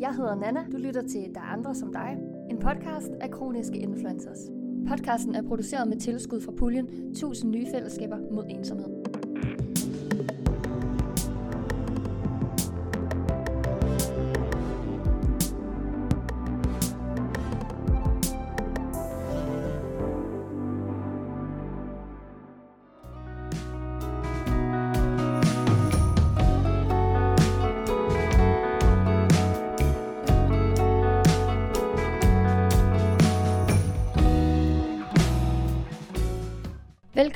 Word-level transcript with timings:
Jeg 0.00 0.14
hedder 0.14 0.34
Nana. 0.34 0.66
Du 0.72 0.76
lytter 0.76 1.02
til 1.02 1.34
Der 1.34 1.40
er 1.40 1.52
andre 1.52 1.74
som 1.74 1.92
dig. 1.92 2.18
En 2.50 2.58
podcast 2.58 3.10
af 3.20 3.30
kroniske 3.30 3.78
influencers. 3.78 4.38
Podcasten 4.88 5.34
er 5.34 5.42
produceret 5.42 5.88
med 5.88 5.96
tilskud 5.96 6.40
fra 6.40 6.52
puljen 6.52 6.86
1000 7.10 7.52
nye 7.52 7.66
fællesskaber 7.74 8.18
mod 8.30 8.44
ensomhed. 8.48 8.88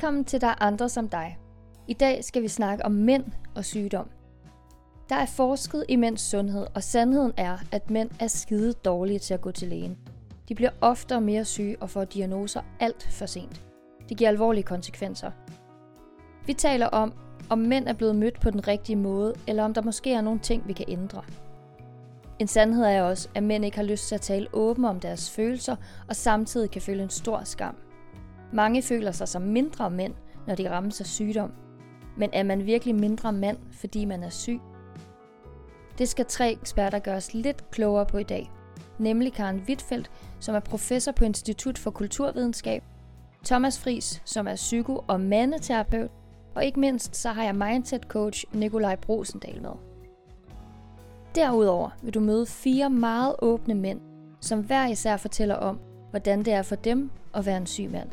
Velkommen 0.02 0.24
til 0.24 0.40
Der 0.40 0.46
er 0.46 0.62
andre 0.62 0.88
som 0.88 1.08
dig. 1.08 1.38
I 1.88 1.92
dag 1.92 2.24
skal 2.24 2.42
vi 2.42 2.48
snakke 2.48 2.84
om 2.84 2.92
mænd 2.92 3.24
og 3.54 3.64
sygdom. 3.64 4.08
Der 5.08 5.16
er 5.16 5.26
forsket 5.26 5.84
i 5.88 5.96
mænds 5.96 6.20
sundhed, 6.20 6.66
og 6.74 6.82
sandheden 6.82 7.32
er, 7.36 7.58
at 7.72 7.90
mænd 7.90 8.10
er 8.20 8.26
skide 8.26 8.72
dårlige 8.72 9.18
til 9.18 9.34
at 9.34 9.40
gå 9.40 9.50
til 9.50 9.68
lægen. 9.68 9.98
De 10.48 10.54
bliver 10.54 10.70
oftere 10.80 11.20
mere 11.20 11.44
syge 11.44 11.76
og 11.80 11.90
får 11.90 12.04
diagnoser 12.04 12.62
alt 12.80 13.08
for 13.10 13.26
sent. 13.26 13.62
Det 14.08 14.16
giver 14.16 14.30
alvorlige 14.30 14.62
konsekvenser. 14.62 15.30
Vi 16.46 16.52
taler 16.52 16.86
om, 16.86 17.12
om 17.50 17.58
mænd 17.58 17.88
er 17.88 17.92
blevet 17.92 18.16
mødt 18.16 18.40
på 18.40 18.50
den 18.50 18.68
rigtige 18.68 18.96
måde, 18.96 19.34
eller 19.46 19.64
om 19.64 19.74
der 19.74 19.82
måske 19.82 20.12
er 20.12 20.20
nogle 20.20 20.40
ting, 20.40 20.68
vi 20.68 20.72
kan 20.72 20.86
ændre. 20.88 21.22
En 22.38 22.48
sandhed 22.48 22.84
er 22.84 23.02
også, 23.02 23.28
at 23.34 23.42
mænd 23.42 23.64
ikke 23.64 23.76
har 23.76 23.84
lyst 23.84 24.08
til 24.08 24.14
at 24.14 24.20
tale 24.20 24.48
åbent 24.52 24.86
om 24.86 25.00
deres 25.00 25.30
følelser, 25.30 25.76
og 26.08 26.16
samtidig 26.16 26.70
kan 26.70 26.82
føle 26.82 27.02
en 27.02 27.10
stor 27.10 27.44
skam. 27.44 27.76
Mange 28.52 28.82
føler 28.82 29.12
sig 29.12 29.28
som 29.28 29.42
mindre 29.42 29.90
mænd, 29.90 30.14
når 30.46 30.54
de 30.54 30.70
rammes 30.70 31.00
af 31.00 31.06
sygdom. 31.06 31.52
Men 32.16 32.30
er 32.32 32.42
man 32.42 32.66
virkelig 32.66 32.94
mindre 32.94 33.32
mand, 33.32 33.56
fordi 33.72 34.04
man 34.04 34.22
er 34.22 34.30
syg? 34.30 34.60
Det 35.98 36.08
skal 36.08 36.26
tre 36.26 36.52
eksperter 36.52 36.98
gøre 36.98 37.16
os 37.16 37.34
lidt 37.34 37.70
klogere 37.70 38.06
på 38.06 38.18
i 38.18 38.22
dag. 38.22 38.50
Nemlig 38.98 39.32
Karen 39.32 39.62
Wittfeldt, 39.68 40.10
som 40.40 40.54
er 40.54 40.60
professor 40.60 41.12
på 41.12 41.24
Institut 41.24 41.78
for 41.78 41.90
Kulturvidenskab, 41.90 42.82
Thomas 43.44 43.80
Fris, 43.80 44.22
som 44.24 44.48
er 44.48 44.54
psyko- 44.54 45.04
og 45.06 45.20
mandeterapeut, 45.20 46.10
og 46.54 46.64
ikke 46.64 46.80
mindst 46.80 47.16
så 47.16 47.28
har 47.28 47.44
jeg 47.44 47.54
mindset 47.54 48.02
coach 48.02 48.44
Nikolaj 48.52 48.96
Brosendal 48.96 49.62
med. 49.62 49.70
Derudover 51.34 51.90
vil 52.02 52.14
du 52.14 52.20
møde 52.20 52.46
fire 52.46 52.90
meget 52.90 53.34
åbne 53.38 53.74
mænd, 53.74 54.00
som 54.40 54.60
hver 54.60 54.86
især 54.86 55.16
fortæller 55.16 55.54
om, 55.54 55.80
hvordan 56.10 56.38
det 56.38 56.52
er 56.52 56.62
for 56.62 56.76
dem 56.76 57.10
at 57.34 57.46
være 57.46 57.56
en 57.56 57.66
syg 57.66 57.90
mand. 57.90 58.08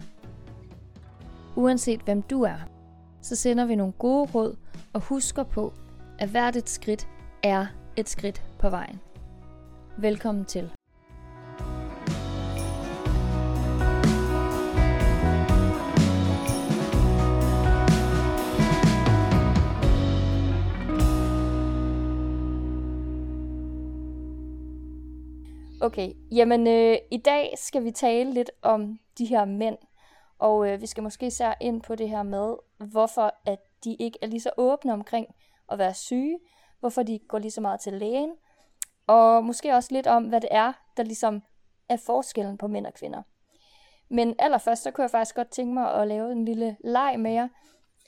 Uanset 1.60 2.02
hvem 2.02 2.22
du 2.22 2.42
er, 2.44 2.58
så 3.22 3.36
sender 3.36 3.66
vi 3.66 3.76
nogle 3.76 3.94
gode 3.94 4.30
råd 4.36 4.56
og 4.94 5.02
husker 5.02 5.44
på, 5.44 5.74
at 6.20 6.30
hvert 6.30 6.56
et 6.56 6.70
skridt 6.70 7.08
er 7.44 7.66
et 7.98 8.10
skridt 8.10 8.44
på 8.60 8.70
vejen. 8.70 9.00
Velkommen 9.98 10.46
til. 10.46 10.72
Okay, 25.82 26.12
jamen 26.32 26.68
øh, 26.68 26.98
i 27.12 27.18
dag 27.18 27.54
skal 27.58 27.84
vi 27.84 27.92
tale 27.92 28.34
lidt 28.34 28.52
om 28.62 29.00
de 29.18 29.26
her 29.26 29.46
mænd, 29.46 29.78
og 30.40 30.70
øh, 30.70 30.82
vi 30.82 30.88
skal 30.88 31.04
måske 31.04 31.32
se 31.32 31.46
ind 31.62 31.82
på 31.82 31.96
det 31.96 32.10
her 32.10 32.24
med, 32.24 32.56
hvorfor 32.78 33.34
at 33.46 33.60
de 33.84 33.96
ikke 33.96 34.20
er 34.22 34.28
lige 34.28 34.42
så 34.42 34.52
åbne 34.58 34.94
omkring 34.94 35.28
at 35.72 35.78
være 35.78 35.94
syge, 35.94 36.40
hvorfor 36.80 37.04
de 37.04 37.20
går 37.28 37.40
lige 37.40 37.52
så 37.52 37.62
meget 37.62 37.80
til 37.80 37.94
lægen, 37.94 38.32
og 39.08 39.44
måske 39.44 39.74
også 39.74 39.90
lidt 39.94 40.08
om, 40.08 40.24
hvad 40.24 40.42
det 40.42 40.50
er, 40.52 40.74
der 40.98 41.04
ligesom 41.04 41.42
er 41.90 41.98
forskellen 41.98 42.58
på 42.58 42.68
mænd 42.68 42.88
og 42.88 42.94
kvinder. 42.94 43.22
Men 44.10 44.36
allerførst, 44.40 44.84
så 44.84 44.92
kunne 44.92 45.04
jeg 45.04 45.12
faktisk 45.12 45.36
godt 45.36 45.50
tænke 45.50 45.74
mig 45.74 45.94
at 45.94 46.08
lave 46.08 46.32
en 46.32 46.46
lille 46.46 46.78
leg 46.84 47.20
med 47.20 47.32
jer, 47.32 47.48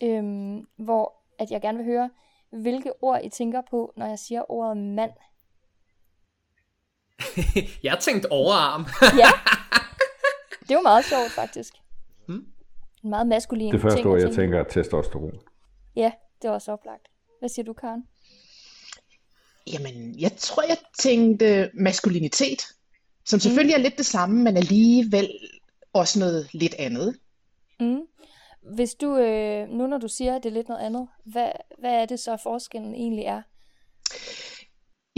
øhm, 0.03 0.67
hvor 0.77 1.13
at 1.39 1.51
jeg 1.51 1.61
gerne 1.61 1.77
vil 1.77 1.87
høre, 1.87 2.09
hvilke 2.49 3.03
ord 3.03 3.21
I 3.23 3.29
tænker 3.29 3.61
på, 3.69 3.93
når 3.97 4.05
jeg 4.05 4.19
siger 4.19 4.51
ordet 4.51 4.77
mand. 4.77 5.11
jeg 7.83 7.99
tænkte 7.99 8.31
overarm. 8.31 8.85
ja, 9.01 9.29
det 10.61 10.71
er 10.71 10.75
jo 10.75 10.81
meget 10.81 11.05
sjovt 11.05 11.31
faktisk. 11.31 11.73
Hmm? 12.27 12.45
En 13.03 13.09
meget 13.09 13.27
maskulin 13.27 13.73
Det 13.73 13.81
første 13.81 14.05
ord, 14.05 14.21
jeg 14.21 14.31
tænker, 14.31 14.59
er 14.59 14.63
testosteron. 14.63 15.39
Ja, 15.95 16.11
det 16.41 16.47
er 16.47 16.51
også 16.51 16.71
oplagt. 16.71 17.07
Hvad 17.39 17.49
siger 17.49 17.65
du, 17.65 17.73
Karen? 17.73 18.03
Jamen, 19.73 20.19
jeg 20.19 20.31
tror, 20.37 20.63
jeg 20.63 20.77
tænkte 20.99 21.71
maskulinitet, 21.73 22.61
som 23.25 23.39
selvfølgelig 23.39 23.75
mm. 23.75 23.79
er 23.79 23.83
lidt 23.83 23.97
det 23.97 24.05
samme, 24.05 24.43
men 24.43 24.57
alligevel 24.57 25.29
også 25.93 26.19
noget 26.19 26.49
lidt 26.53 26.75
andet. 26.79 27.19
Mm. 27.79 28.01
Hvis 28.75 28.93
du, 28.93 29.17
øh, 29.17 29.69
nu 29.69 29.87
når 29.87 29.97
du 29.97 30.07
siger, 30.07 30.35
at 30.35 30.43
det 30.43 30.49
er 30.49 30.53
lidt 30.53 30.69
noget 30.69 30.81
andet, 30.81 31.07
hvad, 31.23 31.51
hvad 31.79 31.91
er 31.91 32.05
det 32.05 32.19
så 32.19 32.37
forskellen 32.43 32.95
egentlig 32.95 33.25
er? 33.25 33.41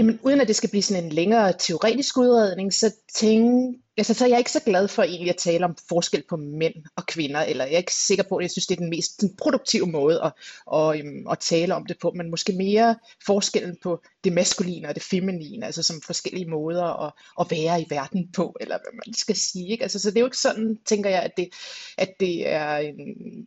Jamen, 0.04 0.20
uden 0.24 0.42
at 0.42 0.48
det 0.48 0.56
skal 0.56 0.70
blive 0.70 0.84
sådan 0.84 1.04
en 1.04 1.12
længere 1.12 1.54
teoretisk 1.60 2.18
udredning, 2.18 2.74
så, 2.74 2.96
tænker 3.14 3.80
altså, 3.98 4.14
så 4.14 4.26
er 4.26 4.30
jeg 4.30 4.38
ikke 4.38 4.52
så 4.52 4.60
glad 4.60 4.88
for 4.88 5.04
egentlig 5.04 5.30
at 5.30 5.38
tale 5.38 5.66
om 5.66 5.76
forskel 5.90 6.24
på 6.30 6.38
mænd 6.38 6.74
og 6.96 7.06
kvinder, 7.06 7.42
eller 7.42 7.66
jeg 7.66 7.74
er 7.74 7.78
ikke 7.78 7.94
sikker 7.94 8.24
på, 8.30 8.36
at 8.36 8.44
jeg 8.44 8.52
synes, 8.52 8.68
det 8.68 8.76
er 8.76 8.80
den 8.80 8.90
mest 8.90 9.22
den 9.22 9.36
produktive 9.36 9.88
måde 9.88 10.22
at, 10.24 10.34
at, 10.74 11.00
øhm, 11.00 11.28
at 11.32 11.40
tale 11.40 11.76
om 11.76 11.86
det 11.86 11.98
på, 12.02 12.12
men 12.16 12.30
måske 12.30 12.54
mere 12.54 12.96
forskellen 13.26 13.78
på 13.84 14.02
det 14.24 14.34
maskuline 14.34 14.88
og 14.88 14.96
det 14.96 15.04
feminine, 15.04 15.66
altså 15.66 15.84
som 15.84 16.02
forskellige 16.02 16.50
måder 16.50 17.06
at, 17.06 17.14
at 17.40 17.48
være 17.52 17.82
i 17.82 17.86
verden 17.90 18.32
på, 18.32 18.56
eller 18.62 18.78
hvad 18.78 18.94
man 19.06 19.14
skal 19.14 19.36
sige. 19.36 19.68
Ikke? 19.68 19.84
Altså, 19.84 20.00
så 20.00 20.10
det 20.10 20.18
er 20.18 20.22
jo 20.22 20.28
ikke 20.28 20.38
sådan, 20.38 20.80
tænker 20.86 21.10
jeg, 21.10 21.22
at 21.22 21.32
det, 21.38 21.50
at 21.98 22.10
det 22.20 22.50
er 22.50 22.78
en, 22.78 22.96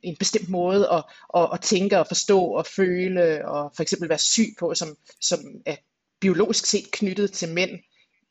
en 0.03 0.17
bestemt 0.19 0.49
måde 0.49 0.89
at, 0.93 1.05
at, 1.37 1.49
at 1.53 1.61
tænke 1.61 1.99
og 1.99 2.07
forstå 2.07 2.41
og 2.41 2.67
føle, 2.67 3.49
og 3.49 3.73
for 3.77 3.83
eksempel 3.83 4.09
være 4.09 4.19
syg 4.19 4.55
på, 4.59 4.75
som, 4.75 4.97
som 5.21 5.41
er 5.67 5.77
biologisk 6.21 6.67
set 6.67 6.91
knyttet 6.91 7.33
til 7.33 7.49
mænd, 7.49 7.71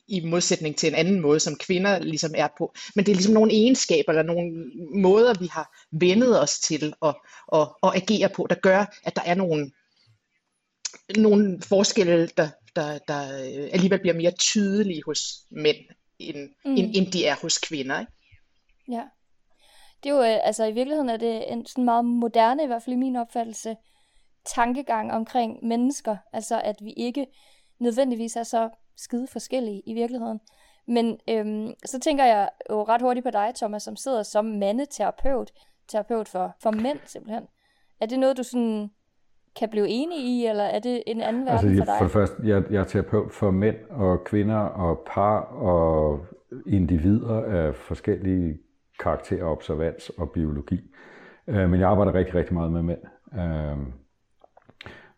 i 0.08 0.20
modsætning 0.24 0.76
til 0.76 0.88
en 0.88 0.94
anden 0.94 1.20
måde, 1.20 1.40
som 1.40 1.56
kvinder 1.56 1.98
ligesom 1.98 2.32
er 2.36 2.48
på. 2.58 2.74
Men 2.94 3.06
det 3.06 3.12
er 3.12 3.16
ligesom 3.16 3.34
nogle 3.34 3.52
egenskaber 3.52 4.12
eller 4.12 4.22
nogle 4.22 4.72
måder, 4.94 5.34
vi 5.40 5.46
har 5.46 5.76
vendet 5.92 6.42
os 6.42 6.58
til 6.58 6.94
at, 7.02 7.14
at, 7.52 7.68
at 7.82 7.90
agere 7.94 8.28
på, 8.28 8.46
der 8.50 8.56
gør, 8.62 8.84
at 9.04 9.16
der 9.16 9.22
er 9.26 9.34
nogle, 9.34 9.70
nogle 11.16 11.62
forskelle, 11.62 12.26
der, 12.36 12.48
der, 12.76 12.98
der 13.08 13.20
alligevel 13.72 14.00
bliver 14.00 14.14
mere 14.14 14.30
tydelige 14.30 15.02
hos 15.06 15.20
mænd, 15.50 15.76
end, 16.18 16.48
mm. 16.64 16.70
end, 16.76 16.96
end 16.96 17.12
de 17.12 17.26
er 17.26 17.34
hos 17.42 17.58
kvinder. 17.58 18.00
Ikke? 18.00 18.12
Ja. 18.90 19.02
Det 20.02 20.10
er 20.10 20.14
jo, 20.14 20.22
øh, 20.22 20.46
altså 20.46 20.64
i 20.64 20.72
virkeligheden 20.72 21.10
er 21.10 21.16
det 21.16 21.52
en 21.52 21.66
sådan 21.66 21.84
meget 21.84 22.04
moderne, 22.04 22.64
i 22.64 22.66
hvert 22.66 22.82
fald 22.82 22.96
i 22.96 22.98
min 22.98 23.16
opfattelse, 23.16 23.76
tankegang 24.54 25.12
omkring 25.12 25.66
mennesker. 25.66 26.16
Altså 26.32 26.60
at 26.60 26.76
vi 26.82 26.92
ikke 26.96 27.26
nødvendigvis 27.78 28.36
er 28.36 28.42
så 28.42 28.68
skide 28.96 29.26
forskellige 29.26 29.82
i 29.86 29.94
virkeligheden. 29.94 30.40
Men 30.88 31.18
øhm, 31.28 31.74
så 31.84 32.00
tænker 32.00 32.24
jeg 32.24 32.48
jo 32.70 32.82
ret 32.82 33.02
hurtigt 33.02 33.24
på 33.24 33.30
dig, 33.30 33.52
Thomas, 33.56 33.82
som 33.82 33.96
sidder 33.96 34.22
som 34.22 34.44
mandeterapeut, 34.44 35.52
terapeut 35.88 36.28
for, 36.28 36.54
for 36.62 36.70
mænd 36.70 36.98
simpelthen. 37.04 37.42
Er 38.00 38.06
det 38.06 38.18
noget, 38.18 38.36
du 38.36 38.42
sådan 38.42 38.90
kan 39.58 39.68
blive 39.68 39.88
enig 39.88 40.18
i, 40.18 40.46
eller 40.46 40.64
er 40.64 40.78
det 40.78 41.02
en 41.06 41.20
anden 41.20 41.46
verden 41.46 41.70
altså, 41.70 41.84
for 41.84 41.84
dig? 41.84 41.94
For 41.98 42.04
det 42.04 42.12
første, 42.12 42.36
jeg, 42.44 42.62
jeg 42.70 42.80
er 42.80 42.84
terapeut 42.84 43.32
for 43.32 43.50
mænd 43.50 43.76
og 43.90 44.24
kvinder 44.24 44.56
og 44.56 44.98
par 45.14 45.40
og 45.40 46.26
individer 46.66 47.42
af 47.42 47.74
forskellige 47.74 48.58
karakterer, 49.00 49.44
observans 49.44 50.10
og 50.18 50.30
biologi. 50.30 50.80
Øh, 51.46 51.70
men 51.70 51.80
jeg 51.80 51.88
arbejder 51.88 52.14
rigtig, 52.14 52.34
rigtig 52.34 52.54
meget 52.54 52.72
med 52.72 52.82
mænd. 52.82 53.00
Øh, 53.32 53.86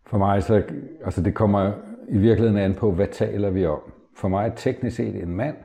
for 0.07 0.19
mig, 0.19 0.43
så, 0.43 0.63
altså 1.05 1.23
det 1.23 1.35
kommer 1.35 1.73
i 2.09 2.19
virkeligheden 2.19 2.63
an 2.63 2.75
på, 2.75 2.93
hvad 2.93 3.07
taler 3.07 3.51
vi 3.51 3.67
om. 3.67 3.81
For 4.17 4.29
mig 4.29 4.47
er 4.47 4.55
teknisk 4.55 4.97
set 4.97 5.23
en 5.23 5.37
mand, 5.37 5.57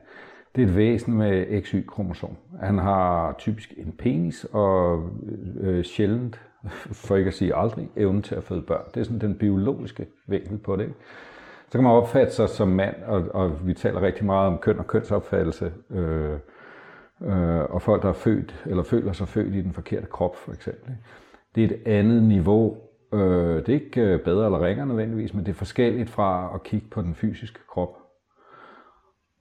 det 0.55 0.63
er 0.63 0.67
et 0.67 0.75
væsen 0.75 1.13
med 1.13 1.61
XY-kromosom. 1.61 2.35
Han 2.61 2.77
har 2.77 3.35
typisk 3.37 3.73
en 3.77 3.91
penis 3.91 4.45
og 4.51 5.09
øh, 5.59 5.83
sjældent, 5.83 6.41
for 6.91 7.15
ikke 7.15 7.27
at 7.27 7.33
sige 7.33 7.55
aldrig, 7.55 7.89
evne 7.95 8.21
til 8.21 8.35
at 8.35 8.43
føde 8.43 8.61
børn. 8.61 8.85
Det 8.93 8.99
er 8.99 9.03
sådan 9.03 9.21
den 9.21 9.35
biologiske 9.35 10.07
vinkel 10.27 10.57
på 10.57 10.75
det. 10.75 10.83
Ikke? 10.83 10.95
Så 11.69 11.77
kan 11.77 11.83
man 11.83 11.91
opfatte 11.91 12.33
sig 12.33 12.49
som 12.49 12.67
mand, 12.67 12.95
og, 13.05 13.23
og 13.33 13.67
vi 13.67 13.73
taler 13.73 14.01
rigtig 14.01 14.25
meget 14.25 14.47
om 14.47 14.57
køn 14.57 14.79
og 14.79 14.87
kønsopfattelse, 14.87 15.71
øh, 15.89 16.33
øh, 17.21 17.61
og 17.61 17.81
folk, 17.81 18.01
der 18.01 18.09
er 18.09 18.13
født, 18.13 18.63
eller 18.65 18.83
føler 18.83 19.11
sig 19.11 19.27
født 19.27 19.55
i 19.55 19.61
den 19.61 19.73
forkerte 19.73 20.05
krop, 20.05 20.35
for 20.35 20.51
eksempel. 20.51 20.95
Det 21.55 21.63
er 21.63 21.67
et 21.67 21.81
andet 21.85 22.23
niveau 22.23 22.77
Øh, 23.13 23.55
det 23.55 23.69
er 23.69 23.73
ikke 23.73 24.01
øh, 24.01 24.19
bedre 24.19 24.45
eller 24.45 24.65
ringere 24.65 24.87
nødvendigvis, 24.87 25.33
men 25.33 25.45
det 25.45 25.51
er 25.51 25.55
forskelligt 25.55 26.09
fra 26.09 26.51
at 26.55 26.63
kigge 26.63 26.87
på 26.91 27.01
den 27.01 27.15
fysiske 27.15 27.59
krop. 27.69 27.97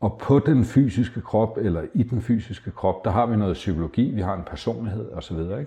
Og 0.01 0.19
på 0.23 0.39
den 0.39 0.65
fysiske 0.65 1.21
krop, 1.21 1.59
eller 1.61 1.83
i 1.95 2.03
den 2.03 2.21
fysiske 2.21 2.71
krop, 2.71 3.05
der 3.05 3.11
har 3.11 3.27
vi 3.27 3.37
noget 3.37 3.55
psykologi, 3.55 4.11
vi 4.11 4.21
har 4.21 4.35
en 4.35 4.45
personlighed 4.47 5.13
osv. 5.13 5.39
Ikke? 5.39 5.67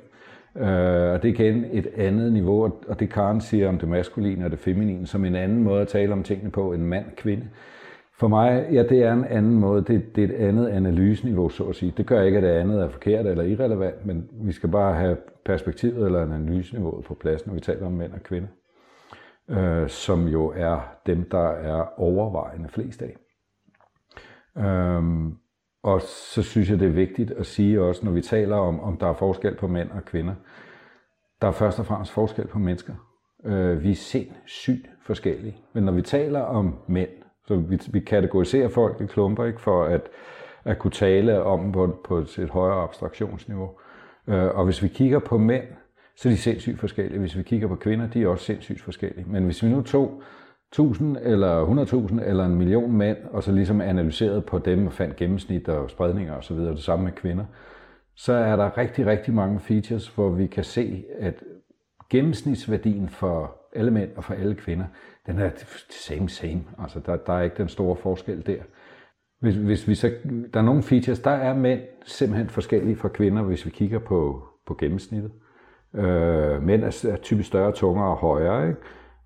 Øh, 0.55 1.13
og 1.13 1.23
det 1.23 1.29
er 1.29 1.33
igen 1.33 1.65
et 1.71 1.87
andet 1.97 2.33
niveau, 2.33 2.73
og 2.87 2.99
det 2.99 3.09
Karen 3.09 3.41
siger 3.41 3.69
om 3.69 3.79
det 3.79 3.89
maskuline 3.89 4.45
og 4.45 4.51
det 4.51 4.59
feminine, 4.59 5.07
som 5.07 5.25
en 5.25 5.35
anden 5.35 5.63
måde 5.63 5.81
at 5.81 5.87
tale 5.87 6.13
om 6.13 6.23
tingene 6.23 6.51
på 6.51 6.73
en 6.73 6.81
mand-kvinde. 6.81 7.47
For 8.17 8.27
mig, 8.27 8.67
ja, 8.71 8.83
det 8.83 9.03
er 9.03 9.13
en 9.13 9.25
anden 9.25 9.59
måde. 9.59 9.83
Det, 9.83 10.15
det 10.15 10.23
er 10.23 10.27
et 10.27 10.47
andet 10.47 10.67
analyseniveau, 10.67 11.49
så 11.49 11.63
at 11.63 11.75
sige. 11.75 11.93
Det 11.97 12.05
gør 12.05 12.21
ikke, 12.21 12.37
at 12.37 12.43
det 12.43 12.49
andet 12.49 12.81
er 12.81 12.89
forkert 12.89 13.25
eller 13.25 13.43
irrelevant, 13.43 14.05
men 14.05 14.29
vi 14.31 14.51
skal 14.51 14.69
bare 14.69 14.95
have 14.95 15.17
perspektivet 15.45 16.05
eller 16.05 16.21
analyseniveauet 16.21 17.05
på 17.05 17.13
plads, 17.13 17.47
når 17.47 17.53
vi 17.53 17.59
taler 17.59 17.85
om 17.85 17.91
mænd 17.91 18.13
og 18.13 18.23
kvinder. 18.23 18.47
Øh, 19.49 19.89
som 19.89 20.27
jo 20.27 20.53
er 20.55 20.79
dem, 21.05 21.29
der 21.29 21.47
er 21.47 21.99
overvejende 21.99 22.69
flest 22.69 23.01
af. 23.01 23.15
Øhm, 24.57 25.37
og 25.83 26.01
så 26.01 26.43
synes 26.43 26.69
jeg, 26.69 26.79
det 26.79 26.87
er 26.87 26.91
vigtigt 26.91 27.31
at 27.31 27.45
sige 27.45 27.81
også, 27.81 28.05
når 28.05 28.11
vi 28.11 28.21
taler 28.21 28.55
om, 28.55 28.79
om 28.79 28.97
der 28.97 29.07
er 29.07 29.13
forskel 29.13 29.55
på 29.55 29.67
mænd 29.67 29.91
og 29.91 30.05
kvinder. 30.05 30.35
Der 31.41 31.47
er 31.47 31.51
først 31.51 31.79
og 31.79 31.85
fremmest 31.85 32.11
forskel 32.11 32.47
på 32.47 32.59
mennesker. 32.59 32.93
Øh, 33.45 33.83
vi 33.83 33.91
er 33.91 33.95
sindssygt 33.95 34.89
forskellige. 35.01 35.57
Men 35.73 35.83
når 35.83 35.91
vi 35.91 36.01
taler 36.01 36.41
om 36.41 36.75
mænd, 36.87 37.09
så 37.47 37.55
vi, 37.55 37.79
vi 37.91 37.99
kategoriserer 37.99 38.69
folk 38.69 39.01
i 39.01 39.05
klumper, 39.05 39.45
ikke, 39.45 39.61
for 39.61 39.83
at, 39.83 40.09
at 40.63 40.79
kunne 40.79 40.91
tale 40.91 41.43
om 41.43 41.71
på, 41.71 42.01
på 42.03 42.17
et 42.17 42.49
højere 42.51 42.83
abstraktionsniveau. 42.83 43.69
Øh, 43.69 43.75
Øh, 44.27 44.57
og 44.57 44.65
hvis 44.65 44.83
vi 44.83 44.87
kigger 44.87 45.19
på 45.19 45.37
mænd, 45.37 45.63
så 46.15 46.29
er 46.29 46.33
de 46.33 46.37
sindssygt 46.37 46.79
forskellige. 46.79 47.19
Hvis 47.19 47.37
vi 47.37 47.43
kigger 47.43 47.67
på 47.67 47.75
kvinder, 47.75 48.07
de 48.07 48.23
er 48.23 48.27
også 48.27 48.45
sindssygt 48.45 48.81
forskellige. 48.81 49.25
Men 49.27 49.43
hvis 49.45 49.63
vi 49.63 49.69
nu 49.69 49.81
tog 49.81 50.21
1000 50.71 51.17
eller 51.21 51.85
100.000 52.11 52.23
eller 52.23 52.45
en 52.45 52.55
million 52.55 52.91
mænd, 52.91 53.17
og 53.31 53.43
så 53.43 53.51
ligesom 53.51 53.81
analyseret 53.81 54.45
på 54.45 54.59
dem 54.59 54.87
og 54.87 54.93
fandt 54.93 55.15
gennemsnit 55.15 55.69
og 55.69 55.89
spredninger 55.89 56.35
osv., 56.35 56.57
det 56.57 56.83
samme 56.83 57.05
med 57.05 57.11
kvinder, 57.11 57.45
så 58.15 58.33
er 58.33 58.55
der 58.55 58.77
rigtig, 58.77 59.05
rigtig 59.05 59.33
mange 59.33 59.59
features, 59.59 60.07
hvor 60.07 60.29
vi 60.29 60.47
kan 60.47 60.63
se, 60.63 61.03
at 61.19 61.43
gennemsnitsværdien 62.09 63.09
for 63.09 63.55
alle 63.75 63.91
mænd 63.91 64.09
og 64.15 64.23
for 64.23 64.33
alle 64.33 64.55
kvinder, 64.55 64.85
den 65.25 65.39
er 65.39 65.49
same, 65.89 66.29
same. 66.29 66.63
Altså, 66.79 66.99
der, 66.99 67.15
der 67.15 67.33
er 67.33 67.41
ikke 67.41 67.57
den 67.57 67.69
store 67.69 67.95
forskel 67.95 68.45
der. 68.45 68.61
Hvis, 69.39 69.55
hvis 69.55 69.87
vi 69.87 69.95
så, 69.95 70.11
der 70.53 70.59
er 70.59 70.63
nogle 70.63 70.83
features, 70.83 71.19
der 71.19 71.31
er 71.31 71.53
mænd 71.53 71.81
simpelthen 72.05 72.49
forskellige 72.49 72.95
fra 72.95 73.09
kvinder, 73.09 73.43
hvis 73.43 73.65
vi 73.65 73.69
kigger 73.71 73.99
på, 73.99 74.43
på 74.67 74.75
gennemsnittet. 74.79 75.31
Øh, 75.95 76.63
mænd 76.63 76.83
er, 76.83 77.05
er 77.11 77.15
typisk 77.15 77.47
større, 77.47 77.71
tungere 77.71 78.07
og 78.07 78.15
højere. 78.15 78.67
Ikke? 78.67 78.79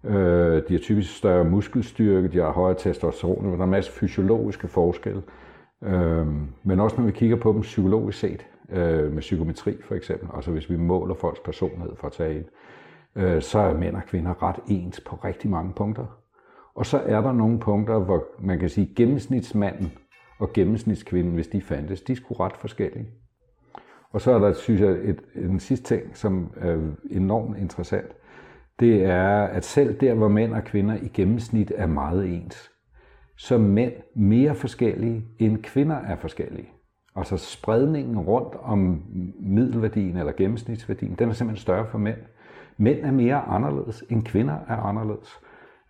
Øh, 0.03 0.63
de 0.67 0.73
har 0.73 0.79
typisk 0.79 1.17
større 1.17 1.45
muskelstyrke, 1.45 2.27
de 2.27 2.37
har 2.37 2.51
højere 2.51 2.77
testosteron, 2.77 3.53
der 3.53 3.61
er 3.61 3.65
masser 3.65 3.91
af 3.91 3.97
fysiologiske 3.97 4.67
forskelle. 4.67 5.21
Øh, 5.83 6.27
men 6.63 6.79
også 6.79 6.97
når 6.97 7.05
vi 7.05 7.11
kigger 7.11 7.35
på 7.35 7.53
dem 7.53 7.61
psykologisk 7.61 8.19
set, 8.19 8.45
øh, 8.71 9.11
med 9.11 9.19
psykometri 9.19 9.77
for 9.81 9.95
eksempel, 9.95 10.29
altså 10.35 10.51
hvis 10.51 10.69
vi 10.69 10.77
måler 10.77 11.15
folks 11.15 11.39
personlighed 11.39 11.95
for 11.95 12.07
at 12.07 12.13
tage 12.13 12.35
ind, 12.35 12.45
øh, 13.15 13.41
så 13.41 13.59
er 13.59 13.73
mænd 13.73 13.95
og 13.95 14.03
kvinder 14.07 14.43
ret 14.43 14.59
ens 14.67 14.99
på 14.99 15.15
rigtig 15.15 15.49
mange 15.49 15.73
punkter. 15.73 16.05
Og 16.79 16.85
så 16.85 16.97
er 16.97 17.21
der 17.21 17.31
nogle 17.31 17.59
punkter, 17.59 17.99
hvor 17.99 18.23
man 18.39 18.59
kan 18.59 18.69
sige, 18.69 18.93
gennemsnitsmanden 18.95 19.91
og 20.39 20.53
gennemsnitskvinden, 20.53 21.33
hvis 21.33 21.47
de 21.47 21.61
fandtes, 21.61 22.01
de 22.01 22.15
skulle 22.15 22.39
ret 22.39 22.57
forskellige. 22.57 23.07
Og 24.11 24.21
så 24.21 24.31
er 24.31 24.39
der, 24.39 24.53
synes 24.53 24.81
jeg, 24.81 24.89
et, 24.89 25.21
en 25.35 25.59
sidste 25.59 25.95
ting, 25.95 26.17
som 26.17 26.53
er 26.57 26.77
enormt 27.11 27.57
interessant 27.57 28.15
det 28.79 29.03
er, 29.03 29.43
at 29.43 29.65
selv 29.65 29.99
der, 29.99 30.13
hvor 30.13 30.27
mænd 30.27 30.53
og 30.53 30.63
kvinder 30.63 30.95
i 30.95 31.07
gennemsnit 31.07 31.71
er 31.75 31.87
meget 31.87 32.35
ens, 32.35 32.71
så 33.37 33.55
er 33.55 33.59
mænd 33.59 33.93
mere 34.15 34.55
forskellige, 34.55 35.25
end 35.39 35.63
kvinder 35.63 35.95
er 35.95 36.15
forskellige. 36.15 36.69
Altså 37.15 37.37
spredningen 37.37 38.19
rundt 38.19 38.55
om 38.61 39.03
middelværdien 39.39 40.17
eller 40.17 40.31
gennemsnitsværdien, 40.31 41.15
den 41.19 41.29
er 41.29 41.33
simpelthen 41.33 41.61
større 41.61 41.87
for 41.87 41.97
mænd. 41.97 42.17
Mænd 42.77 42.99
er 42.99 43.11
mere 43.11 43.41
anderledes, 43.41 44.03
end 44.09 44.23
kvinder 44.23 44.57
er 44.67 44.75
anderledes. 44.75 45.39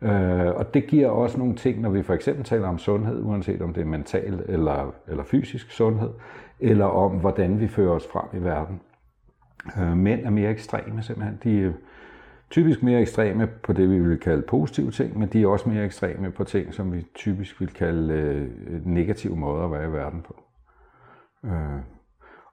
Øh, 0.02 0.56
og 0.56 0.74
det 0.74 0.88
giver 0.88 1.10
også 1.10 1.38
nogle 1.38 1.56
ting, 1.56 1.82
når 1.82 1.90
vi 1.90 2.04
for 2.04 2.14
eksempel 2.14 2.46
taler 2.46 2.68
om 2.68 2.78
sundhed, 2.78 3.24
uanset 3.24 3.62
om 3.62 3.74
det 3.74 3.82
er 3.82 3.86
mental 3.86 4.44
eller, 4.48 4.94
eller 5.08 5.24
fysisk 5.24 5.72
sundhed, 5.72 6.10
eller 6.60 6.86
om 6.86 7.12
hvordan 7.12 7.60
vi 7.60 7.68
fører 7.68 7.92
os 7.92 8.08
frem 8.08 8.42
i 8.42 8.44
verden. 8.44 8.82
Øh, 9.80 9.98
mænd 9.98 10.26
er 10.26 10.30
mere 10.30 10.52
ekstreme 10.52 11.02
simpelthen. 11.02 11.40
De, 11.44 11.74
typisk 12.50 12.84
mere 12.84 13.02
ekstreme 13.02 13.48
på 13.48 13.74
det, 13.74 13.90
vi 13.90 14.00
vil 14.00 14.20
kalde 14.20 14.42
positive 14.42 14.92
ting, 14.92 15.20
men 15.20 15.30
de 15.30 15.44
er 15.44 15.48
også 15.48 15.70
mere 15.70 15.86
ekstreme 15.86 16.32
på 16.32 16.44
ting, 16.44 16.74
som 16.74 16.94
vi 16.94 17.06
typisk 17.16 17.62
vil 17.62 17.74
kalde 17.74 18.14
øh, 18.14 18.86
negative 18.86 19.36
måder 19.36 19.66
at 19.66 19.72
være 19.72 19.88
i 19.88 19.92
verden 19.92 20.22
på. 20.22 20.44
Øh. 21.46 21.82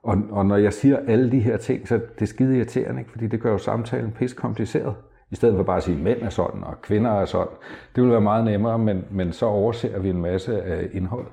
Og, 0.02 0.16
og 0.30 0.46
når 0.46 0.56
jeg 0.56 0.72
siger 0.72 0.98
alle 1.08 1.30
de 1.30 1.40
her 1.40 1.56
ting, 1.56 1.88
så 1.88 2.00
det 2.18 2.28
skide 2.28 2.56
irriterende, 2.56 3.00
ikke? 3.00 3.10
fordi 3.10 3.26
det 3.26 3.40
gør 3.40 3.52
jo 3.52 3.58
samtalen 3.58 4.12
pis 4.12 4.32
kompliceret. 4.32 4.94
I 5.30 5.34
stedet 5.34 5.56
for 5.56 5.62
bare 5.62 5.76
at 5.76 5.82
sige, 5.82 5.96
at 5.96 6.02
mænd 6.02 6.22
er 6.22 6.30
sådan, 6.30 6.64
og 6.64 6.82
kvinder 6.82 7.10
er 7.10 7.24
sådan. 7.24 7.56
Det 7.94 8.02
vil 8.02 8.10
være 8.10 8.20
meget 8.20 8.44
nemmere, 8.44 8.78
men, 8.78 9.06
men 9.10 9.32
så 9.32 9.46
overser 9.46 9.98
vi 9.98 10.10
en 10.10 10.20
masse 10.20 10.62
af 10.62 10.88
indhold. 10.92 11.26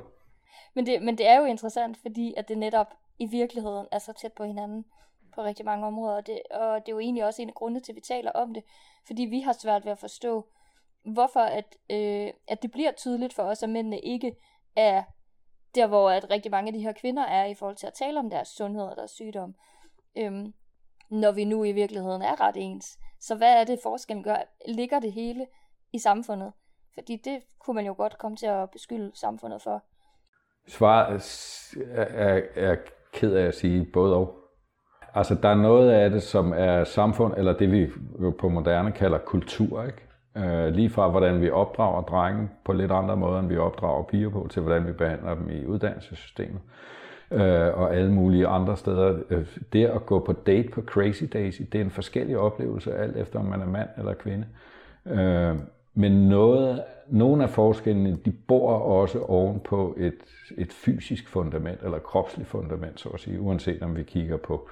Men 0.75 0.86
det, 0.86 1.01
men 1.01 1.18
det 1.18 1.28
er 1.28 1.40
jo 1.40 1.45
interessant, 1.45 1.98
fordi 1.98 2.34
at 2.38 2.48
det 2.48 2.57
netop 2.57 2.88
i 3.19 3.25
virkeligheden 3.25 3.88
er 3.92 4.00
så 4.00 4.13
tæt 4.13 4.34
på 4.34 4.44
hinanden 4.44 4.86
på 5.36 5.44
rigtig 5.44 5.66
mange 5.66 5.88
områder, 5.88 6.16
og 6.16 6.28
det, 6.28 6.40
og 6.51 6.80
det 6.86 6.92
er 6.92 6.95
jo 6.95 7.00
egentlig 7.00 7.25
også 7.25 7.42
en 7.42 7.50
af 7.50 7.56
grundene 7.56 7.80
til, 7.80 7.92
at 7.92 7.95
vi 7.95 8.01
taler 8.01 8.31
om 8.31 8.54
det, 8.54 8.63
fordi 9.07 9.24
vi 9.24 9.40
har 9.40 9.54
svært 9.54 9.86
ved 9.86 9.92
at 9.92 10.00
forstå, 10.00 10.46
hvorfor 11.04 11.39
at, 11.39 11.78
øh, 11.89 12.34
at 12.48 12.62
det 12.62 12.72
bliver 12.72 12.92
tydeligt 12.92 13.34
for 13.34 13.44
os, 13.44 13.63
at 13.63 13.69
mændene 13.69 14.00
ikke 14.00 14.36
er 14.75 15.04
der, 15.75 15.88
hvor 15.88 16.10
at 16.10 16.30
rigtig 16.30 16.51
mange 16.51 16.68
af 16.68 16.74
de 16.74 16.81
her 16.81 16.94
kvinder 16.94 17.24
er 17.24 17.46
i 17.46 17.54
forhold 17.54 17.75
til 17.75 17.88
at 17.88 17.94
tale 17.94 18.19
om 18.19 18.30
deres 18.30 18.48
sundhed 18.48 18.84
og 18.84 18.96
deres 18.96 19.12
sygdom, 19.12 19.56
øhm, 20.18 20.54
når 21.10 21.31
vi 21.31 21.46
nu 21.46 21.63
i 21.63 21.72
virkeligheden 21.72 22.22
er 22.22 22.42
ret 22.42 22.56
ens. 22.57 23.00
Så 23.28 23.36
hvad 23.36 23.62
er 23.62 23.64
det 23.64 23.80
forskellen 23.84 24.24
gør? 24.24 24.36
Ligger 24.68 25.00
det 25.00 25.12
hele 25.12 25.46
i 25.94 26.00
samfundet? 26.00 26.52
Fordi 26.94 27.22
det 27.25 27.40
kunne 27.60 27.75
man 27.75 27.86
jo 27.86 27.94
godt 27.98 28.18
komme 28.18 28.38
til 28.38 28.46
at 28.46 28.70
beskylde 28.70 29.12
samfundet 29.14 29.62
for. 29.62 29.84
Svaret 30.68 31.22
er, 31.92 32.04
er, 32.04 32.42
er 32.56 32.75
ked 33.14 33.34
af 33.36 33.48
at 33.48 33.56
sige 33.56 33.86
både 33.94 34.16
og. 34.16 34.40
Altså, 35.16 35.36
der 35.36 35.50
er 35.50 35.56
noget 35.56 35.92
af 35.92 36.10
det, 36.10 36.24
som 36.24 36.54
er 36.56 36.84
samfund, 36.84 37.34
eller 37.38 37.58
det 37.58 37.72
vi 37.72 37.90
jo 38.22 38.34
på 38.40 38.50
moderne 38.50 38.92
kalder 38.92 39.18
kultur, 39.18 39.84
ikke? 39.84 40.04
Øh, 40.38 40.74
lige 40.74 40.90
fra 40.90 41.10
hvordan 41.10 41.42
vi 41.42 41.50
opdrager 41.50 42.02
drenge 42.02 42.50
på 42.66 42.74
lidt 42.74 42.92
andre 42.92 43.18
måder, 43.18 43.40
end 43.40 43.48
vi 43.48 43.58
opdrager 43.58 44.04
piger 44.04 44.30
på, 44.30 44.48
til 44.52 44.62
hvordan 44.62 44.88
vi 44.88 44.92
behandler 44.92 45.36
dem 45.36 45.50
i 45.50 45.66
uddannelsessystemet 45.66 46.62
øh, 47.34 47.78
og 47.78 47.96
alle 47.96 48.12
mulige 48.12 48.48
andre 48.48 48.78
steder. 48.78 49.20
Øh, 49.30 49.46
det 49.74 49.86
at 49.86 50.06
gå 50.06 50.20
på 50.20 50.34
date 50.34 50.70
på 50.70 50.82
Crazy 50.82 51.24
Daisy, 51.34 51.62
det 51.62 51.82
er 51.82 51.86
en 51.86 51.92
forskellig 51.92 52.38
oplevelse, 52.38 52.96
alt 52.96 53.18
efter 53.18 53.40
om 53.40 53.46
man 53.46 53.62
er 53.62 53.66
mand 53.66 53.90
eller 53.98 54.13
kvinde. 54.13 54.46
Øh, 55.06 55.56
men 55.94 56.12
noget, 56.30 56.84
nogle 57.08 57.44
af 57.44 57.50
forskellene, 57.50 58.18
de 58.25 58.32
bor 58.32 58.74
også 58.74 59.20
oven 59.20 59.60
på 59.60 59.96
et, 59.98 60.18
et 60.58 60.74
fysisk 60.74 61.30
fundament, 61.30 61.84
eller 61.84 62.00
kropsligt 62.00 62.50
fundament, 62.50 63.00
så 63.00 63.10
at 63.10 63.20
sige, 63.20 63.42
uanset 63.42 63.84
om 63.84 63.96
vi 63.96 64.04
kigger 64.04 64.38
på 64.38 64.70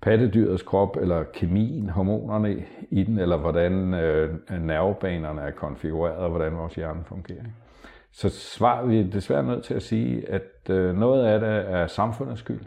pattedyrets 0.00 0.62
krop, 0.62 0.96
eller 0.96 1.24
kemien, 1.32 1.88
hormonerne 1.88 2.64
i 2.90 3.02
den, 3.04 3.18
eller 3.18 3.36
hvordan 3.36 3.94
øh, 3.94 4.34
nervebanerne 4.60 5.40
er 5.40 5.50
konfigureret, 5.50 6.16
og 6.16 6.30
hvordan 6.30 6.56
vores 6.56 6.74
hjerne 6.74 7.04
fungerer. 7.04 7.44
Så 8.16 8.28
svar, 8.28 8.84
vi 8.84 9.10
desværre 9.10 9.42
nødt 9.42 9.64
til 9.64 9.74
at 9.74 9.82
sige, 9.82 10.28
at 10.28 10.70
øh, 10.70 10.96
noget 10.96 11.26
af 11.26 11.40
det 11.40 11.48
er 11.48 11.86
samfundets 11.86 12.40
skyld, 12.40 12.60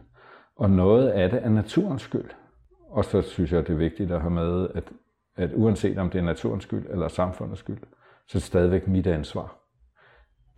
og 0.56 0.70
noget 0.70 1.10
af 1.10 1.30
det 1.30 1.44
er 1.44 1.50
naturens 1.50 2.02
skyld. 2.02 2.30
Og 2.90 3.06
så 3.06 3.22
synes 3.22 3.52
jeg, 3.52 3.68
det 3.68 3.74
er 3.74 3.78
vigtigt 3.78 4.12
at 4.12 4.22
have 4.22 4.32
med, 4.32 4.68
at, 4.76 4.84
at 5.36 5.52
uanset 5.54 5.98
om 5.98 6.10
det 6.10 6.20
er 6.20 6.24
naturens 6.24 6.64
skyld 6.64 6.86
eller 6.90 7.08
samfundets 7.08 7.60
skyld, 7.60 7.78
så 8.28 8.38
er 8.38 8.40
det 8.40 8.44
stadigvæk 8.44 8.88
mit 8.88 9.08
ansvar. 9.08 9.58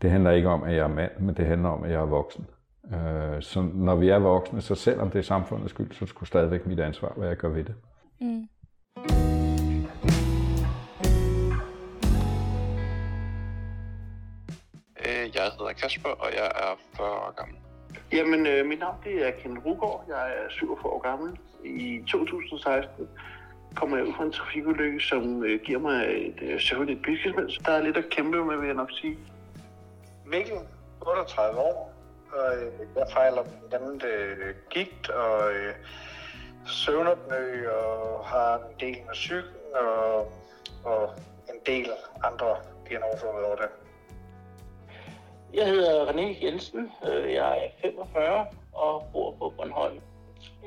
Det 0.01 0.11
handler 0.11 0.31
ikke 0.31 0.49
om, 0.49 0.63
at 0.63 0.75
jeg 0.75 0.83
er 0.83 0.87
mand, 0.87 1.11
men 1.19 1.35
det 1.35 1.45
handler 1.45 1.69
om, 1.69 1.83
at 1.83 1.91
jeg 1.91 2.01
er 2.01 2.05
voksen. 2.05 2.47
Øh, 2.93 3.41
så 3.41 3.61
når 3.73 3.95
vi 3.95 4.09
er 4.09 4.19
voksne, 4.19 4.61
så 4.61 4.75
selvom 4.75 5.09
det 5.09 5.19
er 5.19 5.23
samfundets 5.23 5.69
skyld, 5.69 5.91
så 5.91 6.05
skulle 6.05 6.27
stadigvæk 6.27 6.65
mit 6.65 6.79
ansvar, 6.79 7.13
hvad 7.17 7.27
jeg 7.27 7.37
gør 7.37 7.49
ved 7.49 7.63
det. 7.63 7.75
Mm. 8.21 8.47
Kasper, 15.81 16.09
og 16.09 16.29
jeg 16.33 16.45
er 16.45 16.79
40 16.97 17.07
år 17.09 17.33
gammel. 17.37 17.57
Jamen, 18.11 18.47
øh, 18.47 18.65
mit 18.65 18.79
navn 18.79 18.95
det 19.03 19.27
er 19.27 19.31
Ken 19.31 19.59
Rugård. 19.59 20.05
Jeg 20.07 20.29
er 20.29 20.49
47 20.49 20.93
år 20.93 21.01
gammel. 21.01 21.37
I 21.63 22.03
2016 22.07 23.07
kommer 23.75 23.97
jeg 23.97 24.05
ud 24.07 24.13
fra 24.13 24.23
en 24.23 24.31
trafikulykke, 24.31 24.99
som 24.99 25.43
øh, 25.43 25.59
giver 25.65 25.79
mig 25.79 26.27
et 26.27 26.39
øh, 26.41 26.61
søvnligt 26.61 27.01
byskilsmænd. 27.03 27.65
Der 27.65 27.71
er 27.71 27.83
lidt 27.83 27.97
at 27.97 28.09
kæmpe 28.09 28.45
med, 28.45 28.57
vil 28.57 28.65
jeg 28.65 28.75
nok 28.75 28.91
sige. 29.01 29.17
Mikkel, 30.25 30.57
38 31.01 31.59
år, 31.59 31.93
og 32.33 32.57
øh, 32.57 32.71
jeg 32.95 33.05
fejler 33.13 33.43
blandt 33.69 33.85
andet 33.85 34.03
øh, 34.03 34.55
gigt 34.69 35.09
og 35.09 35.51
øh, 35.51 35.73
søvnopnø 36.65 37.69
og 37.69 38.25
har 38.25 38.55
en 38.55 38.79
del 38.79 38.97
med 39.05 39.13
psyken 39.13 39.75
og, 39.75 40.31
og 40.83 41.13
en 41.49 41.59
del 41.65 41.89
andre 42.23 42.55
diagnoser 42.89 43.27
over 43.27 43.55
det. 43.55 43.69
Jeg 45.53 45.67
hedder 45.67 46.05
René 46.05 46.45
Jensen. 46.45 46.91
Øh, 47.07 47.33
jeg 47.33 47.65
er 47.65 47.69
45 47.81 48.45
og 48.73 49.03
bor 49.13 49.31
på 49.31 49.53
Bornholm. 49.57 50.01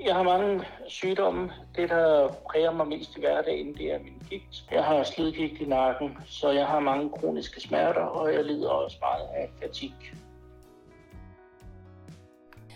Jeg 0.05 0.15
har 0.15 0.23
mange 0.23 0.65
sygdomme. 0.87 1.53
Det, 1.77 1.89
der 1.89 2.33
præger 2.51 2.73
mig 2.73 2.89
mest 2.89 3.17
i 3.17 3.21
hverdagen, 3.21 3.75
det 3.75 3.93
er 3.93 3.99
min 3.99 4.23
gigt. 4.31 4.65
Jeg 4.71 4.85
har 4.85 5.03
slidgigt 5.03 5.61
i 5.61 5.65
nakken, 5.65 6.19
så 6.27 6.51
jeg 6.51 6.67
har 6.67 6.81
mange 6.81 7.11
kroniske 7.11 7.61
smerter, 7.61 8.01
og 8.01 8.35
jeg 8.35 8.45
lider 8.45 8.71
også 8.71 8.97
meget 9.01 9.29
af 9.35 9.51
fatig. 9.61 9.95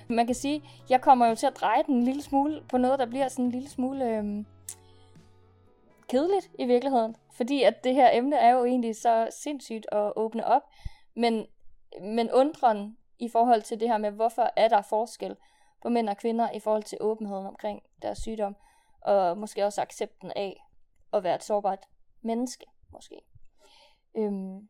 Man 0.08 0.26
kan 0.26 0.34
sige, 0.34 0.62
jeg 0.90 1.00
kommer 1.00 1.28
jo 1.28 1.34
til 1.34 1.46
at 1.46 1.56
dreje 1.60 1.82
den 1.86 1.94
en 1.94 2.04
lille 2.04 2.22
smule 2.22 2.62
på 2.70 2.78
noget, 2.78 2.98
der 2.98 3.06
bliver 3.06 3.28
sådan 3.28 3.44
en 3.44 3.50
lille 3.50 3.68
smule 3.68 4.16
øhm, 4.16 4.46
kedeligt 6.08 6.50
i 6.58 6.64
virkeligheden. 6.64 7.16
Fordi 7.36 7.62
at 7.62 7.84
det 7.84 7.94
her 7.94 8.10
emne 8.12 8.36
er 8.36 8.50
jo 8.50 8.64
egentlig 8.64 8.96
så 8.96 9.28
sindssygt 9.42 9.86
at 9.92 10.12
åbne 10.16 10.46
op. 10.46 10.62
Men, 11.16 11.46
men 12.00 12.30
undren 12.32 12.98
i 13.18 13.28
forhold 13.28 13.62
til 13.62 13.80
det 13.80 13.88
her 13.88 13.98
med, 13.98 14.10
hvorfor 14.10 14.50
er 14.56 14.68
der 14.68 14.82
forskel 14.82 15.36
på 15.82 15.88
mænd 15.88 16.08
og 16.08 16.16
kvinder 16.16 16.50
i 16.50 16.60
forhold 16.60 16.82
til 16.82 16.98
åbenheden 17.00 17.46
omkring 17.46 17.82
deres 18.02 18.18
sygdom, 18.18 18.56
og 19.00 19.38
måske 19.38 19.64
også 19.64 19.82
accepten 19.82 20.32
af 20.36 20.64
at 21.12 21.24
være 21.24 21.34
et 21.34 21.44
sårbart 21.44 21.84
menneske, 22.20 22.66
måske. 22.92 23.20
Øhm, 24.16 24.68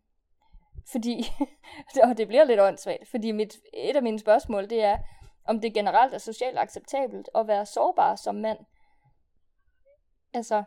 fordi, 0.92 1.24
og 2.10 2.16
det 2.16 2.28
bliver 2.28 2.44
lidt 2.44 2.60
åndssvagt, 2.60 3.08
fordi 3.08 3.32
mit, 3.32 3.56
et 3.74 3.96
af 3.96 4.02
mine 4.02 4.18
spørgsmål, 4.18 4.70
det 4.70 4.84
er, 4.84 4.98
om 5.44 5.60
det 5.60 5.74
generelt 5.74 6.14
er 6.14 6.18
socialt 6.18 6.58
acceptabelt 6.58 7.28
at 7.34 7.46
være 7.46 7.66
sårbar 7.66 8.16
som 8.16 8.34
mand. 8.34 8.58
Altså, 10.34 10.64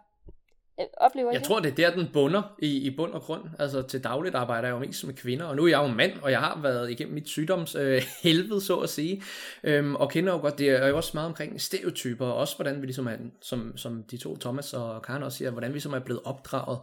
oplever 0.98 1.32
jeg 1.32 1.40
det? 1.40 1.48
tror, 1.48 1.60
det 1.60 1.72
er 1.72 1.76
der, 1.76 1.96
den 1.96 2.10
bunder 2.14 2.56
i, 2.60 2.78
i 2.78 2.96
bund 2.96 3.12
og 3.12 3.22
grund. 3.22 3.42
Altså 3.60 3.82
til 3.82 4.04
dagligt 4.04 4.36
arbejder 4.36 4.68
jeg 4.68 4.74
jo 4.74 4.80
mest 4.80 5.06
med 5.06 5.14
kvinder, 5.14 5.46
og 5.46 5.56
nu 5.56 5.64
er 5.64 5.68
jeg 5.68 5.78
jo 5.78 5.88
mand, 5.88 6.12
og 6.22 6.32
jeg 6.32 6.40
har 6.40 6.60
været 6.62 6.92
igennem 6.92 7.14
mit 7.14 7.28
sygdoms 7.28 7.76
øh, 7.76 8.02
helvede, 8.24 8.62
så 8.62 8.76
at 8.78 8.90
sige, 8.90 9.24
øhm, 9.64 9.96
og 9.96 10.10
kender 10.10 10.34
jo 10.34 10.40
godt, 10.40 10.58
det 10.58 10.70
er 10.70 10.88
jo 10.88 10.98
også 10.98 11.12
meget 11.14 11.28
omkring 11.28 11.62
stereotyper, 11.62 12.26
og 12.26 12.36
også 12.36 12.56
hvordan 12.56 12.82
vi 12.82 12.86
ligesom 12.86 13.08
er, 13.08 13.16
som, 13.42 13.78
som 13.78 14.04
de 14.12 14.18
to, 14.18 14.38
Thomas 14.38 14.74
og 14.74 15.02
Karen 15.02 15.24
også 15.24 15.38
siger, 15.38 15.52
hvordan 15.52 15.74
vi 15.74 15.80
som 15.80 15.94
er 15.94 16.00
blevet 16.00 16.22
opdraget, 16.26 16.80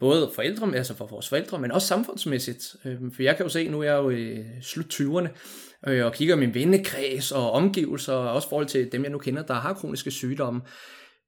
både 0.00 0.30
forældre, 0.34 0.76
altså 0.76 0.94
for 0.94 1.06
vores 1.06 1.28
forældre, 1.28 1.58
men 1.58 1.72
også 1.72 1.86
samfundsmæssigt. 1.86 2.76
Øhm, 2.84 3.12
for 3.12 3.22
jeg 3.22 3.36
kan 3.36 3.46
jo 3.46 3.50
se, 3.50 3.68
nu 3.68 3.80
er 3.80 3.84
jeg 3.84 3.96
jo 3.96 4.10
i 4.10 4.44
slut 4.62 4.94
20'erne, 4.94 5.28
øh, 5.86 6.06
og 6.06 6.12
kigger 6.12 6.36
min 6.36 6.54
vennekreds 6.54 7.32
og 7.32 7.50
omgivelser, 7.50 8.12
og 8.12 8.32
også 8.32 8.48
forhold 8.48 8.66
til 8.66 8.92
dem, 8.92 9.02
jeg 9.02 9.10
nu 9.10 9.18
kender, 9.18 9.42
der 9.42 9.54
har 9.54 9.72
kroniske 9.72 10.10
sygdomme, 10.10 10.60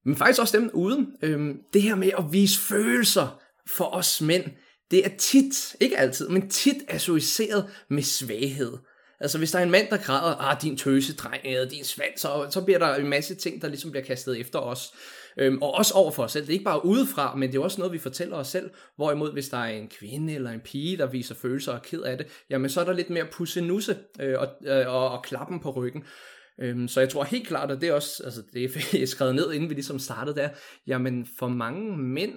men 0.04 0.16
faktisk 0.16 0.40
også 0.40 0.58
dem 0.58 0.70
uden. 0.74 1.06
Øhm, 1.22 1.58
det 1.72 1.82
her 1.82 1.94
med 1.94 2.10
at 2.18 2.24
vise 2.30 2.60
følelser 2.60 3.40
for 3.66 3.84
os 3.84 4.20
mænd, 4.20 4.44
det 4.90 5.06
er 5.06 5.10
tit, 5.18 5.76
ikke 5.80 5.98
altid, 5.98 6.28
men 6.28 6.50
tit 6.50 6.76
associeret 6.88 7.70
med 7.88 8.02
svaghed. 8.02 8.72
Altså 9.20 9.38
hvis 9.38 9.50
der 9.50 9.58
er 9.58 9.62
en 9.62 9.70
mand, 9.70 9.88
der 9.90 9.96
græder, 9.96 10.36
ah, 10.36 10.62
din 10.62 10.76
tøsedreng, 10.76 11.40
eller 11.44 11.68
din 11.68 11.84
svans, 11.84 12.20
så, 12.20 12.46
så 12.50 12.64
bliver 12.64 12.78
der 12.78 12.94
en 12.94 13.08
masse 13.08 13.34
ting, 13.34 13.62
der 13.62 13.68
ligesom 13.68 13.90
bliver 13.90 14.04
kastet 14.04 14.40
efter 14.40 14.58
os. 14.58 14.92
Øhm, 15.36 15.62
og 15.62 15.74
også 15.74 15.94
over 15.94 16.10
for 16.10 16.22
os 16.22 16.32
selv. 16.32 16.44
Det 16.44 16.50
er 16.50 16.52
ikke 16.52 16.64
bare 16.64 16.84
udefra, 16.84 17.34
men 17.36 17.52
det 17.52 17.58
er 17.58 17.62
også 17.62 17.80
noget, 17.80 17.92
vi 17.92 17.98
fortæller 17.98 18.36
os 18.36 18.48
selv. 18.48 18.70
Hvorimod, 18.96 19.32
hvis 19.32 19.48
der 19.48 19.58
er 19.58 19.68
en 19.68 19.88
kvinde 19.88 20.34
eller 20.34 20.50
en 20.50 20.60
pige, 20.60 20.96
der 20.96 21.06
viser 21.06 21.34
følelser 21.34 21.72
og 21.72 21.78
er 21.78 21.82
ked 21.82 22.02
af 22.02 22.18
det, 22.18 22.26
jamen 22.50 22.70
så 22.70 22.80
er 22.80 22.84
der 22.84 22.92
lidt 22.92 23.10
mere 23.10 23.26
pussenusse 23.32 23.96
øh, 24.20 24.38
og, 24.38 24.48
øh, 24.66 24.94
og, 24.94 25.10
og 25.10 25.22
klappen 25.22 25.60
på 25.60 25.70
ryggen. 25.70 26.04
Øhm, 26.62 26.88
så 26.88 27.00
jeg 27.00 27.08
tror 27.08 27.24
helt 27.24 27.48
klart, 27.48 27.70
at 27.70 27.80
det 27.80 27.88
er 27.88 27.92
også, 27.92 28.22
altså 28.24 28.42
det 28.52 28.64
er 29.02 29.06
skrevet 29.14 29.34
ned, 29.34 29.52
inden 29.52 29.68
vi 29.68 29.74
ligesom 29.74 29.98
startede 29.98 30.36
der, 30.36 30.48
jamen 30.86 31.26
for 31.38 31.48
mange 31.48 31.96
mænd, 31.96 32.34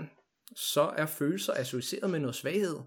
så 0.56 0.92
er 0.98 1.06
følelser 1.06 1.54
associeret 1.54 2.10
med 2.10 2.20
noget 2.20 2.36
svaghed. 2.36 2.78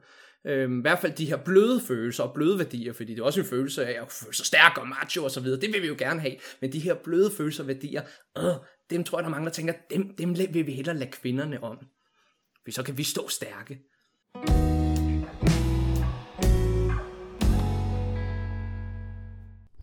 Øhm, 0.46 0.78
I 0.78 0.82
hvert 0.82 0.98
fald 0.98 1.12
de 1.12 1.26
her 1.26 1.36
bløde 1.36 1.80
følelser 1.80 2.24
og 2.24 2.34
bløde 2.34 2.58
værdier, 2.58 2.92
fordi 2.92 3.14
det 3.14 3.20
er 3.20 3.24
også 3.24 3.40
en 3.40 3.46
følelse 3.46 3.86
af 3.86 4.02
at 4.02 4.12
føle 4.12 4.34
sig 4.34 4.46
stærk 4.46 4.78
og 4.78 4.88
macho 4.88 5.24
og 5.24 5.30
så 5.30 5.40
videre, 5.40 5.60
det 5.60 5.72
vil 5.72 5.82
vi 5.82 5.86
jo 5.86 5.96
gerne 5.98 6.20
have, 6.20 6.36
men 6.60 6.72
de 6.72 6.78
her 6.78 6.94
bløde 6.94 7.30
følelser 7.30 7.62
og 7.62 7.68
værdier, 7.68 8.02
øh, 8.38 8.44
dem 8.90 9.04
tror 9.04 9.18
jeg, 9.18 9.22
der 9.22 9.28
er 9.28 9.34
mange, 9.34 9.46
der 9.46 9.52
tænker, 9.52 9.74
dem, 9.90 10.16
dem 10.18 10.38
vil 10.38 10.66
vi 10.66 10.72
hellere 10.72 10.96
lade 10.96 11.10
kvinderne 11.10 11.62
om, 11.62 11.78
for 12.64 12.72
så 12.72 12.82
kan 12.82 12.98
vi 12.98 13.02
stå 13.02 13.28
stærke. 13.28 13.78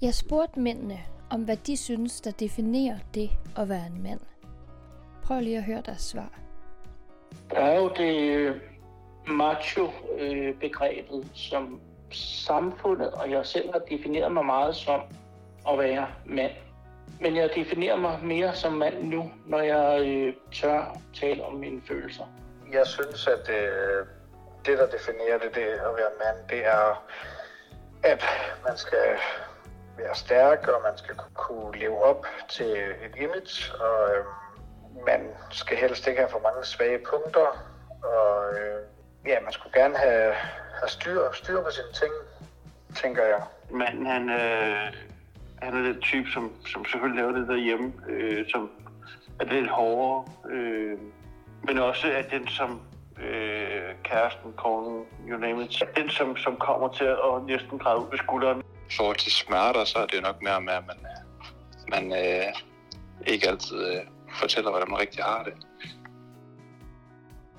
Jeg 0.01 0.13
spurgte 0.13 0.59
mændene, 0.59 0.99
om 1.33 1.41
hvad 1.41 1.57
de 1.57 1.77
synes, 1.77 2.21
der 2.21 2.31
definerer 2.31 2.97
det 3.13 3.29
at 3.57 3.69
være 3.69 3.85
en 3.95 4.03
mand. 4.03 4.19
Prøv 5.23 5.39
lige 5.39 5.57
at 5.57 5.63
høre 5.63 5.81
deres 5.85 6.01
svar. 6.01 6.39
Der 7.51 7.59
er 7.59 7.79
jo 7.79 7.89
det 7.89 8.61
macho-begrebet, 9.27 11.27
som 11.33 11.81
samfundet 12.11 13.11
og 13.11 13.31
jeg 13.31 13.45
selv 13.45 13.71
har 13.71 13.79
defineret 13.79 14.31
mig 14.31 14.45
meget 14.45 14.75
som 14.75 15.01
at 15.69 15.79
være 15.79 16.07
mand. 16.25 16.51
Men 17.21 17.35
jeg 17.35 17.49
definerer 17.55 17.97
mig 17.97 18.19
mere 18.23 18.55
som 18.55 18.73
mand 18.73 19.03
nu, 19.03 19.31
når 19.45 19.61
jeg 19.61 20.07
øh, 20.07 20.33
tør 20.51 20.97
tale 21.13 21.45
om 21.45 21.53
mine 21.53 21.81
følelser. 21.87 22.23
Jeg 22.73 22.87
synes, 22.87 23.27
at 23.27 23.49
øh, 23.49 24.05
det, 24.65 24.77
der 24.77 24.87
definerer 24.87 25.37
det, 25.37 25.55
det 25.55 25.61
at 25.61 25.95
være 25.97 26.11
mand, 26.25 26.37
det 26.49 26.65
er, 26.65 27.05
at 28.03 28.23
man 28.67 28.77
skal 28.77 29.17
være 29.97 30.15
stærk, 30.15 30.67
og 30.67 30.81
man 30.83 30.97
skal 30.97 31.15
kunne 31.33 31.79
leve 31.79 32.03
op 32.03 32.25
til 32.49 32.71
et 32.77 33.15
image, 33.17 33.73
og 33.79 34.15
øh, 34.15 34.25
man 35.05 35.21
skal 35.49 35.77
helst 35.77 36.07
ikke 36.07 36.19
have 36.19 36.29
for 36.29 36.39
mange 36.39 36.65
svage 36.65 36.99
punkter, 37.09 37.47
og 38.03 38.53
øh, 38.53 38.79
ja, 39.27 39.39
man 39.39 39.51
skulle 39.53 39.81
gerne 39.81 39.97
have, 39.97 40.33
have 40.79 40.89
styr, 40.89 41.31
styr 41.33 41.61
på 41.63 41.69
sine 41.71 41.91
ting, 41.93 42.13
tænker 42.95 43.23
jeg. 43.23 43.41
Men 43.69 44.05
han, 44.05 44.29
øh, 44.29 44.93
han 45.61 45.73
er 45.77 45.83
den 45.93 46.01
type, 46.01 46.29
som, 46.29 46.53
som 46.65 46.85
selvfølgelig 46.85 47.23
laver 47.23 47.37
det 47.39 47.47
derhjemme, 47.47 47.93
øh, 48.07 48.45
som 48.49 48.71
er 49.39 49.45
lidt 49.45 49.69
hårdere, 49.69 50.25
øh, 50.49 50.97
men 51.63 51.79
også 51.79 52.07
er 52.07 52.21
den, 52.21 52.47
som 52.47 52.81
øh, 53.23 53.95
kæresten, 54.03 54.53
konen, 54.53 55.05
you 55.29 55.37
name 55.37 55.63
it, 55.63 55.83
den, 55.95 56.09
som, 56.09 56.37
som 56.37 56.55
kommer 56.55 56.87
til 56.87 57.05
at 57.05 57.43
næsten 57.47 57.79
græde 57.79 57.99
ud 57.99 58.09
ved 58.09 58.17
skulderen 58.17 58.63
forhold 58.97 59.17
til 59.17 59.31
smerter, 59.31 59.85
så 59.85 59.97
er 59.99 60.05
det 60.05 60.21
nok 60.21 60.41
mere 60.41 60.61
med, 60.61 60.73
at 60.73 60.83
man, 60.87 60.97
øh, 61.11 61.21
man 61.89 62.25
øh, 62.25 62.53
ikke 63.27 63.49
altid 63.49 63.77
øh, 63.87 64.01
fortæller, 64.39 64.69
hvordan 64.69 64.89
man 64.89 64.99
rigtig 64.99 65.23
har 65.23 65.43
det. 65.43 65.53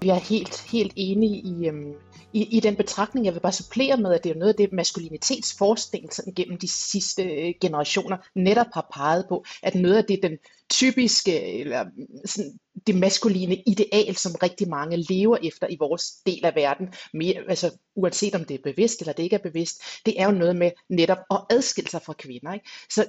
Jeg 0.05 0.17
er 0.17 0.29
helt, 0.29 0.67
helt 0.73 0.93
enig 0.97 1.31
i, 1.31 1.69
øhm, 1.69 1.95
i, 2.35 2.57
i 2.57 2.61
den 2.61 2.77
betragtning. 2.77 3.27
Jeg 3.27 3.35
vil 3.35 3.41
bare 3.41 3.53
supplere 3.53 3.97
med, 3.97 4.15
at 4.15 4.25
det 4.25 4.31
er 4.31 4.35
noget 4.35 4.53
af 4.53 4.57
det 4.57 4.73
maskulinitetsforskning 4.73 6.15
sådan 6.15 6.35
gennem 6.35 6.59
de 6.59 6.69
sidste 6.69 7.23
øh, 7.23 7.55
generationer 7.61 8.17
netop 8.35 8.67
har 8.75 8.87
peget 8.95 9.27
på, 9.29 9.45
at 9.63 9.75
noget 9.75 9.97
af 9.97 10.05
det 10.05 10.23
den 10.23 10.39
typiske, 10.71 11.61
eller 11.61 11.85
mm, 11.85 12.27
sådan, 12.27 12.59
det 12.87 12.95
maskuline 12.95 13.63
ideal, 13.67 14.17
som 14.17 14.35
rigtig 14.43 14.69
mange 14.69 14.97
lever 14.97 15.37
efter 15.43 15.67
i 15.71 15.77
vores 15.81 16.13
del 16.27 16.45
af 16.45 16.55
verden, 16.55 16.95
mere, 17.15 17.43
altså 17.49 17.71
uanset 17.95 18.35
om 18.35 18.45
det 18.45 18.55
er 18.55 18.73
bevidst 18.73 19.01
eller 19.01 19.13
det 19.13 19.23
ikke 19.23 19.37
er 19.37 19.51
bevidst, 19.51 19.83
det 20.07 20.21
er 20.21 20.25
jo 20.25 20.33
noget 20.33 20.57
med 20.57 20.71
netop 20.89 21.19
at 21.31 21.41
adskille 21.51 21.91
sig 21.91 22.03
fra 22.03 22.13
kvinder. 22.13 22.53
Ikke? 22.53 22.69
Så 22.91 23.07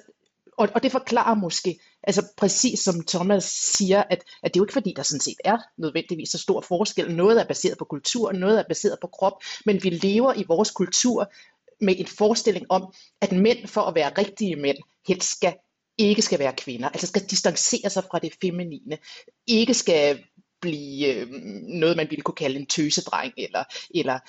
og, 0.58 0.70
og 0.76 0.84
det 0.84 0.92
forklarer 0.92 1.36
måske, 1.36 1.80
altså 2.08 2.24
præcis 2.38 2.80
som 2.80 3.04
Thomas 3.08 3.44
siger, 3.44 4.04
at, 4.10 4.24
at 4.44 4.54
det 4.54 4.60
er 4.60 4.62
jo 4.62 4.64
ikke 4.64 4.74
fordi, 4.74 4.94
der 4.96 5.04
sådan 5.04 5.22
set 5.22 5.38
er 5.46 5.58
nødvendigvis 5.78 6.30
så 6.30 6.38
stor 6.38 6.62
forskel. 6.62 7.16
Noget 7.16 7.42
er 7.42 7.46
baseret 7.46 7.78
på 7.78 7.86
kultur, 7.86 8.32
noget 8.32 8.60
er 8.60 8.64
baseret 8.70 8.98
på 9.02 9.08
krop, 9.08 9.34
men 9.66 9.84
vi 9.84 9.90
lever 9.90 10.34
i 10.34 10.46
vores 10.48 10.72
kultur 10.72 11.32
med 11.82 11.96
en 11.98 12.08
forestilling 12.08 12.66
om, 12.70 12.94
at 13.22 13.32
mænd 13.32 13.68
for 13.68 13.82
at 13.82 13.96
være 13.96 14.12
rigtige 14.18 14.56
mænd 14.56 14.78
helst 15.08 15.32
skal 15.32 15.54
ikke 15.98 16.22
skal 16.22 16.40
være 16.40 16.54
kvinder, 16.58 16.90
altså 16.90 17.08
skal 17.08 17.22
distancere 17.22 17.90
sig 17.90 18.04
fra 18.04 18.20
det 18.20 18.34
feminine, 18.42 18.98
ikke 19.48 19.74
skal 19.74 20.24
blive 20.62 21.14
øh, 21.14 21.28
noget, 21.68 21.98
man 21.98 22.08
ville 22.10 22.22
kunne 22.22 22.36
kalde 22.36 22.60
en 22.60 22.66
tøsedreng, 22.66 23.34
eller, 23.38 23.64
eller, 23.96 24.20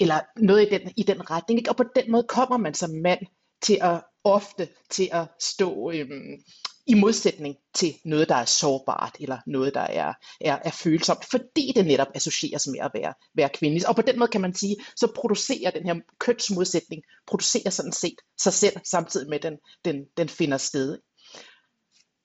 eller 0.00 0.20
noget 0.36 0.66
i 0.66 0.70
den, 0.70 0.92
i 0.96 1.02
den 1.02 1.30
retning. 1.30 1.60
Ikke? 1.60 1.70
Og 1.70 1.76
på 1.76 1.84
den 1.96 2.10
måde 2.10 2.24
kommer 2.28 2.56
man 2.56 2.74
som 2.74 2.90
mand 2.90 3.20
til 3.62 3.78
at 3.82 4.00
ofte 4.24 4.68
til 4.90 5.08
at 5.12 5.24
stå 5.40 5.90
øhm, 5.90 6.42
i 6.86 6.94
modsætning 6.94 7.56
til 7.74 7.94
noget, 8.04 8.28
der 8.28 8.34
er 8.34 8.44
sårbart, 8.44 9.16
eller 9.20 9.38
noget, 9.46 9.74
der 9.74 9.80
er, 9.80 10.12
er, 10.40 10.58
er 10.64 10.70
følsomt, 10.70 11.24
fordi 11.30 11.72
det 11.76 11.86
netop 11.86 12.06
associeres 12.14 12.66
med 12.66 12.80
at 12.80 12.90
være, 12.94 13.14
være 13.34 13.48
kvindelig. 13.54 13.88
Og 13.88 13.96
på 13.96 14.02
den 14.02 14.18
måde 14.18 14.30
kan 14.30 14.40
man 14.40 14.54
sige, 14.54 14.76
så 14.96 15.12
producerer 15.16 15.70
den 15.70 15.86
her 15.86 15.94
kønsmodsætning, 16.18 17.02
producerer 17.26 17.70
sådan 17.70 17.92
set 17.92 18.16
sig 18.40 18.52
selv, 18.52 18.76
samtidig 18.84 19.28
med 19.28 19.40
den, 19.40 19.56
den, 19.84 20.04
den 20.16 20.28
finder 20.28 20.58
sted. 20.58 20.98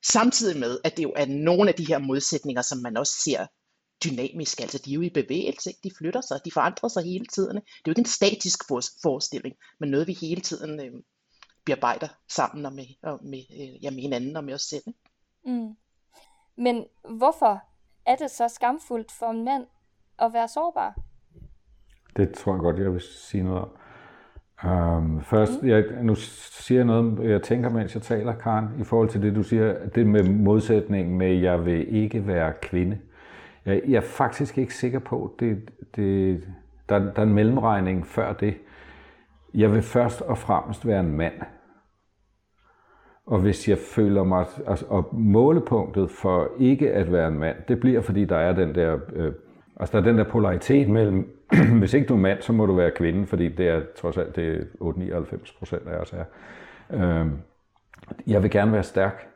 Samtidig 0.06 0.60
med, 0.60 0.80
at 0.84 0.98
det 0.98 1.04
jo 1.04 1.14
er 1.16 1.26
nogle 1.26 1.70
af 1.70 1.76
de 1.76 1.88
her 1.88 1.98
modsætninger, 1.98 2.62
som 2.62 2.78
man 2.78 2.98
også 2.98 3.14
ser 3.24 3.46
dynamisk, 4.04 4.62
altså 4.62 4.78
de 4.78 4.92
er 4.92 4.94
jo 4.94 5.02
i 5.02 5.10
bevægelse, 5.10 5.70
ikke? 5.70 5.80
de 5.84 5.92
flytter 5.98 6.22
sig, 6.22 6.40
de 6.46 6.52
forandrer 6.52 6.90
sig 6.90 7.04
hele 7.04 7.26
tiden. 7.26 7.56
Det 7.56 7.62
er 7.62 7.88
jo 7.88 7.92
ikke 7.92 8.00
en 8.00 8.06
statisk 8.06 8.60
forestilling, 9.04 9.56
men 9.80 9.90
noget 9.90 10.08
vi 10.08 10.14
hele 10.14 10.42
tiden 10.42 10.80
øh, 10.80 10.92
bearbejder 11.72 12.08
sammen 12.30 12.66
og 12.66 12.74
med, 12.74 12.86
og 13.04 13.20
med, 13.22 13.40
øh, 13.62 13.84
ja, 13.84 13.90
med 13.92 14.02
hinanden 14.02 14.36
og 14.36 14.44
med 14.44 14.54
os 14.54 14.62
selv. 14.62 14.84
Ikke? 14.88 15.00
Mm. 15.46 15.76
Men 16.58 16.86
hvorfor 17.18 17.62
er 18.06 18.16
det 18.16 18.32
så 18.32 18.48
skamfuldt 18.48 19.12
for 19.12 19.26
en 19.26 19.46
mand 19.46 19.66
at 20.20 20.34
være 20.34 20.48
sårbar? 20.48 21.00
Det 22.18 22.34
tror 22.34 22.54
jeg 22.54 22.60
godt, 22.60 22.80
jeg 22.80 22.94
vil 22.94 23.02
sige 23.02 23.44
noget 23.44 23.62
om. 23.62 23.70
Um, 24.64 25.22
først, 25.22 25.64
jeg, 25.64 25.84
nu 26.02 26.16
siger 26.16 26.80
jeg 26.80 26.86
noget, 26.86 27.30
jeg 27.30 27.42
tænker, 27.42 27.70
mens 27.70 27.94
jeg 27.96 28.02
taler, 28.02 28.36
Karen, 28.36 28.66
i 28.80 28.84
forhold 28.84 29.10
til 29.10 29.22
det, 29.22 29.36
du 29.36 29.44
siger, 29.44 29.90
det 29.90 30.08
med 30.08 30.24
modsætningen 30.24 31.18
med, 31.18 31.28
at 31.28 31.42
jeg 31.42 31.66
vil 31.66 31.96
ikke 31.96 32.28
være 32.28 32.54
kvinde. 32.62 33.00
Jeg, 33.66 33.82
jeg 33.88 33.98
er 33.98 34.02
faktisk 34.02 34.58
ikke 34.58 34.76
sikker 34.76 35.00
på, 35.00 35.36
det, 35.40 35.72
det, 35.96 36.44
der, 36.90 37.00
der 37.00 37.22
er 37.22 37.24
en 37.24 37.34
mellemregning 37.34 38.08
før 38.08 38.34
det. 38.34 38.58
Jeg 39.54 39.72
vil 39.72 39.82
først 39.82 40.22
og 40.22 40.38
fremmest 40.38 40.88
være 40.88 41.00
en 41.00 41.18
mand. 41.18 41.34
Og 43.32 43.40
hvis 43.40 43.70
jeg 43.70 43.78
føler 43.78 44.24
mig, 44.24 44.46
altså, 44.68 44.86
og 44.90 45.10
målepunktet 45.12 46.12
for 46.12 46.52
ikke 46.60 46.92
at 46.92 47.12
være 47.12 47.28
en 47.28 47.40
mand, 47.40 47.58
det 47.68 47.80
bliver, 47.80 48.02
fordi 48.02 48.26
der 48.26 48.38
er 48.38 48.54
den 48.54 48.76
der, 48.76 49.00
øh, 49.14 49.34
altså 49.80 49.98
der 49.98 50.00
er 50.00 50.08
den 50.08 50.18
der 50.18 50.24
polaritet 50.24 50.90
mellem, 50.90 51.38
hvis 51.80 51.94
ikke 51.94 52.08
du 52.08 52.14
er 52.14 52.20
mand, 52.20 52.42
så 52.42 52.54
må 52.54 52.66
du 52.66 52.74
være 52.74 52.92
kvinde, 52.92 53.28
fordi 53.28 53.50
det 53.50 53.68
er 53.68 53.82
trods 53.98 54.18
alt 54.18 54.36
det 54.36 54.68
8-99 54.82 55.58
procent 55.58 55.88
af 55.88 55.98
os 55.98 56.14
er. 56.14 56.24
Øh, 56.92 57.28
jeg 58.28 58.44
vil 58.44 58.52
gerne 58.52 58.72
være 58.72 58.84
stærk. 58.84 59.28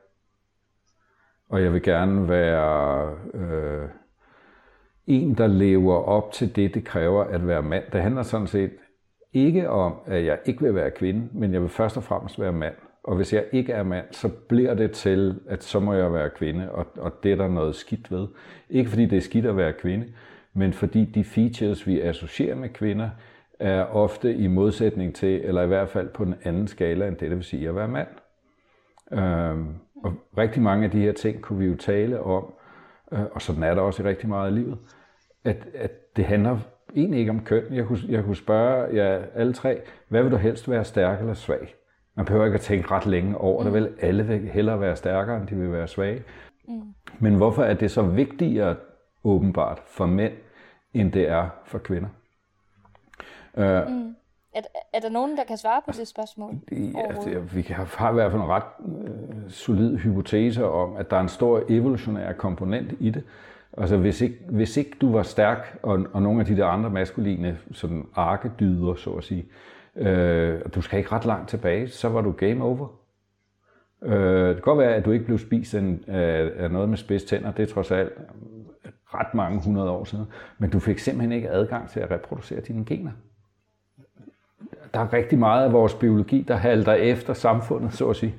Og 1.49 1.63
jeg 1.63 1.73
vil 1.73 1.83
gerne 1.83 2.29
være 2.29 3.11
øh, 3.33 3.87
en, 5.07 5.33
der 5.33 5.47
lever 5.47 5.95
op 5.95 6.31
til 6.31 6.55
det, 6.55 6.73
det 6.73 6.85
kræver 6.85 7.23
at 7.23 7.47
være 7.47 7.61
mand. 7.61 7.83
Det 7.93 8.01
handler 8.01 8.23
sådan 8.23 8.47
set 8.47 8.71
ikke 9.33 9.69
om, 9.69 9.93
at 10.05 10.25
jeg 10.25 10.39
ikke 10.45 10.63
vil 10.63 10.75
være 10.75 10.91
kvinde, 10.91 11.29
men 11.31 11.53
jeg 11.53 11.61
vil 11.61 11.69
først 11.69 11.97
og 11.97 12.03
fremmest 12.03 12.39
være 12.39 12.51
mand. 12.51 12.75
Og 13.05 13.15
hvis 13.15 13.33
jeg 13.33 13.45
ikke 13.51 13.73
er 13.73 13.83
mand, 13.83 14.05
så 14.11 14.29
bliver 14.47 14.73
det 14.73 14.91
til, 14.91 15.39
at 15.47 15.63
så 15.63 15.79
må 15.79 15.93
jeg 15.93 16.13
være 16.13 16.29
kvinde, 16.29 16.71
og, 16.71 16.87
og 16.97 17.23
det 17.23 17.31
er 17.31 17.35
der 17.35 17.47
noget 17.47 17.75
skidt 17.75 18.11
ved. 18.11 18.27
Ikke 18.69 18.89
fordi 18.89 19.05
det 19.05 19.17
er 19.17 19.21
skidt 19.21 19.45
at 19.45 19.57
være 19.57 19.73
kvinde, 19.73 20.07
men 20.53 20.73
fordi 20.73 21.05
de 21.05 21.23
features, 21.23 21.87
vi 21.87 22.01
associerer 22.01 22.55
med 22.55 22.69
kvinder, 22.69 23.09
er 23.59 23.83
ofte 23.83 24.35
i 24.35 24.47
modsætning 24.47 25.15
til, 25.15 25.41
eller 25.43 25.61
i 25.61 25.67
hvert 25.67 25.89
fald 25.89 26.07
på 26.07 26.23
en 26.23 26.35
anden 26.43 26.67
skala, 26.67 27.07
end 27.07 27.15
det, 27.15 27.29
det 27.29 27.37
vil 27.37 27.43
sige 27.43 27.69
at 27.69 27.75
være 27.75 27.87
mand. 27.87 28.07
Øhm, 29.11 29.75
og 30.03 30.13
rigtig 30.37 30.61
mange 30.61 30.85
af 30.85 30.91
de 30.91 31.01
her 31.01 31.13
ting 31.13 31.41
kunne 31.41 31.59
vi 31.59 31.65
jo 31.65 31.75
tale 31.75 32.21
om, 32.21 32.53
øh, 33.11 33.19
og 33.31 33.41
sådan 33.41 33.63
er 33.63 33.75
der 33.75 33.81
også 33.81 34.03
i 34.03 34.05
rigtig 34.05 34.29
meget 34.29 34.47
af 34.47 34.55
livet, 34.55 34.77
at, 35.43 35.67
at 35.75 36.15
det 36.15 36.25
handler 36.25 36.59
egentlig 36.95 37.19
ikke 37.19 37.31
om 37.31 37.43
køn. 37.43 37.63
Jeg 37.71 37.85
kunne, 37.85 37.99
jeg 38.09 38.23
kunne 38.23 38.35
spørge 38.35 38.95
jer 38.95 39.25
alle 39.35 39.53
tre, 39.53 39.81
hvad 40.07 40.23
vil 40.23 40.31
du 40.31 40.37
helst 40.37 40.69
være 40.69 40.85
stærk 40.85 41.19
eller 41.19 41.33
svag? 41.33 41.75
Man 42.15 42.25
behøver 42.25 42.45
ikke 42.45 42.55
at 42.55 42.61
tænke 42.61 42.91
ret 42.91 43.05
længe 43.05 43.37
over 43.37 43.63
det, 43.63 43.73
vel? 43.73 43.89
Alle 44.01 44.27
vil 44.27 44.39
hellere 44.39 44.81
være 44.81 44.95
stærkere, 44.95 45.37
end 45.37 45.47
de 45.47 45.55
vil 45.55 45.71
være 45.71 45.87
svage. 45.87 46.23
Mm. 46.67 46.81
Men 47.19 47.35
hvorfor 47.35 47.63
er 47.63 47.73
det 47.73 47.91
så 47.91 48.01
vigtigere, 48.01 48.75
åbenbart, 49.23 49.81
for 49.85 50.05
mænd, 50.05 50.33
end 50.93 51.11
det 51.11 51.29
er 51.29 51.49
for 51.65 51.77
kvinder? 51.77 52.09
Uh, 53.53 53.63
mm. 53.63 54.15
Er, 54.53 54.61
er 54.93 54.99
der 54.99 55.09
nogen, 55.09 55.37
der 55.37 55.43
kan 55.43 55.57
svare 55.57 55.81
på 55.85 55.91
det 55.91 56.07
spørgsmål? 56.07 56.53
Ja, 56.71 57.39
vi 57.53 57.61
har 57.69 58.09
i 58.09 58.13
hvert 58.13 58.31
fald 58.31 58.41
en 58.41 58.49
ret 58.49 58.63
uh, 58.79 59.05
solid 59.47 59.97
hypotese 59.97 60.65
om, 60.65 60.95
at 60.95 61.09
der 61.09 61.17
er 61.17 61.21
en 61.21 61.29
stor 61.29 61.63
evolutionær 61.69 62.33
komponent 62.33 62.93
i 62.99 63.09
det. 63.09 63.23
Altså 63.77 63.97
hvis 63.97 64.21
ikke, 64.21 64.37
hvis 64.49 64.77
ikke 64.77 64.97
du 65.01 65.11
var 65.11 65.23
stærk, 65.23 65.79
og, 65.83 66.05
og 66.13 66.21
nogle 66.21 66.39
af 66.39 66.45
de 66.45 66.57
der 66.57 66.65
andre 66.65 66.89
maskuline 66.89 67.57
sådan 67.71 68.05
arkedyder, 68.15 68.95
så 68.95 69.09
at 69.09 69.23
sige, 69.23 69.45
øh, 69.95 70.59
du 70.75 70.81
skal 70.81 70.99
ikke 70.99 71.11
ret 71.11 71.25
langt 71.25 71.49
tilbage, 71.49 71.87
så 71.87 72.09
var 72.09 72.21
du 72.21 72.31
game 72.31 72.63
over. 72.63 72.87
Øh, 74.01 74.47
det 74.47 74.55
kan 74.55 74.61
godt 74.61 74.79
være, 74.79 74.95
at 74.95 75.05
du 75.05 75.11
ikke 75.11 75.25
blev 75.25 75.37
spist 75.37 75.75
af, 75.75 75.81
øh, 75.81 76.51
af 76.63 76.71
noget 76.71 76.89
med 76.89 76.97
spids 76.97 77.23
tænder, 77.23 77.51
det 77.51 77.69
er 77.69 77.73
trods 77.73 77.91
alt 77.91 78.13
ret 79.13 79.33
mange 79.33 79.61
hundrede 79.63 79.89
år 79.89 80.03
siden, 80.03 80.25
men 80.57 80.69
du 80.69 80.79
fik 80.79 80.99
simpelthen 80.99 81.31
ikke 81.31 81.49
adgang 81.49 81.89
til 81.89 81.99
at 81.99 82.11
reproducere 82.11 82.59
dine 82.59 82.85
gener. 82.85 83.11
Der 84.93 84.99
er 84.99 85.13
rigtig 85.13 85.39
meget 85.39 85.65
af 85.65 85.73
vores 85.73 85.93
biologi, 85.93 86.41
der 86.41 86.55
halter 86.55 86.93
efter 86.93 87.33
samfundet, 87.33 87.93
så 87.93 88.09
at 88.09 88.15
sige. 88.15 88.35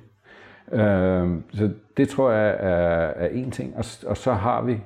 Øh, 0.72 1.30
så 1.52 1.70
det 1.96 2.08
tror 2.08 2.30
jeg 2.30 2.56
er, 2.58 3.06
er 3.06 3.28
en 3.28 3.50
ting. 3.50 3.76
Og, 3.76 3.84
og 4.06 4.16
så 4.16 4.32
har 4.32 4.62
vi 4.62 4.80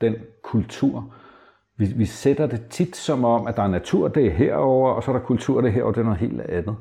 den 0.00 0.14
kultur, 0.42 1.14
vi, 1.76 1.86
vi 1.96 2.04
sætter 2.04 2.46
det 2.46 2.66
tit 2.70 2.96
som 2.96 3.24
om, 3.24 3.46
at 3.46 3.56
der 3.56 3.62
er 3.62 3.68
natur, 3.68 4.08
det 4.08 4.26
er 4.26 4.30
herover, 4.30 4.90
og 4.90 5.02
så 5.02 5.10
er 5.10 5.16
der 5.16 5.24
kultur, 5.24 5.60
det 5.60 5.68
er 5.68 5.72
herover, 5.72 5.92
det 5.92 6.00
er 6.00 6.04
noget 6.04 6.20
helt 6.20 6.40
andet. 6.40 6.76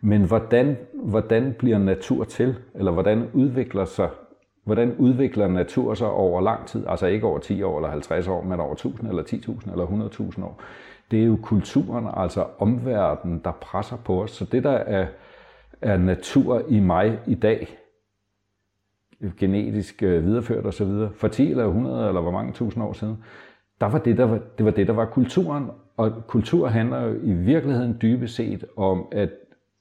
Men 0.00 0.24
hvordan, 0.24 0.76
hvordan 0.94 1.54
bliver 1.58 1.78
natur 1.78 2.24
til, 2.24 2.54
eller 2.74 2.92
hvordan 2.92 3.30
udvikler 3.32 3.84
sig 3.84 4.08
Hvordan 4.66 4.94
udvikler 4.98 5.48
natur 5.48 5.94
sig 5.94 6.10
over 6.10 6.40
lang 6.40 6.66
tid? 6.66 6.84
Altså 6.88 7.06
ikke 7.06 7.26
over 7.26 7.38
10 7.38 7.62
år 7.62 7.78
eller 7.78 7.90
50 7.90 8.28
år, 8.28 8.42
men 8.42 8.60
over 8.60 8.72
1000 8.72 9.08
eller 9.08 9.22
10.000 9.22 9.72
eller 9.72 9.86
100.000 10.36 10.44
år. 10.44 10.60
Det 11.10 11.20
er 11.20 11.24
jo 11.24 11.38
kulturen, 11.42 12.06
altså 12.16 12.46
omverdenen, 12.58 13.40
der 13.44 13.52
presser 13.52 13.96
på 13.96 14.22
os. 14.22 14.30
Så 14.30 14.44
det, 14.44 14.64
der 14.64 14.70
er, 14.70 15.06
er 15.80 15.96
natur 15.96 16.62
i 16.68 16.80
mig 16.80 17.18
i 17.26 17.34
dag, 17.34 17.78
genetisk 19.38 20.02
øh, 20.02 20.24
videreført 20.24 20.66
osv., 20.66 20.90
for 21.16 21.28
10 21.28 21.50
eller 21.50 21.66
100 21.66 22.08
eller 22.08 22.20
hvor 22.20 22.30
mange 22.30 22.52
tusind 22.52 22.84
år 22.84 22.92
siden, 22.92 23.24
der 23.80 23.86
var 23.86 23.98
det, 23.98 24.16
der 24.16 24.24
var, 24.24 24.40
det 24.58 24.64
var 24.64 24.70
det, 24.70 24.86
der 24.86 24.92
var 24.92 25.04
kulturen. 25.04 25.70
Og 25.96 26.12
kultur 26.26 26.68
handler 26.68 27.00
jo 27.00 27.14
i 27.22 27.32
virkeligheden 27.32 27.98
dybest 28.02 28.34
set 28.34 28.64
om 28.76 29.06
at, 29.12 29.30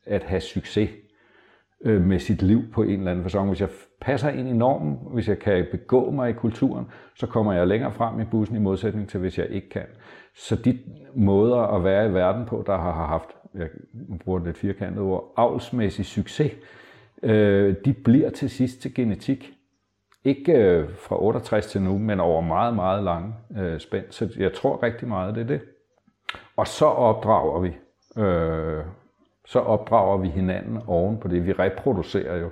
at 0.05 0.23
have 0.23 0.41
succes 0.41 0.89
øh, 1.85 2.01
med 2.01 2.19
sit 2.19 2.41
liv 2.41 2.61
på 2.73 2.83
en 2.83 2.99
eller 2.99 3.11
anden 3.11 3.23
fasong. 3.23 3.47
Hvis 3.47 3.61
jeg 3.61 3.69
passer 4.01 4.29
ind 4.29 4.49
i 4.49 4.53
normen, 4.53 4.97
hvis 5.13 5.29
jeg 5.29 5.39
kan 5.39 5.65
begå 5.71 6.11
mig 6.11 6.29
i 6.29 6.33
kulturen, 6.33 6.85
så 7.15 7.27
kommer 7.27 7.53
jeg 7.53 7.67
længere 7.67 7.91
frem 7.91 8.19
i 8.19 8.23
bussen 8.31 8.55
i 8.55 8.59
modsætning 8.59 9.09
til, 9.09 9.19
hvis 9.19 9.37
jeg 9.37 9.47
ikke 9.49 9.69
kan. 9.69 9.85
Så 10.35 10.55
de 10.55 10.79
måder 11.15 11.57
at 11.57 11.83
være 11.83 12.09
i 12.09 12.13
verden 12.13 12.45
på, 12.45 12.63
der 12.67 12.77
har 12.77 12.91
haft, 12.91 13.29
jeg 13.55 13.69
bruger 14.19 14.39
det 14.39 14.47
lidt 14.47 14.57
firkantet 14.57 15.01
ord, 15.01 15.33
avlsmæssig 15.37 16.05
succes, 16.05 16.51
øh, 17.23 17.75
de 17.85 17.93
bliver 17.93 18.29
til 18.29 18.49
sidst 18.49 18.81
til 18.81 18.93
genetik. 18.93 19.53
Ikke 20.25 20.53
øh, 20.53 20.89
fra 20.97 21.23
68 21.23 21.67
til 21.67 21.81
nu, 21.81 21.97
men 21.97 22.19
over 22.19 22.41
meget, 22.41 22.75
meget 22.75 23.03
lange 23.03 23.33
øh, 23.57 23.79
spænd. 23.79 24.05
Så 24.09 24.29
jeg 24.37 24.53
tror 24.53 24.83
rigtig 24.83 25.07
meget, 25.07 25.35
det 25.35 25.41
er 25.41 25.47
det. 25.47 25.61
Og 26.55 26.67
så 26.67 26.85
opdrager 26.85 27.59
vi. 27.59 27.77
Øh, 28.21 28.83
så 29.45 29.59
opdrager 29.59 30.17
vi 30.17 30.27
hinanden 30.27 30.79
oven 30.87 31.17
på 31.17 31.27
det. 31.27 31.45
Vi 31.45 31.51
reproducerer 31.51 32.37
jo. 32.37 32.49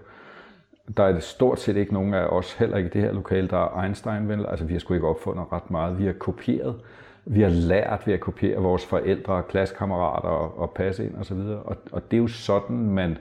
Der 0.97 1.03
er 1.03 1.19
stort 1.19 1.59
set 1.59 1.77
ikke 1.77 1.93
nogen 1.93 2.13
af 2.13 2.25
os, 2.25 2.53
heller 2.53 2.77
ikke 2.77 2.89
i 2.89 2.93
det 2.93 3.01
her 3.01 3.11
lokale, 3.11 3.47
der 3.47 3.57
er 3.57 3.83
einstein 3.83 4.29
vel? 4.29 4.45
Altså 4.45 4.65
vi 4.65 4.73
har 4.73 4.79
sgu 4.79 4.93
ikke 4.93 5.07
opfundet 5.07 5.45
ret 5.51 5.71
meget. 5.71 5.99
Vi 5.99 6.05
har 6.05 6.13
kopieret. 6.13 6.75
Vi 7.25 7.41
har 7.41 7.49
lært 7.49 8.07
ved 8.07 8.13
at 8.13 8.19
kopiere 8.19 8.61
vores 8.61 8.85
forældre, 8.85 9.43
klassekammerater 9.43 10.29
og, 10.29 10.59
og 10.59 10.71
passe 10.71 11.05
ind 11.05 11.15
osv. 11.15 11.37
Og, 11.37 11.65
og, 11.65 11.77
og 11.91 12.11
det 12.11 12.17
er 12.17 12.21
jo 12.21 12.27
sådan, 12.27 12.89
man 12.89 13.17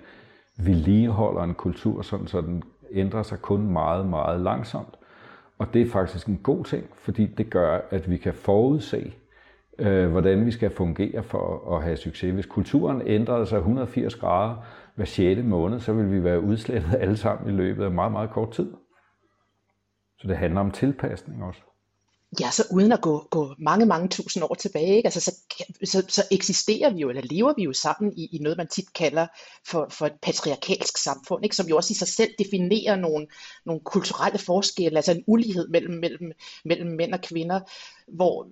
vedligeholder 0.59 1.43
en 1.43 1.55
kultur, 1.55 2.03
sådan 2.03 2.27
så 2.27 2.41
den 2.41 2.63
ændrer 2.93 3.23
sig 3.23 3.39
kun 3.43 3.73
meget, 3.73 4.07
meget 4.07 4.41
langsomt. 4.41 4.99
Og 5.59 5.75
det 5.75 5.83
er 5.83 5.91
faktisk 5.91 6.27
en 6.27 6.41
god 6.43 6.65
ting, 6.65 6.87
fordi 6.95 7.27
det 7.27 7.51
gør, 7.51 7.81
at 7.91 8.11
vi 8.11 8.17
kan 8.17 8.35
forudse, 8.35 9.13
øh, 9.79 10.11
hvordan 10.11 10.47
vi 10.47 10.51
skal 10.51 10.71
fungere 10.71 11.23
for 11.23 11.77
at 11.77 11.83
have 11.83 11.97
succes. 11.97 12.35
Hvis 12.35 12.47
kulturen 12.47 13.03
ændrede 13.07 13.47
sig 13.47 13.59
180 13.59 14.15
grader 14.15 14.57
hver 14.95 15.05
6. 15.05 15.41
måned, 15.45 15.81
så 15.81 15.93
vil 15.93 16.13
vi 16.13 16.25
være 16.25 16.41
udslettet 16.41 16.95
alle 17.01 17.17
sammen 17.17 17.55
i 17.55 17.57
løbet 17.57 17.85
af 17.85 17.91
meget, 17.91 18.13
meget 18.13 18.31
kort 18.31 18.51
tid. 18.51 18.73
Så 20.19 20.29
det 20.29 20.37
handler 20.37 20.61
om 20.61 20.71
tilpasning 20.71 21.45
også 21.45 21.61
ja, 22.41 22.51
så 22.51 22.65
uden 22.71 22.93
at 22.93 23.01
gå, 23.01 23.29
gå 23.31 23.55
mange, 23.59 23.87
mange 23.87 24.09
tusind 24.09 24.45
år 24.45 24.55
tilbage, 24.55 24.97
ikke? 24.97 25.07
Altså, 25.07 25.21
så, 25.21 25.37
så, 25.85 26.05
så 26.09 26.25
eksisterer 26.31 26.91
vi 26.91 27.01
jo, 27.01 27.09
eller 27.09 27.23
lever 27.23 27.55
vi 27.57 27.63
jo 27.63 27.73
sammen 27.73 28.13
i, 28.17 28.29
i 28.33 28.39
noget, 28.39 28.59
man 28.59 28.69
tit 28.69 28.93
kalder 28.93 29.27
for, 29.67 29.87
for 29.91 30.07
et 30.07 30.21
patriarkalsk 30.23 30.97
samfund, 30.97 31.45
ikke? 31.45 31.57
som 31.57 31.67
jo 31.67 31.77
også 31.77 31.93
i 31.93 31.95
sig 31.95 32.09
selv 32.09 32.31
definerer 32.39 32.97
nogle, 32.97 33.27
nogle 33.67 33.81
kulturelle 33.81 34.39
forskelle, 34.39 34.99
altså 34.99 35.13
en 35.13 35.25
ulighed 35.27 35.69
mellem, 35.69 35.95
mellem, 35.95 36.33
mellem 36.65 36.91
mænd 36.91 37.15
og 37.15 37.21
kvinder, 37.21 37.61
hvor 38.09 38.47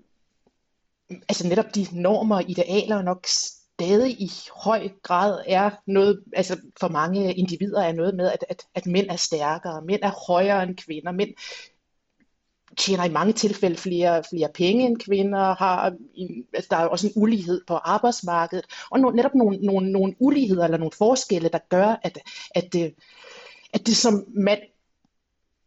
altså 1.28 1.48
netop 1.48 1.74
de 1.74 1.86
normer 1.92 2.36
og 2.36 2.50
idealer 2.50 3.02
nok 3.02 3.26
stadig 3.26 4.20
i 4.20 4.30
høj 4.64 4.88
grad 5.02 5.42
er 5.46 5.70
noget, 5.86 6.22
altså 6.32 6.60
for 6.80 6.88
mange 6.88 7.34
individer 7.34 7.82
er 7.82 7.92
noget 7.92 8.14
med, 8.14 8.32
at, 8.32 8.44
at, 8.48 8.66
at 8.74 8.86
mænd 8.86 9.10
er 9.10 9.16
stærkere, 9.16 9.82
mænd 9.82 10.02
er 10.02 10.26
højere 10.26 10.62
end 10.62 10.76
kvinder, 10.76 11.12
mænd 11.12 11.30
tjener 12.76 13.04
i 13.04 13.12
mange 13.12 13.32
tilfælde 13.32 13.76
flere, 13.76 14.22
flere 14.30 14.48
penge 14.54 14.86
end 14.86 14.98
kvinder, 14.98 15.54
har, 15.54 15.92
altså 16.54 16.68
der 16.70 16.76
er 16.76 16.86
også 16.86 17.06
en 17.06 17.12
ulighed 17.16 17.60
på 17.66 17.74
arbejdsmarkedet, 17.74 18.64
og 18.90 19.00
no, 19.00 19.10
netop 19.10 19.34
nogle, 19.34 19.58
nogle, 19.58 19.92
nogle 19.92 20.14
uligheder 20.20 20.64
eller 20.64 20.78
nogle 20.78 20.92
forskelle, 20.98 21.48
der 21.48 21.58
gør, 21.68 22.00
at, 22.02 22.18
at, 22.54 22.72
det, 22.72 22.94
at 23.72 23.86
det 23.86 23.96
som 23.96 24.24
mand 24.34 24.60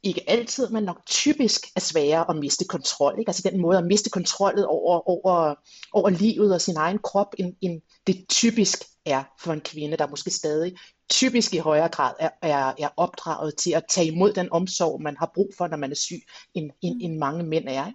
ikke 0.04 0.30
altid, 0.30 0.70
men 0.70 0.84
nok 0.84 1.06
typisk 1.06 1.62
er 1.76 1.80
sværere 1.80 2.30
at 2.30 2.36
miste 2.36 2.66
kontrol. 2.66 3.20
Ikke? 3.20 3.30
Altså 3.30 3.50
den 3.50 3.62
måde 3.62 3.78
at 3.78 3.86
miste 3.86 4.10
kontrollet 4.10 4.66
over, 4.66 5.10
over, 5.10 5.56
over 5.94 6.10
livet 6.10 6.54
og 6.54 6.62
sin 6.62 6.78
egen 6.78 7.00
krop, 7.00 7.36
end, 7.38 7.56
end 7.62 7.82
det 8.08 8.26
typisk 8.30 8.84
er 9.06 9.24
for 9.40 9.54
en 9.54 9.62
kvinde, 9.62 9.98
der 9.98 10.08
måske 10.08 10.32
stadig 10.32 10.78
typisk 11.10 11.54
i 11.54 11.58
højere 11.58 11.90
grad 11.90 12.14
er, 12.20 12.30
er, 12.42 12.74
er 12.80 12.90
opdraget 12.98 13.56
til 13.58 13.72
at 13.72 13.84
tage 13.90 14.08
imod 14.08 14.34
den 14.34 14.52
omsorg, 14.52 15.02
man 15.02 15.18
har 15.18 15.32
brug 15.36 15.50
for, 15.58 15.68
når 15.68 15.78
man 15.78 15.92
er 15.92 15.96
syg, 15.96 16.22
end, 16.54 16.72
end, 16.82 17.02
end 17.02 17.18
mange 17.18 17.44
mænd 17.44 17.66
er. 17.68 17.92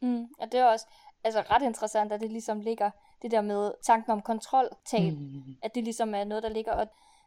Mm, 0.00 0.26
og 0.38 0.52
det 0.52 0.60
er 0.60 0.64
også 0.64 0.86
altså, 1.24 1.40
ret 1.50 1.62
interessant, 1.62 2.12
at 2.12 2.20
det 2.20 2.32
ligesom 2.32 2.60
ligger 2.60 2.90
det 3.22 3.30
der 3.30 3.40
med 3.40 3.72
tanken 3.82 4.12
om 4.12 4.22
kontroltab, 4.22 5.12
mm. 5.12 5.56
at 5.62 5.74
det 5.74 5.84
ligesom 5.84 6.14
er 6.14 6.24
noget, 6.24 6.42
der 6.42 6.48
ligger, 6.48 6.72
og 6.72 6.86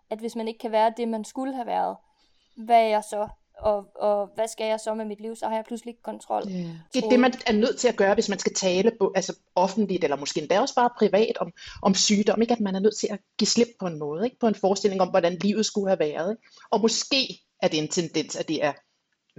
at 0.09 0.19
hvis 0.19 0.35
man 0.35 0.47
ikke 0.47 0.59
kan 0.59 0.71
være 0.71 0.93
det, 0.97 1.07
man 1.07 1.25
skulle 1.25 1.55
have 1.55 1.67
været, 1.67 1.97
hvad 2.57 2.77
er 2.77 2.87
jeg 2.87 3.03
så? 3.03 3.27
Og, 3.61 3.85
og 3.95 4.29
hvad 4.35 4.47
skal 4.47 4.65
jeg 4.67 4.79
så 4.79 4.93
med 4.93 5.05
mit 5.05 5.21
liv? 5.21 5.35
Så 5.35 5.47
har 5.47 5.55
jeg 5.55 5.63
pludselig 5.67 5.91
ikke 5.91 6.03
kontrol. 6.03 6.43
Yeah. 6.47 6.75
Det 6.93 7.03
er 7.03 7.09
det, 7.09 7.19
man 7.19 7.33
er 7.47 7.53
nødt 7.53 7.77
til 7.79 7.87
at 7.87 7.95
gøre, 7.95 8.13
hvis 8.13 8.29
man 8.29 8.39
skal 8.39 8.53
tale 8.53 8.91
på, 8.99 9.11
altså 9.15 9.35
offentligt, 9.55 10.03
eller 10.03 10.17
måske 10.17 10.41
endda 10.41 10.59
også 10.59 10.75
bare 10.75 10.89
privat 10.97 11.37
om, 11.37 11.51
om 11.81 11.95
sygdom. 11.95 12.41
Ikke? 12.41 12.53
At 12.53 12.59
man 12.59 12.75
er 12.75 12.79
nødt 12.79 12.97
til 12.97 13.07
at 13.11 13.19
give 13.37 13.47
slip 13.47 13.67
på 13.79 13.87
en 13.87 13.99
måde, 13.99 14.25
ikke? 14.25 14.39
på 14.39 14.47
en 14.47 14.55
forestilling 14.55 15.01
om, 15.01 15.09
hvordan 15.09 15.37
livet 15.37 15.65
skulle 15.65 15.87
have 15.87 15.99
været. 15.99 16.31
Ikke? 16.31 16.43
Og 16.71 16.81
måske 16.81 17.41
er 17.61 17.67
det 17.67 17.79
en 17.79 17.87
tendens, 17.87 18.35
at 18.35 18.47
det 18.47 18.63
er 18.63 18.73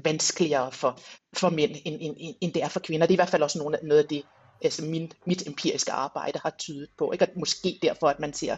vanskeligere 0.04 0.72
for, 0.72 0.98
for 1.36 1.50
mænd, 1.50 1.70
end, 1.84 1.98
end, 2.00 2.36
end 2.40 2.52
det 2.52 2.62
er 2.62 2.68
for 2.68 2.80
kvinder. 2.80 3.06
Det 3.06 3.12
er 3.12 3.16
i 3.16 3.22
hvert 3.22 3.30
fald 3.30 3.42
også 3.42 3.58
noget, 3.58 3.78
noget 3.82 4.02
af 4.02 4.08
det, 4.08 4.22
altså 4.62 4.84
min, 4.84 5.12
mit 5.26 5.46
empiriske 5.46 5.92
arbejde 5.92 6.38
har 6.42 6.50
tydet 6.58 6.88
på. 6.98 7.12
Ikke? 7.12 7.22
At 7.22 7.36
måske 7.36 7.78
derfor, 7.82 8.08
at 8.08 8.20
man 8.20 8.32
ser 8.32 8.56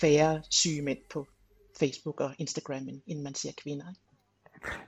færre 0.00 0.42
syge 0.50 0.82
mænd 0.82 0.98
på 1.10 1.26
Facebook 1.78 2.20
og 2.20 2.34
Instagram, 2.38 2.88
end 3.06 3.20
man 3.20 3.34
ser 3.34 3.52
kvinder. 3.62 3.88
Ikke? 3.88 4.00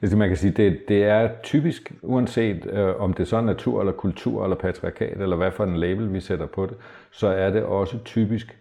Altså 0.03 0.17
man 0.17 0.29
kan 0.29 0.37
sige, 0.37 0.51
det, 0.51 0.79
det 0.89 1.05
er 1.05 1.31
typisk, 1.43 1.93
uanset 2.03 2.67
øh, 2.67 3.01
om 3.01 3.13
det 3.13 3.29
så 3.29 3.37
er 3.37 3.41
natur 3.41 3.81
eller 3.81 3.93
kultur 3.93 4.45
eller 4.45 4.57
patriarkat, 4.57 5.21
eller 5.21 5.37
hvad 5.37 5.51
for 5.51 5.65
en 5.65 5.77
label 5.77 6.13
vi 6.13 6.21
sætter 6.21 6.47
på 6.47 6.67
det, 6.67 6.77
så 7.11 7.27
er 7.27 7.51
det 7.51 7.63
også 7.63 7.99
typisk 8.05 8.59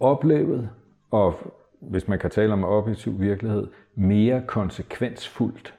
oplevet, 0.00 0.68
og 1.10 1.54
hvis 1.80 2.08
man 2.08 2.18
kan 2.18 2.30
tale 2.30 2.52
om 2.52 2.64
objektiv 2.64 3.20
virkelighed, 3.20 3.66
mere 3.94 4.42
konsekvensfuldt 4.46 5.74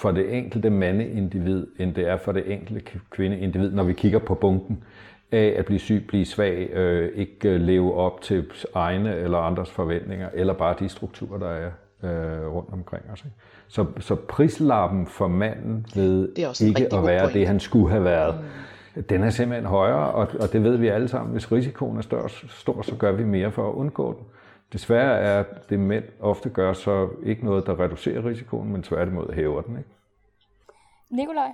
for 0.00 0.10
det 0.10 0.36
enkelte 0.38 0.70
mandeindivid, 0.70 1.66
end 1.78 1.94
det 1.94 2.08
er 2.08 2.16
for 2.16 2.32
det 2.32 2.52
enkelte 2.52 3.00
kvindeindivid, 3.10 3.72
når 3.72 3.84
vi 3.84 3.92
kigger 3.92 4.18
på 4.18 4.34
bunken 4.34 4.84
af 5.32 5.54
at 5.58 5.64
blive 5.64 5.78
syg, 5.78 6.04
blive 6.08 6.24
svag, 6.24 6.70
øh, 6.72 7.12
ikke 7.14 7.48
øh, 7.48 7.60
leve 7.60 7.94
op 7.94 8.20
til 8.20 8.52
egne 8.74 9.16
eller 9.16 9.38
andres 9.38 9.70
forventninger, 9.70 10.28
eller 10.34 10.52
bare 10.52 10.76
de 10.78 10.88
strukturer, 10.88 11.38
der 11.38 11.48
er 11.48 11.70
øh, 12.06 12.46
rundt 12.54 12.72
omkring 12.72 13.04
os. 13.12 13.24
Ikke? 13.24 13.36
Så, 13.68 13.86
så 14.00 14.14
prislappen 14.14 15.06
for 15.06 15.28
manden 15.28 15.86
ved 15.94 16.28
ikke 16.60 16.94
at 16.94 17.06
være 17.06 17.32
det, 17.32 17.46
han 17.46 17.60
skulle 17.60 17.90
have 17.90 18.04
været, 18.04 18.44
mm. 18.94 19.02
den 19.02 19.22
er 19.22 19.30
simpelthen 19.30 19.66
højere, 19.66 20.10
og, 20.10 20.28
og 20.40 20.52
det 20.52 20.62
ved 20.62 20.76
vi 20.76 20.88
alle 20.88 21.08
sammen. 21.08 21.32
Hvis 21.32 21.52
risikoen 21.52 21.96
er 21.96 22.02
større, 22.02 22.28
stor, 22.48 22.82
så 22.82 22.96
gør 22.96 23.12
vi 23.12 23.24
mere 23.24 23.52
for 23.52 23.68
at 23.68 23.74
undgå 23.74 24.12
den. 24.12 24.26
Desværre 24.72 25.18
er 25.18 25.44
det 25.70 25.80
mænd 25.80 26.04
ofte 26.20 26.48
gør 26.48 26.72
så 26.72 27.08
ikke 27.22 27.44
noget, 27.44 27.66
der 27.66 27.80
reducerer 27.80 28.24
risikoen, 28.24 28.72
men 28.72 28.82
tværtimod 28.82 29.32
hæver 29.32 29.62
den. 29.62 29.78
Ikke? 29.78 29.90
Nikolaj? 31.10 31.52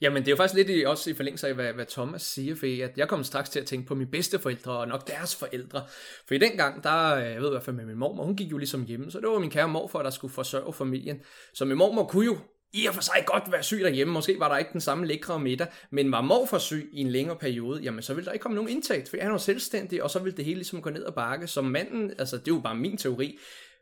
Jamen, 0.00 0.22
det 0.22 0.28
er 0.28 0.32
jo 0.32 0.36
faktisk 0.36 0.54
lidt 0.54 0.70
i, 0.70 0.84
også 0.84 1.10
i 1.10 1.14
forlængelse 1.14 1.48
af, 1.48 1.54
hvad, 1.54 1.72
hvad 1.72 1.86
Thomas 1.86 2.22
siger, 2.22 2.54
for 2.54 2.84
at 2.84 2.98
jeg 2.98 3.08
kom 3.08 3.24
straks 3.24 3.50
til 3.50 3.60
at 3.60 3.66
tænke 3.66 3.86
på 3.86 3.94
mine 3.94 4.10
bedsteforældre, 4.10 4.72
og 4.72 4.88
nok 4.88 5.08
deres 5.08 5.36
forældre. 5.36 5.82
For 6.28 6.34
i 6.34 6.38
den 6.38 6.52
gang, 6.56 6.84
der, 6.84 7.14
øh, 7.14 7.24
jeg 7.24 7.40
ved 7.40 7.48
i 7.48 7.50
hvert 7.50 7.62
fald 7.62 7.76
med 7.76 7.84
min 7.84 7.96
mor, 7.96 8.24
hun 8.24 8.36
gik 8.36 8.50
jo 8.50 8.58
ligesom 8.58 8.84
hjemme, 8.84 9.10
så 9.10 9.20
det 9.20 9.28
var 9.28 9.38
min 9.38 9.50
kære 9.50 9.68
morfar, 9.68 10.02
der 10.02 10.10
skulle 10.10 10.34
forsørge 10.34 10.72
familien. 10.72 11.20
Så 11.54 11.64
min 11.64 11.76
mormor 11.76 12.04
kunne 12.04 12.24
jo 12.24 12.38
i 12.72 12.86
og 12.86 12.94
for 12.94 13.02
sig 13.02 13.24
godt 13.26 13.52
være 13.52 13.62
syg 13.62 13.80
derhjemme. 13.80 14.12
Måske 14.12 14.36
var 14.38 14.48
der 14.48 14.58
ikke 14.58 14.72
den 14.72 14.80
samme 14.80 15.06
lækre 15.06 15.40
middag, 15.40 15.66
men 15.90 16.12
var 16.12 16.20
morfar 16.20 16.58
syg 16.58 16.90
i 16.92 17.00
en 17.00 17.10
længere 17.10 17.36
periode, 17.36 17.80
jamen 17.82 18.02
så 18.02 18.14
ville 18.14 18.26
der 18.26 18.32
ikke 18.32 18.42
komme 18.42 18.54
nogen 18.54 18.70
indtægt, 18.70 19.08
for 19.08 19.16
han 19.20 19.32
var 19.32 19.38
selvstændig, 19.38 20.02
og 20.02 20.10
så 20.10 20.18
ville 20.18 20.36
det 20.36 20.44
hele 20.44 20.56
ligesom 20.56 20.82
gå 20.82 20.90
ned 20.90 21.02
og 21.02 21.14
bakke. 21.14 21.46
Så 21.46 21.62
manden, 21.62 22.12
altså 22.18 22.36
det 22.36 22.48
er 22.48 22.54
jo 22.54 22.60
bare 22.60 22.74
min 22.74 22.96
teori, 22.96 23.38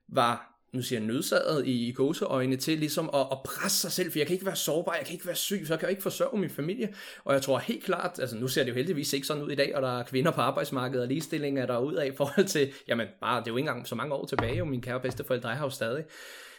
var 0.09 0.58
nu 0.73 0.83
siger 0.83 1.01
jeg 1.01 1.07
nødsaget 1.07 1.67
i, 1.67 1.89
i 1.89 1.93
gåseøjne 1.93 2.57
til 2.57 2.79
ligesom 2.79 3.11
at, 3.15 3.27
at 3.33 3.39
presse 3.45 3.79
sig 3.79 3.93
selv, 3.93 4.13
for 4.13 4.19
jeg 4.19 4.27
kan 4.27 4.35
ikke 4.35 4.47
være 4.47 4.57
sårbar, 4.57 4.95
jeg 4.95 5.05
kan 5.05 5.13
ikke 5.13 5.27
være 5.27 5.37
syg, 5.37 5.65
så 5.67 5.73
jeg 5.73 5.81
kan 5.81 5.91
ikke 5.91 6.03
forsørge 6.03 6.41
min 6.41 6.51
familie. 6.51 6.95
Og 7.25 7.35
jeg 7.35 7.43
tror 7.43 7.59
helt 7.59 7.85
klart, 7.85 8.19
altså 8.19 8.37
nu 8.37 8.49
ser 8.49 8.63
det 8.65 8.71
jo 8.71 8.75
heldigvis 8.75 9.13
ikke 9.13 9.27
sådan 9.27 9.43
ud 9.43 9.51
i 9.51 9.55
dag, 9.55 9.77
og 9.77 9.83
der 9.83 9.99
er 9.99 10.03
kvinder 10.03 10.31
på 10.31 10.41
arbejdsmarkedet, 10.41 11.03
og 11.03 11.09
ligestilling 11.09 11.59
er 11.59 11.67
der 11.67 11.79
ud 11.79 11.95
af 11.95 12.07
i 12.07 12.17
forhold 12.17 12.47
til, 12.47 12.73
jamen 12.89 13.07
bare, 13.21 13.41
det 13.41 13.47
er 13.47 13.51
jo 13.51 13.57
ikke 13.57 13.69
engang 13.69 13.87
så 13.87 13.95
mange 13.95 14.15
år 14.15 14.27
tilbage, 14.27 14.57
jo 14.57 14.65
min 14.65 14.83
kære 14.83 15.01
bedsteforældre 15.01 15.55
har 15.55 15.65
jo 15.65 15.71
stadig. 15.71 16.05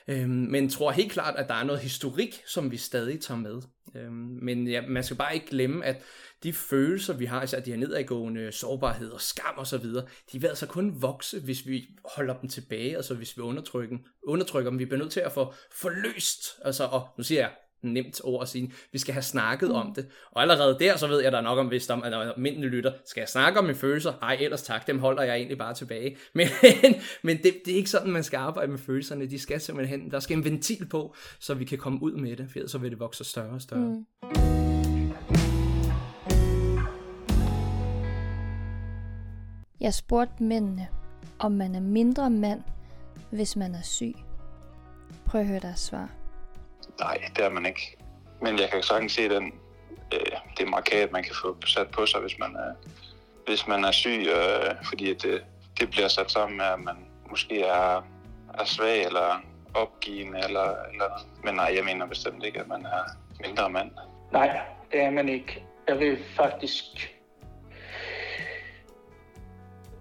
Øhm, 0.08 0.30
men 0.30 0.69
tror 0.69 0.91
helt 0.91 1.12
klart, 1.12 1.36
at 1.38 1.48
der 1.48 1.54
er 1.54 1.63
noget 1.63 1.82
historik, 1.82 2.41
som 2.45 2.72
vi 2.72 2.78
stadig 2.78 3.22
tager 3.22 3.39
med. 3.39 3.62
Øhm, 3.95 4.39
men 4.41 4.67
ja, 4.67 4.82
man 4.88 5.04
skal 5.04 5.17
bare 5.17 5.34
ikke 5.34 5.48
glemme, 5.48 5.86
at 5.86 6.02
de 6.43 6.54
følelser, 6.54 7.13
vi 7.13 7.25
har, 7.25 7.43
især 7.43 7.60
de 7.60 7.71
her 7.71 7.78
nedadgående 7.78 8.52
sårbarhed 8.52 9.12
og 9.12 9.21
skam 9.21 9.54
og 9.58 9.67
så 9.67 9.78
videre, 9.78 10.06
de 10.32 10.41
vil 10.41 10.47
altså 10.47 10.65
kun 10.65 11.02
vokse, 11.02 11.39
hvis 11.39 11.67
vi 11.67 11.88
holder 12.15 12.34
dem 12.34 12.49
tilbage, 12.49 12.95
altså 12.95 13.13
hvis 13.13 13.38
vi 13.38 13.41
undertrykker, 13.41 13.97
undertrykker 14.23 14.71
dem. 14.71 14.80
Vi 14.80 14.86
bliver 14.86 14.99
nødt 14.99 15.12
til 15.12 15.19
at 15.19 15.32
få 15.32 15.54
forløst, 15.71 16.60
altså, 16.65 16.84
og 16.84 17.08
nu 17.17 17.23
siger 17.23 17.41
jeg 17.41 17.52
nemt 17.82 18.21
ord 18.23 18.41
at 18.41 18.49
sige, 18.49 18.73
vi 18.91 18.97
skal 18.97 19.13
have 19.13 19.23
snakket 19.23 19.69
mm. 19.69 19.75
om 19.75 19.93
det. 19.95 20.08
Og 20.32 20.41
allerede 20.41 20.78
der, 20.80 20.97
så 20.97 21.08
ved 21.08 21.21
jeg, 21.21 21.32
der 21.32 21.38
er 21.38 21.41
nok 21.41 21.58
om, 21.58 21.67
hvis 21.67 21.88
der 21.88 21.95
er 21.95 22.34
almindelige 22.34 22.69
lytter, 22.69 22.93
skal 23.06 23.21
jeg 23.21 23.30
snakke 23.30 23.60
om 23.60 23.65
mine 23.65 23.75
følelser? 23.75 24.13
Ej, 24.21 24.38
ellers 24.41 24.62
tak, 24.62 24.88
dem 24.88 24.99
holder 24.99 25.23
jeg 25.23 25.36
egentlig 25.36 25.58
bare 25.58 25.73
tilbage. 25.73 26.17
Men, 26.34 26.47
men 27.21 27.38
det, 27.38 27.54
det 27.65 27.73
er 27.73 27.78
ikke 27.78 27.89
sådan, 27.89 28.12
man 28.12 28.23
skal 28.23 28.38
arbejde 28.38 28.71
med 28.71 28.80
følelserne. 28.80 29.30
De 29.30 29.39
skal 29.39 29.62
simpelthen, 29.62 30.12
der 30.12 30.19
skal 30.19 30.38
en 30.38 30.43
ventil 30.43 30.88
på, 30.89 31.15
så 31.39 31.54
vi 31.54 31.65
kan 31.65 31.78
komme 31.78 32.04
ud 32.04 32.12
med 32.12 32.36
det, 32.36 32.49
for 32.52 32.67
så 32.67 32.78
vil 32.78 32.91
det 32.91 32.99
vokse 32.99 33.23
større 33.23 33.49
og 33.49 33.62
større. 33.62 33.80
Mm. 33.80 34.59
Jeg 39.82 39.94
spurgte 39.94 40.44
mændene, 40.44 40.88
om 41.39 41.52
man 41.52 41.76
er 41.76 41.80
mindre 41.80 42.30
mand, 42.30 42.63
hvis 43.32 43.56
man 43.56 43.76
er 43.76 43.82
syg. 43.82 44.13
Prøv 45.26 45.42
at 45.42 45.48
høre 45.48 45.60
deres 45.60 45.80
svar. 45.80 46.10
Nej, 47.00 47.18
det 47.36 47.46
er 47.46 47.50
man 47.50 47.65
ikke. 47.65 47.98
Men 48.42 48.60
jeg 48.60 48.70
kan 48.70 48.84
sagtens 48.84 49.12
se 49.12 49.30
den, 49.30 49.54
øh, 50.13 50.20
det 50.58 50.68
markat, 50.68 51.12
man 51.12 51.24
kan 51.24 51.36
få 51.42 51.58
sat 51.65 51.88
på 51.92 52.06
sig, 52.06 52.22
hvis 52.22 52.39
man 52.39 52.56
er, 52.56 52.74
hvis 53.48 53.68
man 53.68 53.84
er 53.84 53.92
syg, 53.92 54.28
øh, 54.28 54.76
fordi 54.84 55.13
det, 55.13 55.44
det 55.80 55.89
bliver 55.89 56.08
sat 56.08 56.32
sammen 56.32 56.58
med, 56.58 56.65
at 56.65 56.80
man 56.80 56.96
måske 57.30 57.62
er, 57.62 58.02
er 58.60 58.65
svag 58.65 59.06
eller 59.06 59.42
opgivende 59.74 60.39
eller, 60.44 60.76
eller 60.92 61.26
Men 61.44 61.56
nej, 61.56 61.74
jeg 61.76 61.86
mener 61.86 62.06
bestemt 62.06 62.44
ikke, 62.44 62.60
at 62.60 62.68
man 62.68 62.86
er 62.86 63.04
mindre 63.48 63.70
mand. 63.70 63.92
Nej, 64.32 64.60
det 64.92 65.02
er 65.02 65.10
man 65.10 65.30
ikke. 65.30 65.63
Jeg 65.88 66.00
vil 66.00 66.18
faktisk 66.36 67.18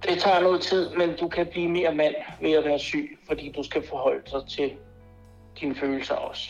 det 0.02 0.20
tager 0.20 0.40
noget 0.40 0.60
tid, 0.60 0.90
men 0.90 1.16
du 1.16 1.28
kan 1.28 1.46
blive 1.46 1.68
mere 1.68 1.94
mand 1.94 2.14
ved 2.40 2.52
at 2.52 2.64
være 2.64 2.78
syg, 2.78 3.18
fordi 3.28 3.52
du 3.56 3.62
skal 3.62 3.88
forholde 3.88 4.22
dig 4.32 4.48
til 4.48 4.76
dine 5.60 5.74
følelser 5.74 6.14
også. 6.14 6.48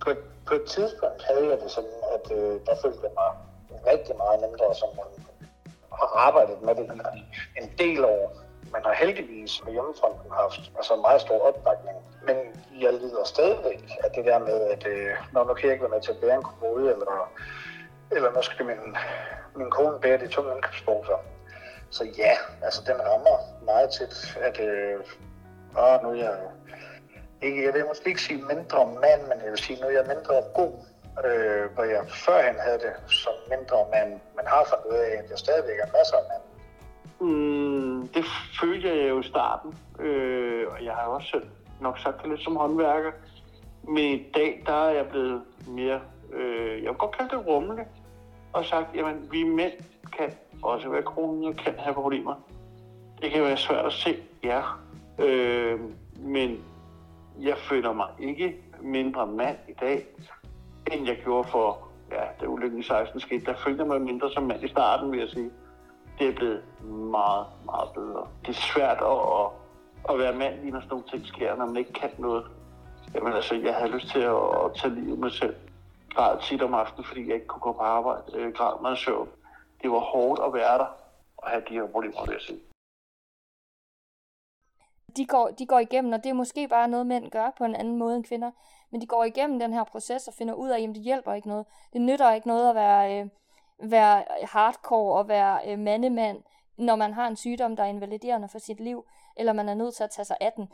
På, 0.00 0.10
på 0.46 0.54
et 0.54 0.64
tidspunkt 0.64 1.22
havde 1.30 1.48
jeg 1.50 1.58
det 1.62 1.70
sådan, 1.70 1.98
at 2.14 2.36
øh, 2.36 2.60
der 2.66 2.74
følte 2.82 2.98
jeg 3.02 3.10
mig 3.14 3.30
rigtig 3.92 4.16
meget 4.16 4.40
mindre, 4.40 4.74
som 4.74 4.88
man 4.96 5.24
har 5.92 6.10
arbejdet 6.26 6.62
med 6.62 6.74
det 6.74 6.90
en 7.62 7.70
del 7.78 8.04
år. 8.04 8.36
Man 8.72 8.82
har 8.84 8.94
heldigvis 8.94 9.64
med 9.64 9.72
hjemmefronten 9.72 10.30
haft 10.30 10.72
altså 10.76 10.96
meget 10.96 11.20
stor 11.20 11.38
opbakning. 11.48 11.96
Men 12.26 12.36
jeg 12.80 12.92
lider 12.92 13.24
stadigvæk 13.24 13.80
af 14.04 14.10
det 14.16 14.24
der 14.24 14.38
med, 14.38 14.60
at 14.60 14.86
øh, 14.86 15.10
når 15.32 15.44
nu 15.44 15.54
kan 15.54 15.64
jeg 15.64 15.72
ikke 15.72 15.84
være 15.84 15.96
med 15.96 16.00
til 16.00 16.12
at 16.12 16.18
bære 16.18 16.34
en 16.34 16.42
kommode, 16.42 16.92
eller, 16.92 17.30
eller 18.10 18.32
nu 18.32 18.42
skal 18.42 18.66
min, 18.66 18.96
min 19.56 19.70
kone 19.70 20.00
bære 20.00 20.18
de 20.18 20.28
tunge 20.28 20.52
indkøbsposer. 20.54 21.18
Så 21.90 22.04
ja, 22.18 22.32
altså 22.62 22.82
den 22.86 23.00
rammer 23.08 23.64
meget 23.64 23.90
tæt, 23.90 24.38
at 24.40 24.60
øh, 24.60 25.00
åh, 25.78 26.02
nu 26.02 26.08
er 26.10 26.14
jeg 26.14 26.38
ikke, 27.42 27.64
jeg 27.64 27.74
vil 27.74 27.84
måske 27.86 28.08
ikke 28.08 28.22
sige 28.22 28.42
mindre 28.42 28.86
mand, 28.86 29.22
men 29.22 29.38
jeg 29.44 29.50
vil 29.50 29.58
sige, 29.58 29.80
nu 29.80 29.86
er 29.86 29.90
jeg 29.90 30.06
mindre 30.14 30.34
god, 30.54 30.72
øh, 31.26 31.64
hvor 31.74 31.84
jeg 31.84 32.02
førhen 32.10 32.56
havde 32.58 32.78
det 32.78 32.94
som 33.10 33.32
mindre 33.48 33.76
mand, 33.92 34.10
men 34.36 34.44
har 34.46 34.66
fundet 34.70 34.86
ud 34.92 35.04
af, 35.04 35.10
at 35.22 35.30
jeg 35.30 35.38
stadigvæk 35.38 35.78
er 35.78 35.98
masser 35.98 36.16
af 36.16 36.26
mand. 36.32 36.44
Mm, 37.20 38.08
det 38.08 38.24
følte 38.60 38.88
jeg 38.88 39.08
jo 39.08 39.20
i 39.20 39.22
starten, 39.22 39.78
øh, 40.00 40.68
og 40.72 40.84
jeg 40.84 40.94
har 40.94 41.06
også 41.06 41.28
selv 41.28 41.48
nok 41.80 41.98
sagt 41.98 42.22
det 42.22 42.30
lidt 42.30 42.42
som 42.42 42.56
håndværker. 42.56 43.12
Men 43.88 44.04
i 44.04 44.30
dag, 44.34 44.62
der 44.66 44.88
er 44.88 44.90
jeg 44.90 45.08
blevet 45.08 45.42
mere, 45.66 46.00
øh, 46.32 46.82
jeg 46.82 46.90
vil 46.90 46.98
godt 46.98 47.16
kalde 47.16 47.36
det 47.36 47.46
rummelig, 47.46 47.86
og 48.52 48.64
sagt, 48.64 48.86
jamen 48.94 49.28
vi 49.30 49.42
mænd 49.42 49.72
kan 50.16 50.32
også 50.62 50.88
være 50.88 51.02
kronen 51.02 51.54
kan 51.54 51.74
have 51.78 51.94
problemer. 51.94 52.34
Det 53.22 53.30
kan 53.30 53.42
være 53.42 53.56
svært 53.56 53.86
at 53.86 53.92
se, 53.92 54.16
ja. 54.44 54.62
Øh, 55.18 55.80
men 56.18 56.64
jeg 57.40 57.56
føler 57.58 57.92
mig 57.92 58.06
ikke 58.18 58.56
mindre 58.80 59.26
mand 59.26 59.56
i 59.68 59.72
dag, 59.72 60.06
end 60.92 61.06
jeg 61.06 61.16
gjorde 61.24 61.48
for, 61.48 61.88
ja, 62.12 62.22
da 62.40 62.46
ulykken 62.46 62.80
i 62.80 62.82
16 62.82 63.20
skete. 63.20 63.44
Der 63.44 63.54
følte 63.56 63.82
jeg 63.82 63.88
mig 63.88 64.00
mindre 64.00 64.30
som 64.30 64.42
mand 64.42 64.64
i 64.64 64.68
starten, 64.68 65.12
vil 65.12 65.20
jeg 65.20 65.28
sige. 65.28 65.50
Det 66.18 66.28
er 66.28 66.32
blevet 66.32 66.62
meget, 66.88 67.46
meget 67.64 67.88
bedre. 67.94 68.26
Det 68.42 68.48
er 68.48 68.60
svært 68.74 68.98
at, 68.98 69.18
at, 69.40 69.50
at 70.10 70.18
være 70.18 70.38
mand, 70.38 70.60
lige 70.60 70.70
når 70.70 70.80
sådan 70.80 70.90
nogle 70.90 71.08
ting 71.10 71.26
sker, 71.26 71.56
når 71.56 71.66
man 71.66 71.76
ikke 71.76 71.92
kan 71.92 72.10
noget. 72.18 72.44
Jamen 73.14 73.32
altså, 73.32 73.54
jeg 73.54 73.74
havde 73.74 73.92
lyst 73.92 74.08
til 74.08 74.20
at, 74.20 74.36
at 74.64 74.74
tage 74.76 74.94
livet 74.94 75.18
med 75.18 75.30
selv. 75.30 75.54
Græd 76.14 76.38
tit 76.42 76.62
om 76.62 76.74
aftenen, 76.74 77.04
fordi 77.04 77.26
jeg 77.26 77.34
ikke 77.34 77.46
kunne 77.46 77.60
gå 77.60 77.72
på 77.72 77.82
arbejde. 77.82 78.22
Øh, 78.34 78.52
græd 78.52 78.82
meget 78.82 78.98
søvn 78.98 79.28
det 79.86 79.92
var 79.92 80.00
hårdt 80.00 80.40
at 80.46 80.52
være 80.52 80.78
der 80.78 80.86
og 81.36 81.50
have 81.50 81.62
de 81.68 81.74
her 81.74 81.86
problemer, 81.86 82.24
vil 82.26 82.32
jeg 82.32 82.40
sige. 82.40 82.60
De 85.16 85.26
går, 85.26 85.48
de 85.48 85.66
går 85.66 85.78
igennem, 85.78 86.12
og 86.12 86.24
det 86.24 86.30
er 86.30 86.34
måske 86.34 86.68
bare 86.68 86.88
noget, 86.88 87.06
mænd 87.06 87.30
gør 87.30 87.50
på 87.58 87.64
en 87.64 87.74
anden 87.74 87.96
måde 87.96 88.16
end 88.16 88.24
kvinder, 88.24 88.50
men 88.90 89.00
de 89.00 89.06
går 89.06 89.24
igennem 89.24 89.58
den 89.58 89.72
her 89.72 89.84
proces 89.84 90.28
og 90.28 90.34
finder 90.34 90.54
ud 90.54 90.68
af, 90.68 90.80
at 90.82 90.88
det 90.88 91.02
hjælper 91.02 91.32
ikke 91.32 91.48
noget. 91.48 91.66
Det 91.92 92.00
nytter 92.00 92.32
ikke 92.32 92.48
noget 92.48 92.68
at 92.68 92.74
være, 92.74 93.20
øh, 93.20 93.28
være 93.90 94.24
hardcore 94.42 95.18
og 95.18 95.28
være 95.28 95.72
øh, 95.72 95.78
mandemand, 95.78 96.42
når 96.76 96.96
man 96.96 97.12
har 97.12 97.26
en 97.26 97.36
sygdom, 97.36 97.76
der 97.76 97.82
er 97.82 97.88
invaliderende 97.88 98.48
for 98.48 98.58
sit 98.58 98.80
liv, 98.80 99.06
eller 99.36 99.52
man 99.52 99.68
er 99.68 99.74
nødt 99.74 99.94
til 99.94 100.04
at 100.04 100.10
tage 100.10 100.24
sig 100.24 100.36
af 100.40 100.52
den, 100.52 100.72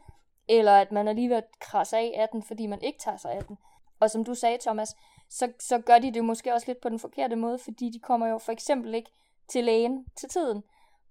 eller 0.49 0.73
at 0.73 0.93
man 0.93 1.09
alligevel 1.09 1.43
krasse 1.61 1.97
af 1.97 2.13
af 2.17 2.29
den, 2.29 2.43
fordi 2.43 2.67
man 2.67 2.83
ikke 2.83 2.99
tager 2.99 3.17
sig 3.17 3.33
af 3.33 3.45
den. 3.45 3.59
Og 4.01 4.11
som 4.11 4.25
du 4.25 4.35
sagde, 4.35 4.59
Thomas, 4.59 4.97
så, 5.33 5.49
så 5.59 5.79
gør 5.79 5.99
de 5.99 6.15
det 6.15 6.25
måske 6.25 6.55
også 6.55 6.67
lidt 6.67 6.81
på 6.81 6.89
den 6.89 6.99
forkerte 6.99 7.37
måde, 7.37 7.59
fordi 7.65 7.91
de 7.91 7.99
kommer 7.99 8.29
jo 8.29 8.39
for 8.39 8.53
eksempel 8.53 8.95
ikke 8.95 9.11
til 9.49 9.65
lægen 9.65 10.05
til 10.17 10.29
tiden. 10.29 10.63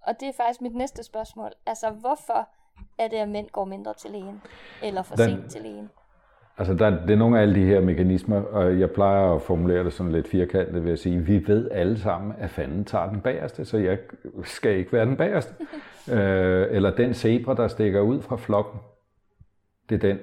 Og 0.02 0.14
det 0.20 0.28
er 0.28 0.34
faktisk 0.38 0.62
mit 0.62 0.76
næste 0.76 1.04
spørgsmål. 1.04 1.52
Altså, 1.66 1.90
hvorfor 1.90 2.50
er 2.98 3.08
det, 3.08 3.18
at 3.18 3.30
mænd 3.30 3.50
går 3.50 3.66
mindre 3.66 3.94
til 3.94 4.12
lægen, 4.12 4.42
eller 4.84 5.02
for 5.04 5.16
den, 5.16 5.30
sent 5.30 5.52
til 5.52 5.62
lægen? 5.62 5.90
Altså, 6.58 6.74
der, 6.74 6.90
det 6.90 7.12
er 7.12 7.18
nogle 7.18 7.38
af 7.38 7.42
alle 7.42 7.56
de 7.56 7.66
her 7.66 7.82
mekanismer, 7.82 8.42
og 8.42 8.80
jeg 8.80 8.92
plejer 8.92 9.36
at 9.36 9.42
formulere 9.42 9.84
det 9.84 9.94
sådan 9.94 10.12
lidt 10.12 10.28
firkantet 10.28 10.86
ved 10.86 10.92
at 10.92 11.00
sige, 11.00 11.20
vi 11.20 11.48
ved 11.48 11.72
alle 11.72 12.00
sammen, 12.00 12.34
at 12.38 12.50
fanden 12.50 12.86
tager 12.86 13.10
den 13.10 13.22
bagerste, 13.22 13.66
så 13.66 13.78
jeg 13.78 13.98
skal 14.44 14.78
ikke 14.78 14.94
være 14.94 15.06
den 15.06 15.18
bagerste. 15.18 15.54
øh, 16.14 16.68
eller 16.72 16.96
den 16.96 17.14
zebra, 17.14 17.54
der 17.54 17.68
stikker 17.68 18.02
ud 18.02 18.22
fra 18.22 18.36
flokken, 18.36 18.80
det 19.90 20.04
er 20.04 20.08
den, 20.14 20.20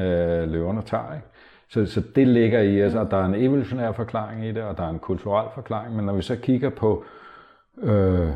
øh, 0.00 0.48
løverne 0.48 0.82
tager. 0.82 1.14
Ikke? 1.14 1.26
Så, 1.72 1.86
så 1.86 2.02
det 2.14 2.28
ligger 2.28 2.60
i 2.60 2.84
os, 2.84 2.94
og 2.94 3.10
der 3.10 3.16
er 3.16 3.24
en 3.24 3.34
evolutionær 3.34 3.92
forklaring 3.92 4.44
i 4.44 4.52
det, 4.52 4.62
og 4.62 4.76
der 4.78 4.84
er 4.84 4.88
en 4.88 4.98
kulturel 4.98 5.48
forklaring, 5.54 5.96
men 5.96 6.04
når 6.04 6.12
vi 6.12 6.22
så 6.22 6.36
kigger 6.36 6.70
på, 6.70 7.04
øh, 7.82 8.28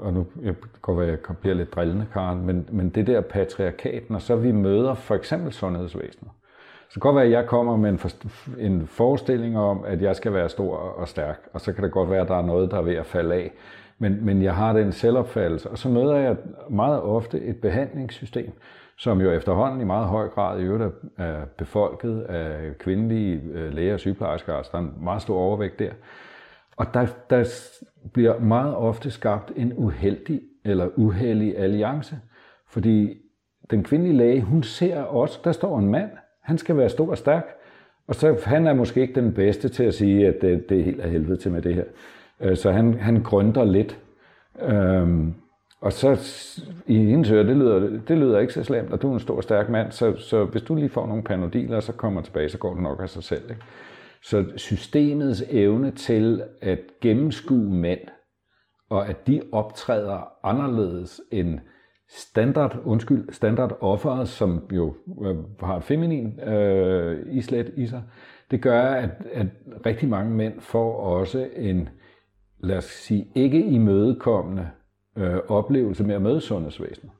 og 0.00 0.12
nu 0.12 0.26
jeg 0.42 0.54
går 0.82 0.94
være, 0.94 1.08
jeg 1.08 1.36
bliver 1.40 1.54
lidt 1.54 1.74
drillende, 1.74 2.06
Karen, 2.12 2.46
men, 2.46 2.68
men 2.72 2.88
det 2.88 3.06
der 3.06 3.20
patriarkat, 3.20 4.10
når 4.10 4.18
så 4.18 4.36
vi 4.36 4.52
møder 4.52 4.94
for 4.94 5.14
eksempel 5.14 5.52
sundhedsvæsenet, 5.52 6.30
så 6.88 6.94
kan 6.94 7.00
godt 7.00 7.16
være, 7.16 7.24
at 7.24 7.30
jeg 7.30 7.46
kommer 7.46 7.76
med 7.76 7.90
en, 7.90 7.98
for, 7.98 8.10
en 8.58 8.86
forestilling 8.86 9.58
om, 9.58 9.84
at 9.86 10.02
jeg 10.02 10.16
skal 10.16 10.32
være 10.32 10.48
stor 10.48 10.76
og 10.76 11.08
stærk, 11.08 11.48
og 11.52 11.60
så 11.60 11.72
kan 11.72 11.84
det 11.84 11.92
godt 11.92 12.10
være, 12.10 12.20
at 12.20 12.28
der 12.28 12.36
er 12.36 12.46
noget, 12.46 12.70
der 12.70 12.78
er 12.78 12.82
ved 12.82 12.94
at 12.94 13.06
falde 13.06 13.34
af. 13.34 13.52
Men, 13.98 14.24
men 14.24 14.42
jeg 14.42 14.54
har 14.54 14.72
den 14.72 14.92
selvopfattelse, 14.92 15.70
og 15.70 15.78
så 15.78 15.88
møder 15.88 16.16
jeg 16.16 16.36
meget 16.68 17.02
ofte 17.02 17.40
et 17.40 17.56
behandlingssystem, 17.56 18.52
som 19.00 19.20
jo 19.20 19.30
efterhånden 19.30 19.80
i 19.80 19.84
meget 19.84 20.06
høj 20.06 20.28
grad 20.28 20.60
i 20.60 20.62
øvrigt 20.62 20.94
er 21.16 21.44
befolket 21.58 22.20
af 22.20 22.78
kvindelige 22.78 23.40
øh, 23.52 23.72
læger 23.72 23.94
og 23.94 24.00
sygeplejersker, 24.00 24.54
altså 24.54 24.70
der 24.72 24.78
er 24.78 24.82
en 24.82 24.94
meget 25.00 25.22
stor 25.22 25.38
overvægt 25.38 25.78
der. 25.78 25.90
Og 26.76 26.94
der, 26.94 27.06
der 27.30 27.44
bliver 28.12 28.38
meget 28.38 28.74
ofte 28.74 29.10
skabt 29.10 29.52
en 29.56 29.72
uheldig 29.76 30.40
eller 30.64 30.88
uheldig 30.96 31.58
alliance, 31.58 32.16
fordi 32.68 33.18
den 33.70 33.84
kvindelige 33.84 34.16
læge, 34.16 34.42
hun 34.42 34.62
ser 34.62 35.02
også, 35.02 35.40
der 35.44 35.52
står 35.52 35.78
en 35.78 35.88
mand, 35.88 36.10
han 36.42 36.58
skal 36.58 36.76
være 36.76 36.88
stor 36.88 37.10
og 37.10 37.18
stærk, 37.18 37.44
og 38.08 38.14
så 38.14 38.40
han 38.44 38.66
er 38.66 38.74
måske 38.74 39.00
ikke 39.00 39.14
den 39.14 39.34
bedste 39.34 39.68
til 39.68 39.84
at 39.84 39.94
sige, 39.94 40.26
at 40.28 40.34
det, 40.40 40.68
det 40.68 40.80
er 40.80 40.84
helt 40.84 41.00
af 41.00 41.10
helvede 41.10 41.36
til 41.36 41.52
med 41.52 41.62
det 41.62 41.74
her. 41.74 41.84
Øh, 42.40 42.56
så 42.56 42.72
han, 42.72 42.94
han 42.94 43.22
grønter 43.22 43.64
lidt. 43.64 43.98
Øhm, 44.62 45.34
og 45.80 45.92
så 45.92 46.20
i 46.86 46.96
hendes 46.96 47.30
øre, 47.30 47.46
det 47.46 47.56
lyder, 47.56 48.00
det 48.08 48.18
lyder 48.18 48.38
ikke 48.38 48.52
så 48.52 48.62
slemt, 48.64 48.92
og 48.92 49.02
du 49.02 49.10
er 49.10 49.14
en 49.14 49.20
stor, 49.20 49.40
stærk 49.40 49.68
mand, 49.68 49.92
så, 49.92 50.16
så 50.16 50.44
hvis 50.44 50.62
du 50.62 50.74
lige 50.74 50.88
får 50.88 51.06
nogle 51.06 51.22
panodiler, 51.22 51.80
så 51.80 51.92
kommer 51.92 52.22
tilbage, 52.22 52.48
så 52.48 52.58
går 52.58 52.74
det 52.74 52.82
nok 52.82 53.02
af 53.02 53.08
sig 53.08 53.22
selv. 53.22 53.50
Ikke? 53.50 53.62
Så 54.22 54.44
systemets 54.56 55.44
evne 55.50 55.90
til 55.90 56.42
at 56.60 56.80
gennemskue 57.00 57.70
mænd, 57.70 58.00
og 58.90 59.08
at 59.08 59.26
de 59.26 59.42
optræder 59.52 60.46
anderledes 60.46 61.20
end 61.32 61.58
standard, 62.08 62.78
undskyld, 62.84 63.32
standard 63.32 63.78
offeret, 63.80 64.28
som 64.28 64.64
jo 64.72 64.94
øh, 65.24 65.36
har 65.60 65.80
feminin 65.80 66.40
øh, 66.40 67.26
islet 67.36 67.72
i 67.76 67.86
sig, 67.86 68.02
det 68.50 68.62
gør, 68.62 68.82
at, 68.82 69.10
at 69.32 69.46
rigtig 69.86 70.08
mange 70.08 70.30
mænd 70.30 70.60
får 70.60 70.96
også 70.96 71.48
en, 71.56 71.88
lad 72.58 72.76
os 72.76 72.84
sige, 72.84 73.28
ikke 73.34 73.64
imødekommende 73.64 74.68
øh, 75.20 75.40
oplevelse 75.48 76.04
med 76.04 76.14
at 76.14 76.22
møde 76.22 76.40
sundhedsvæsenet. 76.40 77.12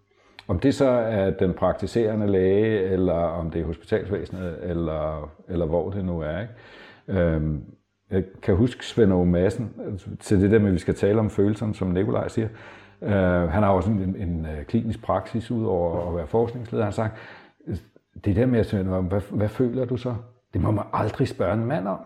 Om 0.49 0.59
det 0.59 0.75
så 0.75 0.89
er 0.89 1.31
den 1.31 1.55
praktiserende 1.55 2.27
læge, 2.27 2.81
eller 2.81 3.15
om 3.15 3.51
det 3.51 3.61
er 3.61 3.67
hospitalsvæsenet, 3.67 4.59
eller, 4.63 5.31
eller 5.49 5.67
hvor 5.67 5.91
det 5.91 6.05
nu 6.05 6.21
er. 6.21 6.41
Ikke? 6.41 6.55
Øhm, 7.21 7.65
jeg 8.11 8.25
kan 8.43 8.57
huske 8.57 8.87
Svend 8.87 9.13
Aage 9.13 9.27
Madsen, 9.27 9.71
til 10.21 10.41
det 10.41 10.51
der 10.51 10.59
med, 10.59 10.67
at 10.67 10.73
vi 10.73 10.79
skal 10.79 10.95
tale 10.95 11.21
om 11.21 11.31
følelserne, 11.31 11.75
som 11.75 11.89
Nikolaj 11.89 12.29
siger. 12.29 12.49
Øh, 13.03 13.49
han 13.49 13.63
har 13.63 13.71
også 13.71 13.91
en, 13.91 13.99
en, 13.99 14.17
en 14.17 14.47
klinisk 14.69 15.03
praksis 15.03 15.51
ud 15.51 15.65
over 15.65 16.09
at 16.09 16.17
være 16.17 16.27
forskningsleder. 16.27 16.85
Han 16.85 16.93
har 16.93 16.95
sagt, 16.95 17.17
det 18.25 18.37
der 18.37 18.47
med 18.47 18.61
at 18.61 18.67
sige, 18.67 18.83
hvad, 18.83 19.21
hvad 19.31 19.49
føler 19.49 19.85
du 19.85 19.97
så? 19.97 20.15
Det 20.53 20.61
må 20.61 20.71
man 20.71 20.85
aldrig 20.93 21.29
spørge 21.29 21.53
en 21.53 21.65
mand 21.65 21.89
om. 21.89 21.99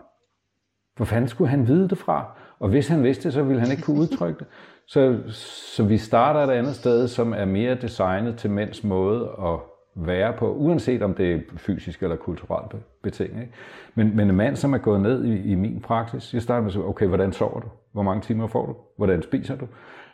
Hvor 0.97 1.05
fanden 1.05 1.29
skulle 1.29 1.51
han 1.51 1.69
vide 1.69 1.89
det 1.89 1.99
fra? 1.99 2.39
Og 2.59 2.69
hvis 2.69 2.89
han 2.89 3.03
vidste 3.03 3.25
det, 3.25 3.33
så 3.33 3.43
ville 3.43 3.61
han 3.61 3.71
ikke 3.71 3.83
kunne 3.83 4.01
udtrykke 4.01 4.39
det. 4.39 4.47
Så, 4.87 5.19
så 5.29 5.85
vi 5.85 5.99
starter 5.99 6.41
et 6.41 6.51
andet 6.51 6.75
sted, 6.75 7.09
som 7.09 7.33
er 7.33 7.45
mere 7.45 7.75
designet 7.75 8.37
til 8.37 8.51
mænds 8.51 8.85
måde 8.85 9.31
at 9.39 9.59
være 9.95 10.33
på, 10.33 10.55
uanset 10.55 11.03
om 11.03 11.15
det 11.15 11.35
er 11.35 11.39
fysisk 11.57 12.03
eller 12.03 12.17
kulturelt 12.17 12.75
betinget. 13.03 13.41
Ikke? 13.41 13.53
Men, 13.95 14.17
men 14.17 14.29
en 14.29 14.37
mand, 14.37 14.57
som 14.57 14.75
er 14.75 14.79
gået 14.79 15.01
ned 15.01 15.25
i, 15.25 15.53
i 15.53 15.55
min 15.55 15.81
praksis, 15.81 16.35
jeg 16.35 16.43
starter 16.43 16.61
med 16.61 16.69
at 16.69 16.73
sige, 16.73 16.85
okay, 16.85 17.07
hvordan 17.07 17.33
sover 17.33 17.61
du? 17.61 17.69
Hvor 17.93 18.03
mange 18.03 18.23
timer 18.23 18.47
får 18.47 18.67
du? 18.67 18.77
Hvordan 18.97 19.23
spiser 19.23 19.57
du? 19.57 19.67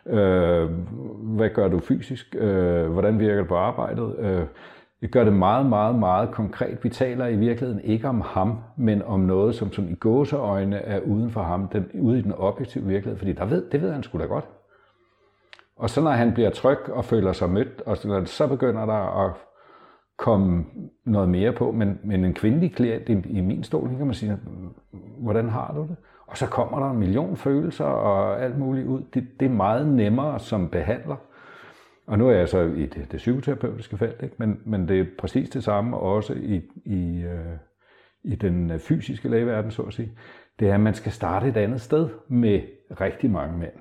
Øh, 0.09 0.69
hvad 1.21 1.49
gør 1.49 1.67
du 1.67 1.79
fysisk? 1.79 2.35
Øh, 2.39 2.91
hvordan 2.91 3.19
virker 3.19 3.37
det 3.37 3.47
på 3.47 3.55
arbejdet? 3.55 4.15
Øh, 4.19 4.45
vi 5.01 5.07
gør 5.07 5.23
det 5.23 5.33
meget, 5.33 5.65
meget, 5.65 5.95
meget 5.95 6.31
konkret. 6.31 6.83
Vi 6.83 6.89
taler 6.89 7.27
i 7.27 7.35
virkeligheden 7.35 7.81
ikke 7.83 8.07
om 8.07 8.21
ham, 8.21 8.59
men 8.77 9.01
om 9.01 9.19
noget, 9.19 9.55
som, 9.55 9.73
som 9.73 9.89
i 9.89 9.95
gåseøjne 9.95 10.75
er 10.75 10.99
uden 10.99 11.29
for 11.29 11.41
ham, 11.41 11.67
den, 11.67 11.85
ude 12.01 12.19
i 12.19 12.21
den 12.21 12.33
objektive 12.37 12.85
virkelighed, 12.85 13.17
fordi 13.17 13.33
der 13.33 13.45
ved, 13.45 13.69
det 13.71 13.81
ved 13.81 13.91
han 13.91 14.03
sgu 14.03 14.19
da 14.19 14.23
godt. 14.25 14.45
Og 15.81 15.89
så 15.89 16.01
når 16.01 16.11
han 16.11 16.33
bliver 16.33 16.49
tryg 16.49 16.89
og 16.89 17.05
føler 17.05 17.33
sig 17.33 17.49
mødt, 17.49 17.81
og 17.85 17.97
så, 17.97 18.21
så 18.25 18.47
begynder 18.47 18.85
der 18.85 19.25
at 19.25 19.33
komme 20.17 20.65
noget 21.05 21.29
mere 21.29 21.53
på. 21.53 21.71
Men, 21.71 21.99
men 22.03 22.25
en 22.25 22.33
kvindelig 22.33 22.73
klient 22.75 23.09
i, 23.09 23.37
i 23.37 23.41
min 23.41 23.63
stol, 23.63 23.89
kan 23.97 24.05
man 24.05 24.13
sige, 24.13 24.39
hvordan 25.19 25.49
har 25.49 25.73
du 25.73 25.81
det? 25.81 25.95
Og 26.27 26.37
så 26.37 26.47
kommer 26.47 26.79
der 26.79 26.91
en 26.91 26.99
million 26.99 27.35
følelser 27.35 27.85
og 27.85 28.43
alt 28.43 28.57
muligt 28.57 28.87
ud. 28.87 29.01
Det, 29.13 29.27
det 29.39 29.45
er 29.45 29.49
meget 29.49 29.87
nemmere 29.87 30.39
som 30.39 30.69
behandler. 30.69 31.15
Og 32.07 32.17
nu 32.17 32.29
er 32.29 32.33
jeg 32.33 32.49
så 32.49 32.59
i 32.59 32.85
det, 32.85 33.11
det 33.11 33.17
psykoterapeutiske 33.17 33.97
felt, 33.97 34.23
ikke? 34.23 34.35
Men, 34.37 34.59
men 34.65 34.87
det 34.87 34.99
er 34.99 35.05
præcis 35.19 35.49
det 35.49 35.63
samme 35.63 35.97
også 35.97 36.33
i, 36.33 36.61
i, 36.85 37.21
øh, 37.21 37.57
i 38.23 38.35
den 38.35 38.71
øh, 38.71 38.79
fysiske 38.79 39.29
lægeverden, 39.29 39.71
så 39.71 39.81
at 39.81 39.93
sige. 39.93 40.11
Det 40.59 40.69
er, 40.69 40.73
at 40.73 40.79
man 40.79 40.93
skal 40.93 41.11
starte 41.11 41.47
et 41.47 41.57
andet 41.57 41.81
sted 41.81 42.09
med 42.27 42.61
rigtig 43.01 43.31
mange 43.31 43.57
mænd. 43.57 43.73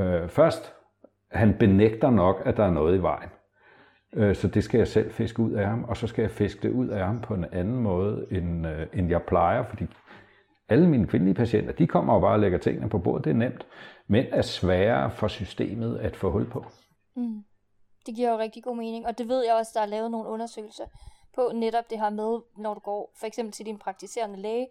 Øh, 0.00 0.28
først 0.28 0.75
han 1.30 1.54
benægter 1.58 2.10
nok, 2.10 2.42
at 2.44 2.56
der 2.56 2.64
er 2.64 2.70
noget 2.70 2.98
i 2.98 3.02
vejen. 3.02 3.28
Øh, 4.12 4.36
så 4.36 4.48
det 4.48 4.64
skal 4.64 4.78
jeg 4.78 4.88
selv 4.88 5.12
fiske 5.12 5.40
ud 5.40 5.52
af 5.52 5.66
ham, 5.66 5.84
og 5.84 5.96
så 5.96 6.06
skal 6.06 6.22
jeg 6.22 6.30
fiske 6.30 6.62
det 6.62 6.70
ud 6.70 6.88
af 6.88 7.06
ham 7.06 7.20
på 7.20 7.34
en 7.34 7.44
anden 7.52 7.76
måde, 7.76 8.26
end, 8.30 8.66
øh, 8.66 8.86
end 8.94 9.08
jeg 9.08 9.22
plejer, 9.22 9.64
fordi 9.64 9.86
alle 10.68 10.88
mine 10.88 11.06
kvindelige 11.06 11.34
patienter, 11.34 11.72
de 11.72 11.86
kommer 11.86 12.14
og 12.14 12.20
bare 12.20 12.32
og 12.32 12.40
lægger 12.40 12.58
tingene 12.58 12.88
på 12.88 12.98
bordet, 12.98 13.24
det 13.24 13.30
er 13.30 13.34
nemt, 13.34 13.66
men 14.06 14.24
er 14.30 14.42
sværere 14.42 15.10
for 15.10 15.28
systemet 15.28 15.98
at 15.98 16.16
få 16.16 16.30
hul 16.30 16.50
på. 16.50 16.64
Mm. 17.16 17.44
Det 18.06 18.14
giver 18.14 18.30
jo 18.30 18.38
rigtig 18.38 18.62
god 18.62 18.76
mening, 18.76 19.06
og 19.06 19.18
det 19.18 19.28
ved 19.28 19.44
jeg 19.44 19.54
også, 19.54 19.72
der 19.74 19.80
er 19.80 19.86
lavet 19.86 20.10
nogle 20.10 20.28
undersøgelser 20.28 20.84
på 21.34 21.50
netop 21.54 21.90
det 21.90 21.98
her 22.00 22.10
med, 22.10 22.40
når 22.56 22.74
du 22.74 22.80
går 22.80 23.12
for 23.20 23.26
eksempel 23.26 23.52
til 23.52 23.66
din 23.66 23.78
praktiserende 23.78 24.38
læge, 24.38 24.66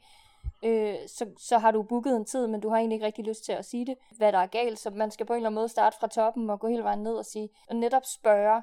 øh, 0.64 0.96
så, 1.08 1.26
så 1.38 1.58
har 1.58 1.72
du 1.72 1.84
booket 1.84 2.16
en 2.16 2.26
tid, 2.26 2.48
men 2.48 2.62
du 2.62 2.70
har 2.70 2.78
egentlig 2.78 2.96
ikke 2.96 3.06
rigtig 3.06 3.26
lyst 3.26 3.46
til 3.46 3.52
at 3.52 3.66
sige 3.66 3.86
det, 3.86 3.96
hvad 4.18 4.32
der 4.32 4.40
er 4.40 4.48
galt, 4.48 4.80
så 4.80 4.90
man 4.90 5.12
skal 5.12 5.26
på 5.26 5.34
en 5.34 5.38
eller 5.38 5.50
anden 5.50 5.60
måde 5.60 5.70
starte 5.70 5.98
fra 6.00 6.08
toppen 6.08 6.50
og 6.50 6.60
gå 6.60 6.68
hele 6.68 6.84
vejen 6.84 7.04
ned 7.04 7.14
og 7.14 7.26
sige, 7.26 7.50
og 7.70 7.76
netop 7.76 8.06
spørge 8.06 8.62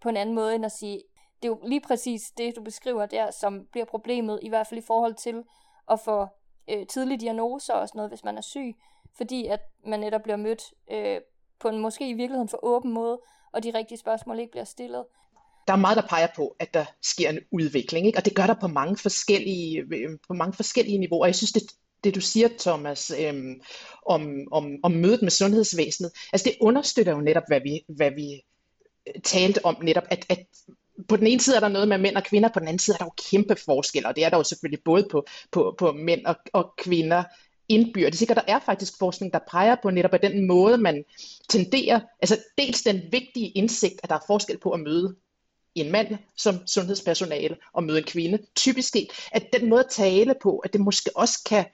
på 0.00 0.08
en 0.08 0.16
anden 0.16 0.34
måde 0.34 0.54
end 0.54 0.64
at 0.64 0.72
sige, 0.72 1.02
det 1.42 1.48
er 1.48 1.52
jo 1.52 1.60
lige 1.62 1.80
præcis 1.80 2.30
det, 2.30 2.56
du 2.56 2.62
beskriver 2.62 3.06
der, 3.06 3.30
som 3.30 3.66
bliver 3.72 3.84
problemet, 3.84 4.38
i 4.42 4.48
hvert 4.48 4.66
fald 4.66 4.80
i 4.80 4.86
forhold 4.86 5.14
til 5.14 5.44
at 5.90 6.00
få 6.00 6.26
øh, 6.70 6.86
tidlige 6.86 7.18
diagnoser 7.18 7.74
og 7.74 7.88
sådan 7.88 7.98
noget, 7.98 8.10
hvis 8.10 8.24
man 8.24 8.36
er 8.36 8.40
syg, 8.40 8.76
fordi 9.16 9.46
at 9.46 9.60
man 9.86 10.00
netop 10.00 10.22
bliver 10.22 10.36
mødt 10.36 10.74
øh, 10.90 11.20
på 11.58 11.68
en 11.68 11.78
måske 11.78 12.08
i 12.08 12.12
virkeligheden 12.12 12.48
for 12.48 12.58
åben 12.62 12.92
måde, 12.92 13.20
og 13.52 13.62
de 13.62 13.70
rigtige 13.70 13.98
spørgsmål 13.98 14.38
ikke 14.38 14.50
bliver 14.50 14.64
stillet 14.64 15.04
der 15.66 15.72
er 15.72 15.76
meget, 15.76 15.96
der 15.96 16.08
peger 16.08 16.28
på, 16.36 16.56
at 16.58 16.74
der 16.74 16.84
sker 17.02 17.30
en 17.30 17.38
udvikling, 17.50 18.06
ikke? 18.06 18.18
og 18.18 18.24
det 18.24 18.34
gør 18.34 18.46
der 18.46 18.54
på 18.60 18.68
mange 18.68 18.96
forskellige, 18.96 19.84
øh, 19.92 20.18
på 20.28 20.34
mange 20.34 20.52
forskellige 20.52 20.98
niveauer. 20.98 21.26
Jeg 21.26 21.34
synes, 21.34 21.52
det, 21.52 21.62
det 22.04 22.14
du 22.14 22.20
siger, 22.20 22.48
Thomas, 22.58 23.12
øhm, 23.18 23.60
om, 24.06 24.46
om, 24.52 24.76
om 24.82 24.92
mødet 24.92 25.22
med 25.22 25.30
sundhedsvæsenet, 25.30 26.12
altså 26.32 26.48
det 26.48 26.56
understøtter 26.60 27.12
jo 27.12 27.20
netop, 27.20 27.42
hvad 27.48 27.60
vi, 27.60 27.84
hvad 27.88 28.10
vi 28.10 28.42
øh, 29.06 29.22
talte 29.22 29.64
om 29.64 29.76
netop, 29.82 30.04
at, 30.10 30.26
at 30.28 30.46
på 31.08 31.16
den 31.16 31.26
ene 31.26 31.40
side 31.40 31.56
er 31.56 31.60
der 31.60 31.68
noget 31.68 31.88
med 31.88 31.98
mænd 31.98 32.16
og 32.16 32.24
kvinder, 32.24 32.48
på 32.48 32.60
den 32.60 32.68
anden 32.68 32.78
side 32.78 32.94
er 32.94 32.98
der 32.98 33.04
jo 33.04 33.30
kæmpe 33.30 33.56
forskel, 33.56 34.06
og 34.06 34.16
det 34.16 34.24
er 34.24 34.30
der 34.30 34.36
jo 34.36 34.44
selvfølgelig 34.44 34.84
både 34.84 35.08
på, 35.10 35.26
på, 35.52 35.74
på 35.78 35.92
mænd 35.92 36.26
og, 36.26 36.36
og 36.52 36.74
kvinder 36.78 37.24
indbyrdes. 37.68 38.22
Ikke? 38.22 38.32
Og 38.32 38.36
der 38.36 38.52
er 38.52 38.58
faktisk 38.58 38.98
forskning, 38.98 39.32
der 39.32 39.38
peger 39.50 39.76
på 39.82 39.90
netop, 39.90 40.14
at 40.14 40.22
den 40.22 40.46
måde, 40.46 40.78
man 40.78 41.04
tenderer, 41.48 42.00
altså 42.22 42.38
dels 42.58 42.82
den 42.82 43.02
vigtige 43.12 43.50
indsigt, 43.50 44.00
at 44.02 44.10
der 44.10 44.16
er 44.16 44.26
forskel 44.26 44.58
på 44.58 44.70
at 44.70 44.80
møde 44.80 45.16
en 45.74 45.92
mand 45.92 46.18
som 46.36 46.66
sundhedspersonale 46.66 47.56
og 47.72 47.84
møde 47.84 47.98
en 47.98 48.04
kvinde, 48.04 48.38
typisk 48.56 48.92
set, 48.92 49.08
at 49.32 49.52
den 49.52 49.68
måde 49.68 49.84
at 49.84 49.90
tale 49.90 50.34
på, 50.42 50.58
at 50.58 50.72
det 50.72 50.80
måske 50.80 51.10
også 51.14 51.38
kan 51.48 51.64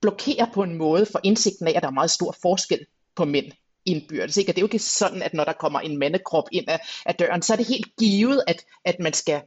blokere 0.00 0.50
på 0.54 0.62
en 0.62 0.74
måde 0.74 1.06
for 1.06 1.20
indsigten 1.22 1.68
af, 1.68 1.72
at 1.76 1.82
der 1.82 1.88
er 1.88 1.92
meget 1.92 2.10
stor 2.10 2.36
forskel 2.42 2.86
på 3.16 3.24
mænd 3.24 3.52
indbyrdes. 3.84 4.36
Ikke? 4.36 4.50
Og 4.50 4.56
det 4.56 4.60
er 4.60 4.62
jo 4.62 4.66
ikke 4.66 4.78
sådan, 4.78 5.22
at 5.22 5.34
når 5.34 5.44
der 5.44 5.52
kommer 5.52 5.80
en 5.80 5.98
mandekrop 5.98 6.48
ind 6.52 6.68
af, 6.68 6.80
af 7.06 7.14
døren, 7.14 7.42
så 7.42 7.52
er 7.52 7.56
det 7.56 7.66
helt 7.66 7.96
givet, 7.98 8.42
at, 8.46 8.64
at 8.84 8.96
man 9.00 9.12
skal 9.12 9.42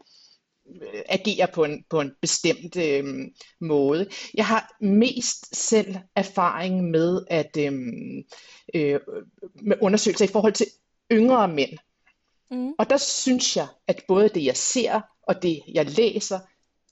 øh, 0.81 1.01
agere 1.09 1.47
på 1.53 1.63
en, 1.63 1.85
på 1.89 2.01
en 2.01 2.11
bestemt 2.21 2.75
øh, 2.75 3.03
måde. 3.61 4.09
Jeg 4.33 4.45
har 4.45 4.75
mest 4.81 5.55
selv 5.55 5.95
erfaring 6.15 6.89
med 6.89 7.25
at 7.29 7.57
øh, 7.59 7.73
øh, 8.73 8.99
med 9.61 9.77
undersøgelser 9.81 10.25
i 10.25 10.31
forhold 10.31 10.53
til 10.53 10.67
yngre 11.11 11.47
mænd. 11.47 11.77
Mm. 12.51 12.73
Og 12.77 12.89
der 12.89 12.97
synes 12.97 13.57
jeg, 13.57 13.67
at 13.87 14.03
både 14.07 14.29
det 14.29 14.45
jeg 14.45 14.57
ser 14.57 15.01
og 15.23 15.41
det 15.41 15.61
jeg 15.73 15.85
læser, 15.85 16.39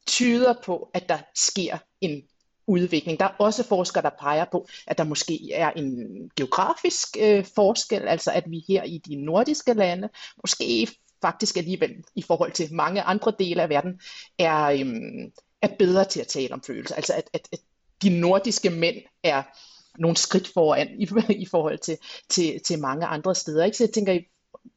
tyder 0.08 0.54
på, 0.66 0.89
at 0.94 1.10
der 1.10 1.18
sker 1.36 1.78
en 2.02 2.22
udvikling. 2.68 3.20
Der 3.20 3.26
er 3.26 3.36
også 3.39 3.63
forskere, 3.63 4.04
der 4.04 4.10
peger 4.20 4.46
på, 4.52 4.68
at 4.88 4.98
der 4.98 5.04
måske 5.04 5.54
er 5.54 5.72
en 5.72 6.08
geografisk 6.36 7.18
øh, 7.20 7.46
forskel, 7.56 8.08
altså 8.08 8.32
at 8.32 8.44
vi 8.48 8.63
her 8.68 8.84
i 8.84 8.98
de 8.98 9.16
nordiske 9.16 9.74
lande, 9.74 10.10
måske 10.42 10.88
faktisk 11.22 11.58
alligevel 11.58 12.04
i 12.16 12.22
forhold 12.22 12.52
til 12.52 12.74
mange 12.74 13.02
andre 13.02 13.34
dele 13.39 13.62
af 13.62 13.70
verden, 13.70 14.00
er, 14.39 14.63
øhm, 14.66 15.32
er 15.62 15.68
bedre 15.80 16.06
til 16.06 16.20
at 16.20 16.28
tale 16.28 16.54
om 16.54 16.63
følelser. 16.63 16.96
Altså 16.96 17.13
at, 17.13 17.30
at, 17.34 17.48
at 17.52 17.60
de 18.02 18.20
nordiske 18.20 18.70
mænd 18.70 18.98
er 19.24 19.44
nogle 20.00 20.18
skridt 20.18 20.48
foran 20.54 21.02
i, 21.02 21.08
i 21.44 21.46
forhold 21.46 21.80
til, 21.80 21.98
til, 22.30 22.62
til 22.66 22.80
mange 22.80 23.06
andre 23.06 23.36
steder. 23.36 23.66
Ikke? 23.66 23.78
Så 23.78 23.84
jeg 23.84 23.94
tænker, 23.94 24.20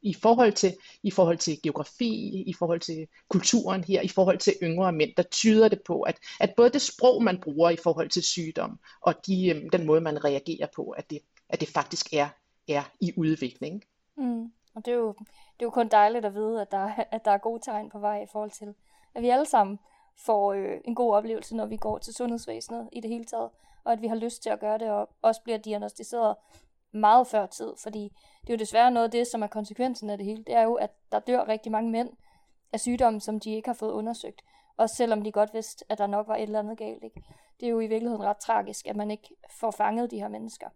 i 0.06 0.14
forhold 0.14 0.52
til, 0.52 0.76
i 1.02 1.10
forhold 1.10 1.38
til 1.38 1.62
geografi, 1.62 2.42
i 2.46 2.52
forhold 2.52 2.80
til 2.80 3.08
kulturen 3.28 3.84
her, 3.84 4.00
i 4.00 4.08
forhold 4.08 4.38
til 4.38 4.54
yngre 4.62 4.92
mænd, 4.92 5.10
der 5.16 5.22
tyder 5.22 5.68
det 5.68 5.80
på, 5.86 6.02
at, 6.02 6.18
at 6.40 6.54
både 6.56 6.70
det 6.70 6.82
sprog, 6.82 7.22
man 7.22 7.40
bruger 7.40 7.70
i 7.70 7.76
forhold 7.76 8.08
til 8.08 8.22
sygdom, 8.22 8.78
og 9.00 9.14
de, 9.26 9.48
øhm, 9.48 9.70
den 9.70 9.86
måde, 9.86 10.00
man 10.00 10.24
reagerer 10.24 10.66
på, 10.76 10.90
at 10.90 11.10
det, 11.10 11.18
at 11.48 11.60
det 11.60 11.68
faktisk 11.68 12.14
er, 12.14 12.28
er 12.68 12.82
i 13.00 13.12
udvikling. 13.16 13.84
Mm. 14.16 14.52
Og 14.74 14.84
det 14.84 14.92
er, 14.92 14.96
jo, 14.96 15.14
det 15.28 15.60
er 15.60 15.66
jo 15.66 15.70
kun 15.70 15.88
dejligt 15.88 16.24
at 16.24 16.34
vide, 16.34 16.60
at 16.60 16.70
der, 16.70 16.90
at 17.10 17.24
der 17.24 17.30
er 17.30 17.38
gode 17.38 17.62
tegn 17.64 17.90
på 17.90 17.98
vej 17.98 18.22
i 18.22 18.26
forhold 18.32 18.50
til, 18.50 18.74
at 19.14 19.22
vi 19.22 19.28
alle 19.28 19.46
sammen 19.46 19.78
får 20.16 20.52
øh, 20.52 20.80
en 20.84 20.94
god 20.94 21.14
oplevelse, 21.14 21.56
når 21.56 21.66
vi 21.66 21.76
går 21.76 21.98
til 21.98 22.14
sundhedsvæsenet 22.14 22.88
i 22.92 23.00
det 23.00 23.10
hele 23.10 23.24
taget, 23.24 23.50
og 23.84 23.92
at 23.92 24.02
vi 24.02 24.06
har 24.06 24.16
lyst 24.16 24.42
til 24.42 24.50
at 24.50 24.60
gøre 24.60 24.78
det, 24.78 24.90
og 24.90 25.08
også 25.22 25.42
bliver 25.42 25.58
diagnostiseret 25.58 26.36
meget 26.96 27.26
før 27.26 27.46
tid, 27.46 27.72
fordi 27.82 28.12
det 28.40 28.52
er 28.52 28.54
jo 28.54 28.58
desværre 28.58 28.90
noget 28.90 29.04
af 29.04 29.10
det, 29.10 29.26
som 29.26 29.42
er 29.42 29.46
konsekvensen 29.46 30.10
af 30.10 30.18
det 30.18 30.26
hele. 30.26 30.44
Det 30.44 30.54
er 30.54 30.62
jo, 30.62 30.74
at 30.74 30.90
der 31.12 31.18
dør 31.18 31.48
rigtig 31.48 31.72
mange 31.72 31.90
mænd 31.90 32.10
af 32.72 32.80
sygdomme, 32.80 33.20
som 33.20 33.40
de 33.40 33.54
ikke 33.54 33.68
har 33.68 33.74
fået 33.74 33.92
undersøgt. 33.92 34.42
Også 34.76 34.96
selvom 34.96 35.22
de 35.22 35.32
godt 35.32 35.54
vidste, 35.54 35.84
at 35.88 35.98
der 35.98 36.06
nok 36.06 36.28
var 36.28 36.36
et 36.36 36.42
eller 36.42 36.58
andet 36.58 36.78
galt. 36.78 37.04
Ikke? 37.04 37.22
Det 37.60 37.66
er 37.66 37.70
jo 37.70 37.80
i 37.80 37.86
virkeligheden 37.86 38.24
ret 38.24 38.36
tragisk, 38.36 38.86
at 38.86 38.96
man 38.96 39.10
ikke 39.10 39.28
får 39.60 39.70
fanget 39.70 40.10
de 40.10 40.20
her 40.20 40.28
mennesker. 40.28 40.66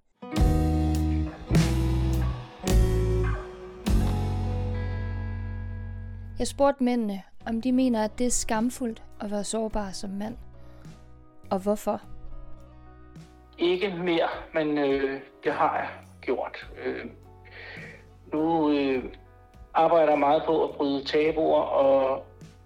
Jeg 6.39 6.47
spurgte 6.47 6.85
mændene, 6.85 7.23
om 7.47 7.61
de 7.61 7.73
mener, 7.73 8.05
at 8.05 8.19
det 8.19 8.27
er 8.27 8.31
skamfuldt 8.31 9.03
at 9.21 9.31
være 9.31 9.45
sårbar 9.45 9.91
som 9.91 10.11
mand. 10.11 10.37
Og 11.51 11.59
hvorfor? 11.59 12.01
Ikke 13.59 13.91
mere, 13.91 14.29
men 14.55 14.79
øh, 14.79 15.21
det 15.45 15.53
har 15.53 15.77
jeg 15.77 15.89
gjort. 16.23 16.67
Øh, 16.85 17.05
nu 18.33 18.73
øh, 18.73 19.05
arbejder 19.75 20.11
jeg 20.11 20.19
meget 20.19 20.43
på 20.47 20.65
at 20.65 20.71
bryde 20.71 21.05
tabuer 21.05 21.61
og 21.61 22.25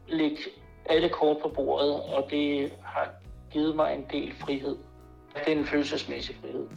lægge 0.09 0.39
alle 0.87 1.09
kort 1.09 1.37
på 1.43 1.49
bordet, 1.49 1.95
og 1.95 2.27
det 2.31 2.73
har 2.83 3.09
givet 3.51 3.77
mig 3.77 3.95
en 3.95 4.07
del 4.11 4.35
frihed. 4.41 4.77
Det 5.35 5.53
er 5.53 5.59
en 5.59 5.67
følelsesmæssig 5.67 6.37
frihed. 6.41 6.69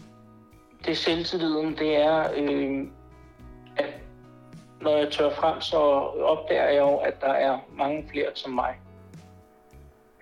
Det 0.85 0.91
er 0.91 0.95
selvtilliden, 0.95 1.77
det 1.77 1.95
er, 1.95 2.29
øh, 2.35 2.87
at 3.77 3.93
når 4.81 4.97
jeg 4.97 5.11
tør 5.11 5.29
frem, 5.29 5.61
så 5.61 5.77
opdager 6.21 6.69
jeg 6.69 6.79
jo, 6.79 6.97
at 6.97 7.21
der 7.21 7.33
er 7.33 7.59
mange 7.77 8.09
flere 8.11 8.31
som 8.33 8.51
mig 8.51 8.79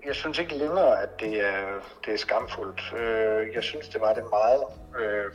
jeg 0.06 0.16
synes 0.16 0.40
ikke 0.40 0.58
længere, 0.58 1.02
at 1.02 1.20
det 1.20 1.46
er, 1.46 1.80
det 2.06 2.14
er 2.14 2.18
skamfuldt. 2.18 2.94
Øh, 2.98 3.56
jeg 3.56 3.64
synes, 3.64 3.88
det 3.88 4.02
var 4.02 4.14
det 4.14 4.24
meget 4.30 4.64
øh, 5.00 5.32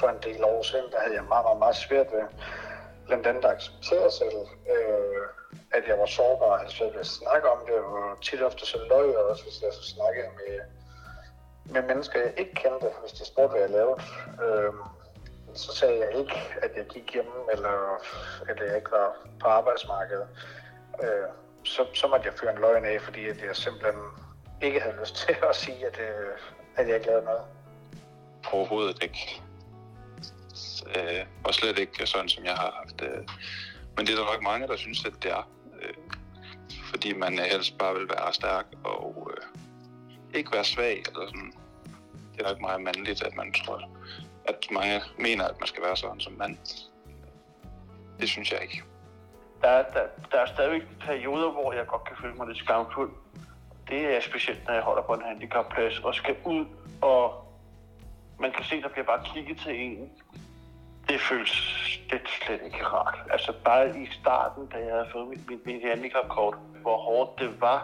for 0.00 0.08
en 0.08 0.22
del 0.22 0.44
år 0.44 0.62
siden. 0.62 0.92
Der 0.92 1.00
havde 1.00 1.14
jeg 1.14 1.24
meget, 1.24 1.44
meget, 1.44 1.58
meget 1.58 1.76
svært 1.76 2.06
ved 2.12 2.24
blandt 3.06 3.26
andet 3.26 3.44
at 3.44 3.50
acceptere 3.50 4.10
selv, 4.10 4.38
øh, 4.74 5.26
at 5.72 5.82
jeg 5.88 5.98
var 5.98 6.06
sårbar. 6.06 6.56
Altså, 6.56 6.84
jeg 6.84 6.92
havde 6.92 7.00
at 7.00 7.06
snakke 7.06 7.50
om 7.50 7.58
det, 7.66 7.74
og 7.74 8.22
tit 8.22 8.42
ofte 8.42 8.66
så 8.66 8.78
løg 8.90 9.08
jeg 9.08 9.16
også, 9.16 9.42
hvis 9.42 9.62
jeg 9.62 9.72
så 9.72 9.84
snakkede 9.94 10.28
med, 10.38 10.60
med 11.74 11.82
mennesker, 11.82 12.20
jeg 12.20 12.34
ikke 12.36 12.54
kendte, 12.54 12.86
hvis 13.00 13.12
de 13.12 13.24
spurgte, 13.26 13.52
hvad 13.52 13.60
jeg 13.60 13.70
lavede. 13.70 14.00
Øh, 14.44 14.72
så 15.54 15.76
sagde 15.76 15.98
jeg 15.98 16.18
ikke, 16.18 16.36
at 16.62 16.70
jeg 16.76 16.86
gik 16.86 17.12
hjemme, 17.12 17.32
eller 17.52 18.02
at 18.48 18.60
jeg 18.60 18.76
ikke 18.76 18.90
var 18.90 19.16
på 19.40 19.48
arbejdsmarkedet. 19.48 20.28
Øh, 21.02 21.28
så, 21.64 21.86
så 21.94 22.06
måtte 22.06 22.26
jeg 22.26 22.34
fyre 22.40 22.52
en 22.52 22.58
løgn 22.58 22.84
af, 22.84 23.00
fordi 23.00 23.28
at 23.28 23.42
jeg 23.46 23.56
simpelthen 23.56 24.02
ikke 24.62 24.80
havde 24.80 24.96
lyst 25.00 25.16
til 25.16 25.36
at 25.48 25.56
sige, 25.56 25.86
at, 25.86 26.00
øh, 26.00 26.38
at 26.76 26.88
jeg 26.88 26.94
ikke 26.96 27.06
lavede 27.06 27.24
noget. 27.24 27.42
Overhovedet 28.52 29.02
ikke. 29.02 29.42
Øh, 30.96 31.26
og 31.44 31.54
slet 31.54 31.78
ikke 31.78 32.06
sådan, 32.06 32.28
som 32.28 32.44
jeg 32.44 32.54
har 32.54 32.82
haft. 32.82 33.02
Øh. 33.02 33.26
Men 33.96 34.06
det 34.06 34.12
er 34.12 34.16
der 34.16 34.32
nok 34.32 34.42
mange, 34.42 34.66
der 34.66 34.76
synes, 34.76 35.04
at 35.04 35.12
det 35.22 35.30
er. 35.30 35.48
Øh, 35.82 35.94
fordi 36.90 37.12
man 37.12 37.38
øh, 37.38 37.44
helst 37.44 37.78
bare 37.78 37.94
vil 37.94 38.08
være 38.08 38.32
stærk 38.32 38.66
og 38.84 39.30
øh, 39.30 39.46
ikke 40.38 40.52
være 40.52 40.64
svag. 40.64 40.98
Eller 41.08 41.26
sådan. 41.26 41.52
Det 42.32 42.40
er 42.40 42.48
nok 42.48 42.60
meget 42.60 42.82
mandligt, 42.82 43.22
at 43.22 43.36
man 43.36 43.52
tror, 43.52 43.90
at 44.44 44.56
mange 44.70 45.00
mener, 45.18 45.44
at 45.44 45.60
man 45.60 45.66
skal 45.66 45.82
være 45.82 45.96
sådan 45.96 46.20
som 46.20 46.32
mand. 46.32 46.56
Det 48.20 48.28
synes 48.28 48.52
jeg 48.52 48.62
ikke 48.62 48.82
der, 49.62 49.82
der, 49.94 50.06
der 50.32 50.38
er 50.38 50.46
stadigvæk 50.46 50.82
perioder, 51.00 51.50
hvor 51.50 51.72
jeg 51.72 51.86
godt 51.86 52.04
kan 52.04 52.16
føle 52.22 52.34
mig 52.34 52.46
lidt 52.46 52.58
skamfuld. 52.58 53.12
Det 53.88 54.16
er 54.16 54.20
specielt, 54.20 54.66
når 54.66 54.74
jeg 54.74 54.82
holder 54.82 55.02
på 55.02 55.14
en 55.14 55.22
handicapplads 55.22 55.98
og 55.98 56.14
skal 56.14 56.36
ud, 56.44 56.66
og 57.00 57.44
man 58.42 58.52
kan 58.52 58.64
se, 58.64 58.82
der 58.82 58.88
bliver 58.88 59.04
bare 59.04 59.24
kigget 59.34 59.58
til 59.58 59.74
en. 59.80 60.10
Det 61.08 61.20
føles 61.20 61.52
det 62.10 62.20
slet 62.28 62.60
ikke 62.64 62.84
rart. 62.86 63.18
Altså 63.30 63.52
bare 63.64 64.00
i 64.00 64.06
starten, 64.20 64.66
da 64.66 64.76
jeg 64.76 64.92
havde 64.92 65.08
fået 65.12 65.28
mit, 65.28 65.50
mit, 65.50 65.66
mit 65.66 65.82
handicapkort, 65.90 66.56
hvor 66.82 66.96
hårdt 66.96 67.40
det 67.40 67.60
var, 67.60 67.80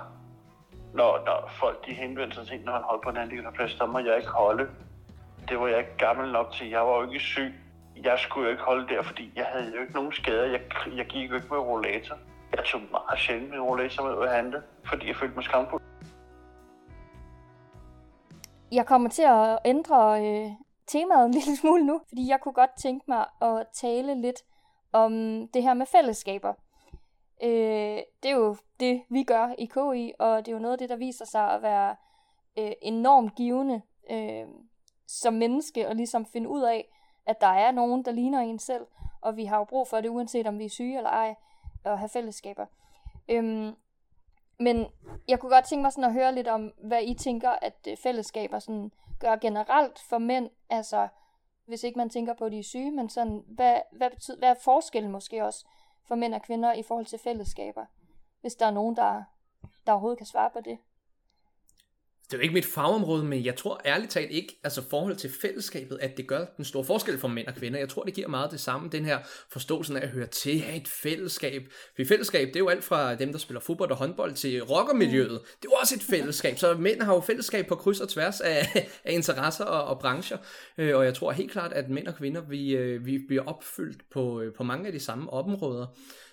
når, 0.95 1.25
når 1.27 1.51
folk 1.61 1.87
de 1.87 1.93
henvendte 1.93 2.37
sig 2.37 2.47
til, 2.47 2.61
når 2.65 2.73
han 2.73 2.83
holdt 2.83 3.03
på 3.03 3.11
en 3.11 3.17
handicapplads, 3.17 3.75
der 3.75 3.87
må 3.87 3.99
jeg 3.99 4.17
ikke 4.17 4.29
holde. 4.29 4.69
Det 5.49 5.61
var 5.61 5.69
jeg 5.69 5.79
ikke 5.79 5.97
gammel 5.99 6.33
nok 6.33 6.53
til. 6.53 6.69
Jeg 6.69 6.81
var 6.81 6.97
jo 6.97 7.03
ikke 7.03 7.25
syg 7.25 7.55
jeg 8.05 8.19
skulle 8.19 8.45
jo 8.47 8.51
ikke 8.51 8.63
holde 8.63 8.95
der, 8.95 9.03
fordi 9.03 9.33
jeg 9.37 9.47
havde 9.53 9.73
jo 9.75 9.81
ikke 9.81 9.95
nogen 9.95 10.13
skader. 10.13 10.47
Jeg, 10.47 10.61
jeg 10.97 11.07
gik 11.07 11.31
jo 11.31 11.35
ikke 11.35 11.47
med 11.51 11.59
rollator. 11.59 12.17
Jeg 12.57 12.65
tog 12.65 12.81
meget 12.91 13.19
sjældent 13.19 13.51
min 13.51 13.61
rollator 13.61 14.17
med 14.17 14.29
at 14.29 14.35
handle, 14.35 14.63
fordi 14.85 15.09
jeg 15.09 15.17
følte 15.17 15.35
mig 15.35 15.45
skamfuld. 15.45 15.83
Jeg 18.73 18.87
kommer 18.87 19.09
til 19.09 19.23
at 19.23 19.59
ændre 19.65 20.27
øh, 20.27 20.51
temaet 20.87 21.27
en 21.27 21.33
lille 21.39 21.57
smule 21.57 21.87
nu, 21.87 22.01
fordi 22.09 22.29
jeg 22.29 22.41
kunne 22.41 22.55
godt 22.55 22.71
tænke 22.83 23.05
mig 23.09 23.27
at 23.41 23.67
tale 23.73 24.21
lidt 24.21 24.43
om 24.93 25.13
det 25.55 25.63
her 25.63 25.75
med 25.75 25.87
fællesskaber. 25.87 26.55
Øh, 27.43 27.99
det 28.23 28.31
er 28.31 28.37
jo 28.37 28.57
det, 28.81 29.03
vi 29.11 29.23
gør 29.23 29.55
i 29.59 29.65
KI, 29.65 30.13
og 30.19 30.47
det 30.47 30.53
er 30.53 30.57
jo 30.57 30.63
noget 30.63 30.73
af 30.73 30.79
det, 30.79 30.89
der 30.89 30.97
viser 30.97 31.25
sig 31.25 31.51
at 31.51 31.63
være 31.63 31.97
øh, 32.59 32.73
enormt 32.83 33.35
givende 33.35 33.83
øh, 34.11 34.47
som 35.07 35.35
menneske, 35.35 35.89
og 35.89 35.97
ligesom 35.97 36.27
finde 36.27 36.49
ud 36.49 36.63
af, 36.63 36.89
at 37.27 37.41
der 37.41 37.47
er 37.47 37.71
nogen, 37.71 38.05
der 38.05 38.13
ligner 38.13 38.41
en 38.41 38.59
selv, 38.59 38.87
og 39.21 39.37
vi 39.37 39.45
har 39.45 39.59
jo 39.59 39.65
brug 39.65 39.89
for 39.89 40.01
det, 40.01 40.09
uanset 40.09 40.47
om 40.47 40.59
vi 40.59 40.65
er 40.65 40.71
syge 40.71 40.97
eller 40.97 41.11
ej, 41.11 41.35
at 41.85 41.99
have 41.99 42.09
fællesskaber. 42.09 42.67
Øhm, 43.29 43.75
men 44.59 44.87
jeg 45.29 45.41
kunne 45.41 45.55
godt 45.55 45.65
tænke 45.65 45.83
mig 45.83 45.93
sådan 45.93 46.05
at 46.05 46.13
høre 46.13 46.35
lidt 46.35 46.49
om, 46.49 46.73
hvad 46.79 47.03
I 47.03 47.15
tænker, 47.15 47.51
at 47.51 47.75
øh, 47.89 47.97
fællesskaber 47.97 48.59
sådan 48.59 48.93
gør 49.21 49.37
generelt 49.37 49.99
for 49.99 50.19
mænd, 50.19 50.51
altså 50.71 51.09
hvis 51.67 51.85
ikke 51.85 51.99
man 51.99 52.11
tænker 52.11 52.35
på, 52.35 52.45
at 52.45 52.53
de 52.53 52.59
er 52.59 52.63
syge, 52.63 52.91
men 52.91 53.09
sådan, 53.09 53.45
hvad, 53.47 53.81
hvad, 53.93 54.11
betyder, 54.11 54.39
hvad 54.39 54.49
er 54.49 54.55
forskellen 54.55 55.13
måske 55.13 55.45
også 55.45 55.67
for 56.05 56.15
mænd 56.15 56.35
og 56.35 56.43
kvinder 56.43 56.73
i 56.73 56.83
forhold 56.83 57.07
til 57.07 57.19
fællesskaber? 57.19 57.85
Hvis 58.41 58.55
der 58.55 58.67
er 58.67 58.71
nogen, 58.71 58.97
der, 58.97 59.23
der 59.87 59.93
overhovedet 59.93 60.19
kan 60.19 60.27
svare 60.27 60.51
på 60.51 60.61
det 60.61 60.79
det 62.31 62.35
er 62.35 62.39
jo 62.39 62.43
ikke 62.43 62.55
mit 62.55 62.67
fagområde, 62.67 63.25
men 63.25 63.45
jeg 63.45 63.57
tror 63.57 63.81
ærligt 63.85 64.11
talt 64.11 64.31
ikke, 64.31 64.61
altså 64.65 64.83
forhold 64.91 65.17
til 65.17 65.31
fællesskabet, 65.43 65.99
at 66.01 66.17
det 66.17 66.27
gør 66.27 66.45
den 66.57 66.65
store 66.65 66.85
forskel 66.85 67.19
for 67.19 67.29
mænd 67.29 67.47
og 67.47 67.55
kvinder. 67.55 67.79
Jeg 67.79 67.89
tror, 67.89 68.03
det 68.03 68.15
giver 68.15 68.29
meget 68.29 68.51
det 68.51 68.61
samme, 68.61 68.89
den 68.93 69.05
her 69.05 69.19
forståelsen 69.51 69.97
af 69.97 70.03
at 70.03 70.09
høre 70.09 70.27
til, 70.27 70.61
have 70.61 70.77
et 70.77 70.89
fællesskab. 70.89 71.63
For 71.97 72.05
fællesskab, 72.05 72.49
det 72.49 72.57
er 72.57 72.61
jo 72.61 72.69
alt 72.69 72.85
fra 72.85 73.15
dem, 73.15 73.33
der 73.33 73.39
spiller 73.39 73.61
fodbold 73.61 73.91
og 73.91 73.97
håndbold, 73.97 74.35
til 74.35 74.63
rockermiljøet. 74.63 75.41
Det 75.41 75.65
er 75.65 75.71
jo 75.73 75.77
også 75.81 75.95
et 75.95 76.03
fællesskab, 76.03 76.59
så 76.59 76.75
mænd 76.75 77.03
har 77.03 77.15
jo 77.15 77.21
fællesskab 77.21 77.67
på 77.67 77.75
kryds 77.75 78.01
og 78.01 78.09
tværs 78.09 78.41
af, 78.41 78.89
af 79.05 79.13
interesser 79.13 79.65
og, 79.65 79.85
og 79.85 79.99
brancher. 79.99 80.39
Øh, 80.79 80.97
og 80.97 81.05
jeg 81.05 81.15
tror 81.15 81.33
helt 81.33 81.53
klart, 81.53 81.73
at 81.73 81.91
mænd 81.91 82.07
og 82.07 82.15
kvinder, 82.15 82.41
vi, 82.41 82.77
øh, 82.77 83.07
vi 83.07 83.19
bliver 83.29 83.45
opfyldt 83.47 84.11
på, 84.11 84.41
øh, 84.41 84.55
på 84.55 84.63
mange 84.63 84.87
af 84.87 84.93
de 84.93 85.01
samme 85.01 85.33
områder. 85.33 85.87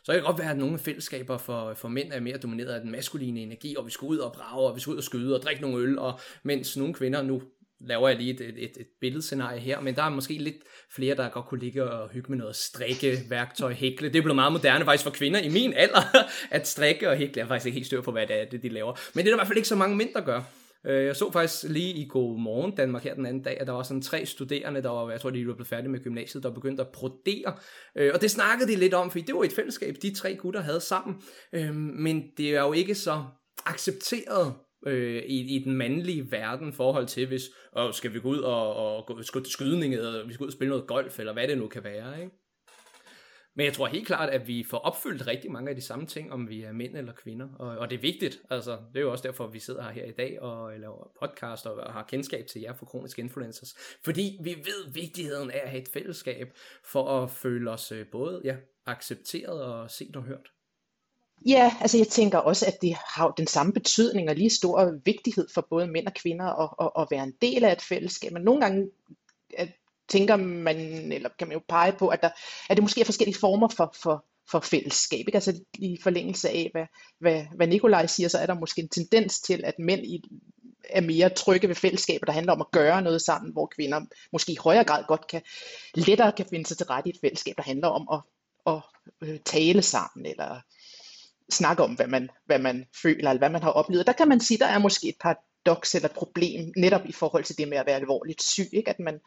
Så 0.06 0.12
kan 0.12 0.16
det 0.16 0.26
godt 0.26 0.39
være, 0.39 0.51
at 0.51 0.58
nogle 0.58 0.80
fællesskaber 0.80 1.38
for, 1.38 1.74
for 1.74 1.88
mænd 1.88 2.12
er 2.12 2.20
mere 2.20 2.38
domineret 2.38 2.70
af 2.70 2.82
den 2.82 2.91
maskuline 2.91 3.39
energi, 3.39 3.76
og 3.78 3.86
vi 3.86 3.91
skal 3.91 4.06
ud 4.06 4.18
og 4.18 4.34
brage, 4.34 4.68
og 4.70 4.76
vi 4.76 4.82
skal 4.82 4.91
ud 4.91 4.97
og 4.97 5.03
skyde 5.03 5.36
og 5.36 5.41
drikke 5.41 5.62
nogle 5.62 5.78
øl, 5.78 5.99
og 5.99 6.20
mens 6.43 6.78
nogle 6.78 6.93
kvinder 6.93 7.22
nu 7.22 7.41
laver 7.80 8.10
jeg 8.10 8.18
lige 8.18 8.34
et, 8.34 8.41
et, 8.41 8.64
et, 8.64 8.72
et 8.80 8.88
billedscenarie 9.01 9.60
her, 9.60 9.82
men 9.82 9.95
der 9.95 10.03
er 10.03 10.10
måske 10.10 10.34
lidt 10.34 10.56
flere, 10.95 11.16
der 11.16 11.30
godt 11.30 11.45
kunne 11.45 11.60
ligge 11.60 11.84
og 11.84 12.10
hygge 12.10 12.30
med 12.30 12.38
noget 12.38 12.56
strikke, 12.56 13.18
værktøj, 13.30 13.74
hækle. 13.74 14.08
Det 14.08 14.16
er 14.16 14.22
blevet 14.22 14.36
meget 14.36 14.51
moderne 14.51 14.86
faktisk 14.86 15.03
for 15.03 15.12
kvinder 15.12 15.39
i 15.39 15.49
min 15.49 15.74
alder, 15.74 16.01
at 16.51 16.68
strikke 16.68 17.10
og 17.10 17.18
hækle. 17.18 17.34
Jeg 17.38 17.43
er 17.43 17.47
faktisk 17.47 17.66
ikke 17.66 17.76
helt 17.76 17.86
styr 17.86 18.01
på, 18.01 18.12
hvad 18.12 18.28
det 18.28 18.41
er, 18.41 18.45
det 18.45 18.64
de 18.64 18.70
laver. 18.70 18.99
Men 19.14 19.26
det 19.26 19.32
er 19.32 19.36
der 19.36 19.38
i 19.38 19.39
hvert 19.39 19.47
fald 19.47 19.58
ikke 19.58 19.70
så 19.70 19.76
mange 19.76 19.95
mænd, 19.95 20.14
der 20.14 20.22
gør. 20.22 20.41
Øh, 20.88 21.06
jeg 21.06 21.16
så 21.16 21.32
faktisk 21.32 21.64
lige 21.64 21.94
i 21.94 22.08
God 22.10 22.40
Morgen 22.40 22.76
Danmark 22.76 23.04
her 23.04 23.14
den 23.14 23.26
anden 23.26 23.44
dag, 23.44 23.58
at 23.62 23.68
der 23.68 23.74
var 23.74 23.84
sådan 23.84 24.02
tre 24.02 24.26
studerende, 24.26 24.84
der 24.84 24.90
var, 24.90 25.12
jeg 25.12 25.22
tror, 25.22 25.30
de 25.30 25.48
var 25.48 25.54
blevet 25.54 25.68
færdige 25.68 25.90
med 25.90 26.04
gymnasiet, 26.04 26.44
der 26.44 26.50
begyndte 26.50 26.84
at 26.84 26.90
brodere. 26.94 27.54
Øh, 27.96 28.12
og 28.14 28.22
det 28.22 28.32
snakkede 28.32 28.72
de 28.72 28.76
lidt 28.76 28.94
om, 28.94 29.12
fordi 29.12 29.24
det 29.24 29.36
var 29.36 29.44
et 29.44 29.54
fællesskab, 29.54 29.96
de 30.02 30.16
tre 30.16 30.36
gutter 30.36 30.62
havde 30.62 30.82
sammen. 30.82 31.22
Øh, 31.54 31.76
men 31.76 32.24
det 32.38 32.56
er 32.56 32.62
jo 32.62 32.74
ikke 32.74 32.96
så 32.96 33.24
accepteret 33.66 34.54
øh, 34.88 35.24
i, 35.24 35.56
i 35.56 35.64
den 35.64 35.74
mandlige 35.74 36.32
verden 36.32 36.74
forhold 36.74 37.08
til, 37.08 37.28
hvis 37.28 37.44
åh, 37.78 37.94
skal 37.94 38.14
vi 38.14 38.20
gå 38.20 38.30
ud 38.30 38.40
og, 38.40 38.76
og 38.76 39.06
gå, 39.06 39.22
skydning, 39.46 39.94
eller 39.94 40.28
vi 40.28 40.34
skal 40.34 40.44
ud 40.44 40.50
og 40.50 40.54
spille 40.54 40.70
noget 40.70 40.88
golf, 40.88 41.20
eller 41.20 41.34
hvad 41.34 41.48
det 41.48 41.58
nu 41.58 41.68
kan 41.68 41.84
være. 41.84 42.22
Ikke? 42.22 42.45
Men 43.56 43.66
jeg 43.66 43.74
tror 43.74 43.88
helt 43.88 44.08
klart, 44.08 44.30
at 44.30 44.47
vi 44.47 44.66
får 44.70 44.78
opfyldt 44.78 45.28
rigtig 45.28 45.51
mange 45.51 45.70
af 45.70 45.76
de 45.76 45.82
samme 45.82 46.06
ting, 46.06 46.32
om 46.32 46.49
vi 46.49 46.64
er 46.64 46.72
mænd 46.72 46.97
eller 46.97 47.14
kvinder. 47.14 47.47
Og, 47.60 47.78
og 47.78 47.89
det 47.89 47.95
er 47.95 48.01
vigtigt. 48.01 48.41
Altså, 48.49 48.72
det 48.72 48.99
er 48.99 49.01
jo 49.01 49.12
også 49.12 49.28
derfor, 49.28 49.47
vi 49.47 49.60
sidder 49.60 49.91
her, 49.91 50.06
i 50.06 50.12
dag 50.12 50.41
og 50.41 50.74
øh, 50.74 50.82
laver 50.82 51.12
podcast 51.20 51.66
og 51.66 51.93
har 51.93 52.03
kendskab 52.03 52.47
til 52.47 52.62
jer 52.62 52.74
for 52.74 52.86
kroniske 52.86 53.22
influencers. 53.22 53.76
Fordi 54.03 54.39
vi 54.43 54.56
ved 54.56 54.91
vigtigheden 54.93 55.51
af 55.51 55.62
at 55.64 55.70
have 55.70 55.82
et 55.82 55.89
fællesskab 55.93 56.58
for 56.84 57.24
at 57.24 57.32
føle 57.32 57.72
os 57.72 57.91
øh, 57.91 58.06
både 58.12 58.41
ja, 58.43 58.56
accepteret 58.86 59.64
og 59.64 59.91
set 59.91 60.16
og 60.16 60.24
hørt. 60.24 60.51
Ja, 61.45 61.74
altså 61.82 61.97
jeg 61.97 62.08
tænker 62.08 62.38
også, 62.38 62.66
at 62.66 62.82
det 62.82 62.95
har 63.16 63.32
den 63.32 63.47
samme 63.47 63.74
betydning 63.74 64.30
og 64.30 64.36
lige 64.36 64.49
stor 64.49 64.99
vigtighed 65.06 65.47
for 65.53 65.68
både 65.70 65.88
mænd 65.88 66.08
og 66.08 66.14
kvinder 66.14 66.45
at, 66.45 66.70
at, 66.86 67.01
at 67.01 67.08
være 67.12 67.24
en 67.24 67.34
del 67.41 67.64
af 67.64 67.72
et 67.72 67.82
fællesskab. 67.82 68.32
Men 68.32 68.43
nogle 68.43 68.62
gange 68.62 68.89
at 69.58 69.70
tænker 70.10 70.36
man, 70.36 70.78
eller 71.12 71.30
kan 71.39 71.47
man 71.47 71.58
jo 71.58 71.62
pege 71.70 71.91
på, 71.91 72.08
at, 72.08 72.22
der, 72.22 72.30
at 72.70 72.78
det 72.78 72.84
måske 72.84 73.01
er 73.01 73.06
forskellige 73.06 73.39
former 73.39 73.68
for, 73.68 73.95
for, 74.03 74.26
for 74.51 74.60
fællesskab. 74.60 75.20
Ikke? 75.20 75.36
Altså 75.36 75.60
i 75.74 75.97
forlængelse 76.03 76.49
af, 76.49 76.70
hvad, 76.72 76.86
hvad, 77.20 77.45
hvad 77.56 77.68
Nikolaj 77.68 78.06
siger, 78.06 78.30
så 78.30 78.38
er 78.38 78.45
der 78.45 78.53
måske 78.53 78.82
en 78.82 78.89
tendens 78.89 79.41
til, 79.41 79.62
at 79.66 79.80
mænd 79.80 80.06
i, 80.06 80.24
er 80.89 81.01
mere 81.01 81.30
trygge 81.30 81.68
ved 81.68 81.76
fællesskaber, 81.76 82.26
der 82.26 82.34
handler 82.34 82.53
om 82.53 82.62
at 82.62 82.72
gøre 82.72 83.01
noget 83.01 83.22
sammen, 83.22 83.51
hvor 83.51 83.66
kvinder 83.76 84.01
måske 84.32 84.51
i 84.51 84.58
højere 84.64 84.84
grad 84.84 85.03
godt 85.08 85.28
kan, 85.28 85.41
lettere 85.95 86.32
kan 86.32 86.45
finde 86.49 86.66
sig 86.66 86.78
til 86.78 86.86
rette 86.86 87.10
i 87.10 87.14
et 87.14 87.20
fællesskab, 87.22 87.53
der 87.58 87.64
handler 87.64 87.88
om 87.88 88.08
at, 88.12 88.22
at, 88.74 88.82
øh, 89.30 89.39
tale 89.45 89.82
sammen, 89.82 90.26
eller 90.26 90.62
snakke 91.49 91.84
om, 91.84 91.93
hvad 91.93 92.08
man, 92.08 92.30
hvad 92.45 92.60
man 92.60 92.86
føler, 93.01 93.30
eller 93.30 93.39
hvad 93.39 93.49
man 93.49 93.64
har 93.64 93.72
oplevet. 93.72 94.08
Der 94.08 94.14
kan 94.14 94.28
man 94.28 94.39
sige, 94.39 94.58
der 94.58 94.66
er 94.66 94.80
måske 94.80 95.10
et 95.10 95.16
paradoks 95.22 95.95
eller 95.95 96.10
et 96.10 96.16
problem, 96.16 96.74
netop 96.78 97.06
i 97.06 97.12
forhold 97.12 97.43
til 97.43 97.58
det 97.58 97.68
med 97.68 97.78
at 97.78 97.86
være 97.86 97.95
alvorligt 97.95 98.43
syg, 98.43 98.70
ikke? 98.74 98.89
at 98.89 98.99
man 98.99 99.20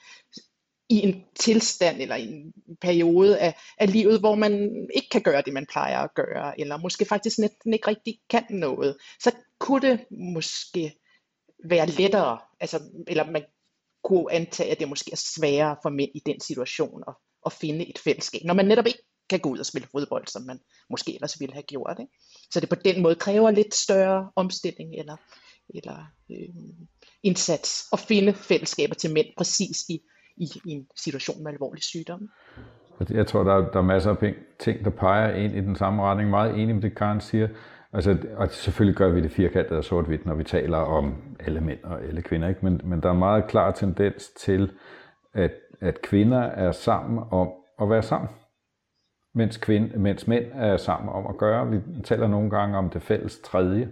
i 0.88 1.02
en 1.02 1.24
tilstand 1.34 2.02
eller 2.02 2.14
en 2.14 2.52
periode 2.80 3.38
af, 3.38 3.54
af 3.78 3.92
livet, 3.92 4.20
hvor 4.20 4.34
man 4.34 4.52
ikke 4.94 5.08
kan 5.08 5.22
gøre 5.22 5.42
det, 5.42 5.52
man 5.52 5.66
plejer 5.66 5.98
at 5.98 6.14
gøre, 6.14 6.60
eller 6.60 6.76
måske 6.76 7.04
faktisk 7.04 7.38
næsten 7.38 7.72
ikke 7.72 7.88
rigtig 7.88 8.20
kan 8.30 8.44
noget, 8.50 8.96
så 9.20 9.32
kunne 9.58 9.88
det 9.88 10.04
måske 10.10 10.98
være 11.64 11.86
lettere, 11.86 12.38
altså, 12.60 12.80
eller 13.08 13.30
man 13.30 13.44
kunne 14.04 14.32
antage, 14.32 14.70
at 14.70 14.80
det 14.80 14.88
måske 14.88 15.12
er 15.12 15.22
sværere 15.36 15.76
for 15.82 15.90
mænd 15.90 16.10
i 16.14 16.22
den 16.26 16.40
situation 16.40 17.02
at, 17.08 17.14
at 17.46 17.52
finde 17.52 17.88
et 17.88 17.98
fællesskab, 17.98 18.40
når 18.44 18.54
man 18.54 18.66
netop 18.66 18.86
ikke 18.86 19.02
kan 19.30 19.40
gå 19.40 19.48
ud 19.48 19.58
og 19.58 19.66
spille 19.66 19.88
fodbold, 19.92 20.26
som 20.26 20.42
man 20.42 20.60
måske 20.90 21.14
ellers 21.14 21.40
ville 21.40 21.52
have 21.52 21.62
gjort. 21.62 21.96
Ikke? 22.00 22.12
Så 22.52 22.60
det 22.60 22.68
på 22.68 22.74
den 22.74 23.02
måde 23.02 23.14
kræver 23.14 23.50
lidt 23.50 23.74
større 23.74 24.30
omstilling 24.36 24.94
eller, 24.94 25.16
eller 25.74 26.04
øh, 26.30 26.54
indsats 27.22 27.86
at 27.92 28.00
finde 28.00 28.34
fællesskaber 28.34 28.94
til 28.94 29.12
mænd 29.12 29.26
præcis 29.36 29.84
i, 29.88 30.00
i, 30.40 30.46
i 30.64 30.70
en 30.70 30.86
situation 30.96 31.42
med 31.42 31.52
alvorlig 31.52 31.82
sygdom. 31.82 32.28
Jeg 33.10 33.26
tror, 33.26 33.44
der 33.44 33.54
er, 33.54 33.70
der 33.70 33.78
er 33.78 33.82
masser 33.82 34.10
af 34.10 34.34
ting, 34.58 34.84
der 34.84 34.90
peger 34.90 35.34
ind 35.34 35.54
i 35.54 35.60
den 35.60 35.76
samme 35.76 36.02
retning. 36.02 36.30
Meget 36.30 36.54
enig 36.54 36.74
med 36.74 36.82
det, 36.82 36.94
Karen 36.94 37.20
siger. 37.20 37.48
Altså, 37.92 38.16
og 38.36 38.50
selvfølgelig 38.50 38.96
gør 38.96 39.08
vi 39.08 39.20
det 39.20 39.30
firkantet 39.30 39.76
og 39.76 39.84
sort-hvidt, 39.84 40.26
når 40.26 40.34
vi 40.34 40.44
taler 40.44 40.78
om 40.78 41.14
alle 41.40 41.60
mænd 41.60 41.84
og 41.84 42.02
alle 42.02 42.22
kvinder. 42.22 42.48
Ikke? 42.48 42.60
Men, 42.62 42.80
men 42.84 43.00
der 43.02 43.08
er 43.08 43.12
en 43.12 43.18
meget 43.18 43.46
klar 43.46 43.70
tendens 43.70 44.28
til, 44.28 44.70
at, 45.34 45.52
at 45.80 46.02
kvinder 46.02 46.40
er 46.40 46.72
sammen 46.72 47.24
om 47.30 47.48
at 47.80 47.90
være 47.90 48.02
sammen 48.02 48.30
mens, 49.38 49.56
kvinde, 49.56 49.98
mens 49.98 50.26
mænd 50.26 50.44
er 50.54 50.76
sammen 50.76 51.08
om 51.08 51.26
at 51.26 51.36
gøre. 51.36 51.70
Vi 51.70 51.80
taler 52.04 52.28
nogle 52.28 52.50
gange 52.50 52.78
om 52.78 52.90
det 52.90 53.02
fælles 53.02 53.38
tredje. 53.38 53.88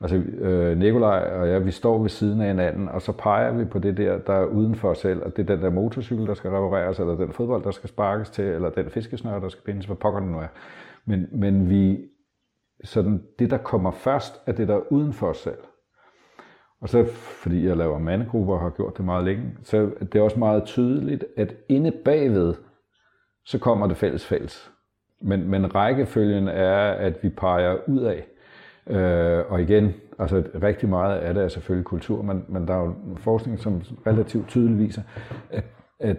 Altså 0.00 0.16
øh, 0.16 0.78
Nikolaj 0.78 1.30
og 1.40 1.48
jeg, 1.48 1.66
vi 1.66 1.70
står 1.70 1.98
ved 1.98 2.08
siden 2.08 2.40
af 2.40 2.46
hinanden, 2.46 2.88
og 2.88 3.02
så 3.02 3.12
peger 3.12 3.52
vi 3.52 3.64
på 3.64 3.78
det 3.78 3.96
der, 3.96 4.18
der 4.18 4.32
er 4.32 4.44
uden 4.44 4.74
for 4.74 4.90
os 4.90 4.98
selv, 4.98 5.22
og 5.22 5.36
det 5.36 5.50
er 5.50 5.56
den 5.56 5.64
der 5.64 5.70
motorcykel, 5.70 6.26
der 6.26 6.34
skal 6.34 6.50
repareres, 6.50 7.00
eller 7.00 7.16
den 7.16 7.32
fodbold, 7.32 7.64
der 7.64 7.70
skal 7.70 7.88
sparkes 7.88 8.30
til, 8.30 8.44
eller 8.44 8.70
den 8.70 8.90
fiskesnør, 8.90 9.38
der 9.38 9.48
skal 9.48 9.62
bindes, 9.64 9.86
hvad 9.86 9.96
pokker 9.96 10.20
det 10.20 10.28
nu 10.28 10.38
er. 10.38 10.46
Men, 11.04 11.26
men 11.32 11.70
vi, 11.70 11.98
sådan, 12.84 13.22
det 13.38 13.50
der 13.50 13.58
kommer 13.58 13.90
først, 13.90 14.42
er 14.46 14.52
det 14.52 14.68
der 14.68 14.74
er 14.74 14.92
uden 14.92 15.12
for 15.12 15.26
os 15.26 15.38
selv. 15.38 15.58
Og 16.80 16.88
så, 16.88 17.04
fordi 17.14 17.66
jeg 17.66 17.76
laver 17.76 17.98
mandegrupper 17.98 18.54
og 18.54 18.60
har 18.60 18.70
gjort 18.70 18.96
det 18.96 19.04
meget 19.04 19.24
længe, 19.24 19.44
så 19.62 19.90
det 20.00 20.14
er 20.14 20.22
også 20.22 20.38
meget 20.38 20.64
tydeligt, 20.64 21.24
at 21.36 21.54
inde 21.68 21.92
bagved, 22.04 22.54
så 23.44 23.58
kommer 23.58 23.86
det 23.86 23.96
fælles 23.96 24.26
fælles. 24.26 24.72
Men, 25.20 25.48
men 25.48 25.74
rækkefølgen 25.74 26.48
er, 26.48 26.90
at 26.90 27.22
vi 27.22 27.28
peger 27.28 27.76
ud 27.88 28.00
af. 28.00 28.26
Øh, 28.90 29.44
og 29.48 29.62
igen, 29.62 29.94
altså 30.18 30.42
rigtig 30.62 30.88
meget 30.88 31.18
af 31.18 31.34
det 31.34 31.44
er 31.44 31.48
selvfølgelig 31.48 31.84
kultur, 31.84 32.22
men, 32.22 32.44
men 32.48 32.68
der 32.68 32.74
er 32.74 32.84
jo 32.84 32.94
forskning, 33.16 33.58
som 33.58 33.82
relativt 34.06 34.48
tydeligt 34.48 34.78
viser, 34.78 35.02
at, 35.50 35.64
at 36.00 36.16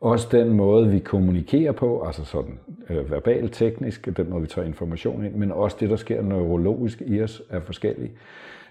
også 0.00 0.28
den 0.32 0.52
måde, 0.52 0.90
vi 0.90 0.98
kommunikerer 0.98 1.72
på, 1.72 2.02
altså 2.06 2.24
sådan 2.24 2.58
øh, 2.90 3.10
verbalt, 3.10 3.52
teknisk, 3.52 4.16
den 4.16 4.30
måde, 4.30 4.42
vi 4.42 4.48
tager 4.48 4.66
information 4.66 5.24
ind, 5.24 5.34
men 5.34 5.52
også 5.52 5.76
det, 5.80 5.90
der 5.90 5.96
sker 5.96 6.22
neurologisk 6.22 7.02
i 7.06 7.22
os, 7.22 7.42
er 7.50 7.60
forskellige. 7.60 8.12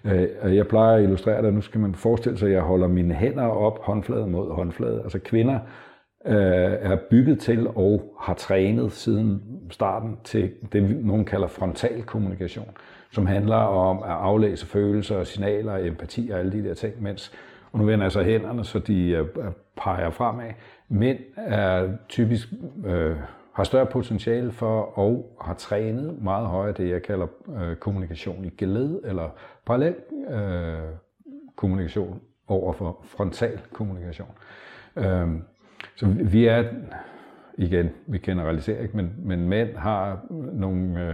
Øh, 0.05 0.55
jeg 0.55 0.67
plejer 0.67 0.97
at 0.97 1.03
illustrere 1.03 1.43
det, 1.43 1.53
nu 1.53 1.61
skal 1.61 1.82
man 1.82 1.95
forestille 1.95 2.38
sig, 2.38 2.47
at 2.47 2.53
jeg 2.53 2.61
holder 2.61 2.88
mine 2.88 3.13
hænder 3.13 3.43
op, 3.43 3.80
håndflade 3.84 4.28
mod 4.28 4.51
håndflade. 4.51 5.01
Altså 5.03 5.19
kvinder 5.19 5.59
øh, 6.26 6.34
er 6.82 6.97
bygget 7.09 7.39
til 7.39 7.67
og 7.67 8.15
har 8.19 8.34
trænet 8.34 8.91
siden 8.91 9.41
starten 9.69 10.17
til 10.24 10.51
det, 10.74 11.05
nogen 11.05 11.26
kalder 11.26 11.47
frontal 11.47 12.03
kommunikation, 12.03 12.69
som 13.12 13.26
handler 13.26 13.55
om 13.55 14.03
at 14.03 14.09
aflæse 14.09 14.66
følelser 14.66 15.16
og 15.16 15.28
signaler, 15.28 15.78
empati 15.78 16.30
og 16.34 16.39
alle 16.39 16.51
de 16.51 16.64
der 16.64 16.74
ting, 16.74 17.03
mens, 17.03 17.34
og 17.72 17.80
nu 17.80 17.86
vender 17.86 18.05
jeg 18.05 18.12
så 18.12 18.24
hænderne, 18.24 18.64
så 18.64 18.80
de 18.80 19.09
øh, 19.09 19.20
øh, 19.20 19.51
peger 19.78 20.09
fremad. 20.09 20.51
Mænd 20.89 21.20
er 21.36 21.89
typisk 22.09 22.47
øh, 22.86 23.16
har 23.53 23.64
større 23.64 23.86
potentiale 23.86 24.51
for 24.51 24.99
og 24.99 25.38
har 25.41 25.53
trænet 25.53 26.22
meget 26.22 26.47
højere 26.47 26.74
det, 26.74 26.89
jeg 26.89 27.03
kalder 27.03 27.28
øh, 27.62 27.76
kommunikation 27.76 28.45
i 28.45 28.49
glæde 28.49 29.01
eller 29.03 29.30
parallel 29.66 29.95
øh, 30.30 30.78
kommunikation 31.55 32.22
over 32.47 32.74
for 32.74 32.99
frontal 33.03 33.59
kommunikation. 33.74 34.32
Øh, 34.95 35.28
så 35.95 36.07
vi 36.07 36.45
er, 36.45 36.64
igen, 37.57 37.89
vi 38.07 38.18
generaliserer 38.18 38.82
ikke, 38.82 38.97
men, 38.97 39.14
men 39.18 39.49
mænd 39.49 39.76
har 39.76 40.26
nogle 40.53 41.07
øh, 41.07 41.14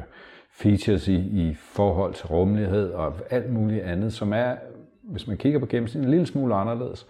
features 0.58 1.08
i, 1.08 1.16
i 1.16 1.53
forhold 1.53 2.14
til 2.14 2.28
rummelighed 2.28 2.91
og 2.91 3.14
alt 3.30 3.53
muligt 3.53 3.84
andet, 3.84 4.14
som 4.14 4.34
er, 4.34 4.55
hvis 5.03 5.28
man 5.28 5.38
kigger 5.38 5.60
på 5.60 5.66
gennemsnit, 5.66 6.03
en 6.03 6.10
lille 6.10 6.26
smule 6.26 6.55
anderledes. 6.55 7.08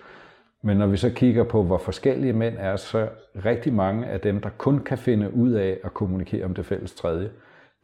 Men 0.63 0.77
når 0.77 0.87
vi 0.87 0.97
så 0.97 1.09
kigger 1.09 1.43
på, 1.43 1.63
hvor 1.63 1.77
forskellige 1.77 2.33
mænd 2.33 2.55
er, 2.57 2.75
så 2.75 3.09
rigtig 3.45 3.73
mange 3.73 4.05
af 4.05 4.19
dem, 4.19 4.41
der 4.41 4.49
kun 4.57 4.79
kan 4.79 4.97
finde 4.97 5.33
ud 5.33 5.51
af 5.51 5.79
at 5.83 5.93
kommunikere 5.93 6.45
om 6.45 6.53
det 6.53 6.65
fælles 6.65 6.93
tredje, 6.93 7.31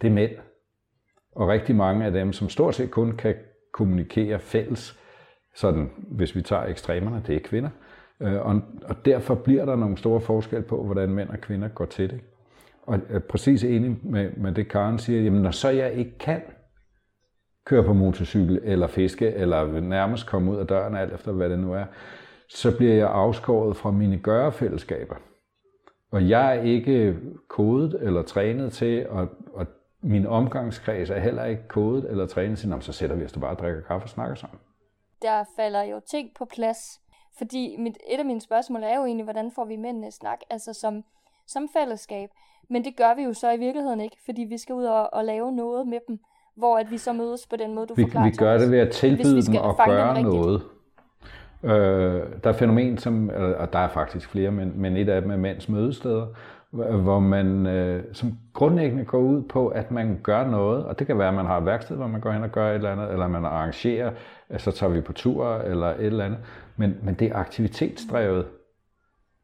det 0.02 0.08
er 0.08 0.12
mænd. 0.12 0.32
Og 1.32 1.48
rigtig 1.48 1.76
mange 1.76 2.06
af 2.06 2.12
dem, 2.12 2.34
som 2.34 2.50
stort 2.50 2.76
set 2.76 2.92
kun 2.92 3.12
kan 3.18 3.36
kommunikere 3.74 4.40
fælles, 4.40 5.00
sådan 5.56 5.92
hvis 5.98 6.36
vi 6.36 6.42
tager 6.42 6.66
ekstremerne, 6.66 7.24
det 7.28 7.36
er 7.36 7.40
kvinder. 7.40 7.70
Øh, 8.20 8.46
og, 8.46 8.62
og 8.84 9.06
derfor 9.06 9.36
bliver 9.36 9.66
der 9.66 9.76
nogle 9.76 9.98
store 9.98 10.22
forskel 10.22 10.62
på, 10.62 10.84
hvordan 10.84 11.10
mænd 11.10 11.30
og 11.30 11.42
kvinder 11.42 11.68
går 11.68 11.86
til 11.86 12.10
det. 12.10 12.20
Og 12.86 12.94
jeg 12.94 13.16
er 13.16 13.20
præcis 13.20 13.64
enig 13.64 13.98
med, 14.04 14.32
med 14.38 14.52
det, 14.52 14.70
Karen 14.70 15.00
siger, 15.00 15.22
jamen 15.22 15.42
når 15.42 15.52
så 15.52 15.70
jeg 15.70 15.94
ikke 15.94 16.18
kan 16.18 16.42
køre 17.66 17.84
på 17.84 17.94
motorcykel, 17.94 18.60
eller 18.64 18.88
fiske, 18.88 19.34
eller 19.34 19.80
nærmest 19.80 20.28
komme 20.28 20.52
ud 20.52 20.58
af 20.58 20.68
døren, 20.68 20.96
alt 20.96 21.14
efter 21.14 21.32
hvad 21.32 21.50
det 21.50 21.60
nu 21.60 21.74
er, 21.74 21.86
så 22.50 22.78
bliver 22.78 22.94
jeg 22.94 23.10
afskåret 23.10 23.78
fra 23.78 23.92
mine 23.92 24.20
gørefællesskaber. 24.20 25.16
Og 26.12 26.30
jeg 26.30 26.58
er 26.58 26.62
ikke 26.62 27.20
kodet 27.48 27.98
eller 28.02 28.22
trænet 28.22 28.74
til, 28.74 29.10
og, 29.10 29.28
og 29.54 29.66
min 30.02 30.26
omgangskreds 30.26 31.10
er 31.10 31.20
heller 31.20 31.46
ikke 31.46 31.68
kodet 31.68 32.12
eller 32.12 32.26
trænet 32.26 32.58
til, 32.58 32.76
så 32.80 32.94
sætter 32.94 33.16
vi 33.16 33.26
os 33.26 33.34
bare 33.34 33.52
og 33.52 33.60
drikker 33.60 33.82
kaffe 33.82 34.06
og 34.06 34.10
snakker 34.10 34.36
sammen. 34.36 34.60
Der 35.22 35.44
falder 35.56 35.84
jo 35.84 36.02
ting 36.12 36.30
på 36.38 36.46
plads 36.46 37.04
fordi 37.38 37.76
mit, 37.80 37.98
et 38.10 38.20
af 38.20 38.26
mine 38.26 38.42
spørgsmål 38.42 38.84
er 38.84 38.96
jo 38.98 39.06
egentlig, 39.06 39.24
hvordan 39.24 39.52
får 39.52 39.66
vi 39.66 39.76
mændene 39.76 40.12
snak, 40.12 40.40
altså 40.50 40.74
som, 40.74 41.04
som 41.48 41.70
fællesskab. 41.74 42.30
Men 42.70 42.84
det 42.84 42.96
gør 42.98 43.16
vi 43.16 43.24
jo 43.24 43.34
så 43.34 43.52
i 43.52 43.58
virkeligheden 43.58 44.02
ikke, 44.02 44.18
fordi 44.26 44.42
vi 44.42 44.58
skal 44.58 44.76
ud 44.76 44.84
og, 44.84 45.14
og 45.14 45.26
lave 45.26 45.52
noget 45.52 45.88
med 45.88 46.00
dem, 46.08 46.20
hvor 46.56 46.78
at 46.78 46.92
vi 46.92 46.98
så 46.98 47.14
mødes 47.14 47.48
på 47.48 47.56
den 47.56 47.76
måde, 47.76 47.88
du 47.88 47.94
vi, 47.94 48.04
forklarer. 48.04 48.26
Vi 48.26 48.32
gør 48.32 48.58
det 48.58 48.72
ved 48.72 48.80
at 48.80 48.90
tilbyde 48.90 49.42
dem 49.42 49.56
at 49.56 49.76
gøre 49.86 50.22
noget. 50.22 50.62
Øh, 51.64 52.22
der 52.44 52.50
er 52.50 52.54
fænomen, 52.54 52.98
som, 52.98 53.30
og 53.58 53.74
der 53.74 53.80
er 53.80 53.88
faktisk 53.88 54.30
flere, 54.30 54.52
men, 54.52 54.72
men 54.76 54.98
et 54.98 55.10
af 55.10 55.22
dem 55.22 55.32
er 55.32 55.38
mænds 55.38 55.70
mødesteder, 55.70 56.26
hvor 57.02 57.20
man 57.20 57.68
øh, 57.68 58.04
som 58.14 58.38
grundlæggende 58.54 59.06
går 59.06 59.20
ud 59.20 59.42
på, 59.42 59.68
at 59.68 59.92
man 59.92 60.20
gør 60.24 60.48
noget, 60.48 60.86
og 60.86 61.00
det 61.00 61.08
kan 61.08 61.18
være, 61.18 61.28
at 61.28 61.34
man 61.34 61.46
har 61.46 61.58
et 61.58 61.66
værksted, 61.66 61.96
hvor 61.96 62.08
man 62.08 62.22
går 62.22 62.32
hen 62.32 62.44
og 62.44 62.50
gør 62.50 62.70
et 62.70 62.76
eller 62.76 62.92
andet, 62.92 63.12
eller 63.12 63.28
man 63.28 63.46
arrangerer, 63.46 64.12
så 64.58 64.72
tager 64.72 64.94
vi 64.94 65.02
på 65.02 65.14
tur, 65.14 65.56
eller 65.56 65.88
et 65.88 66.06
eller 66.06 66.26
andet, 66.26 66.40
men, 66.78 66.96
men 67.04 67.14
det 67.14 67.28
er 67.28 67.36
aktivitetsdrevet, 67.36 68.46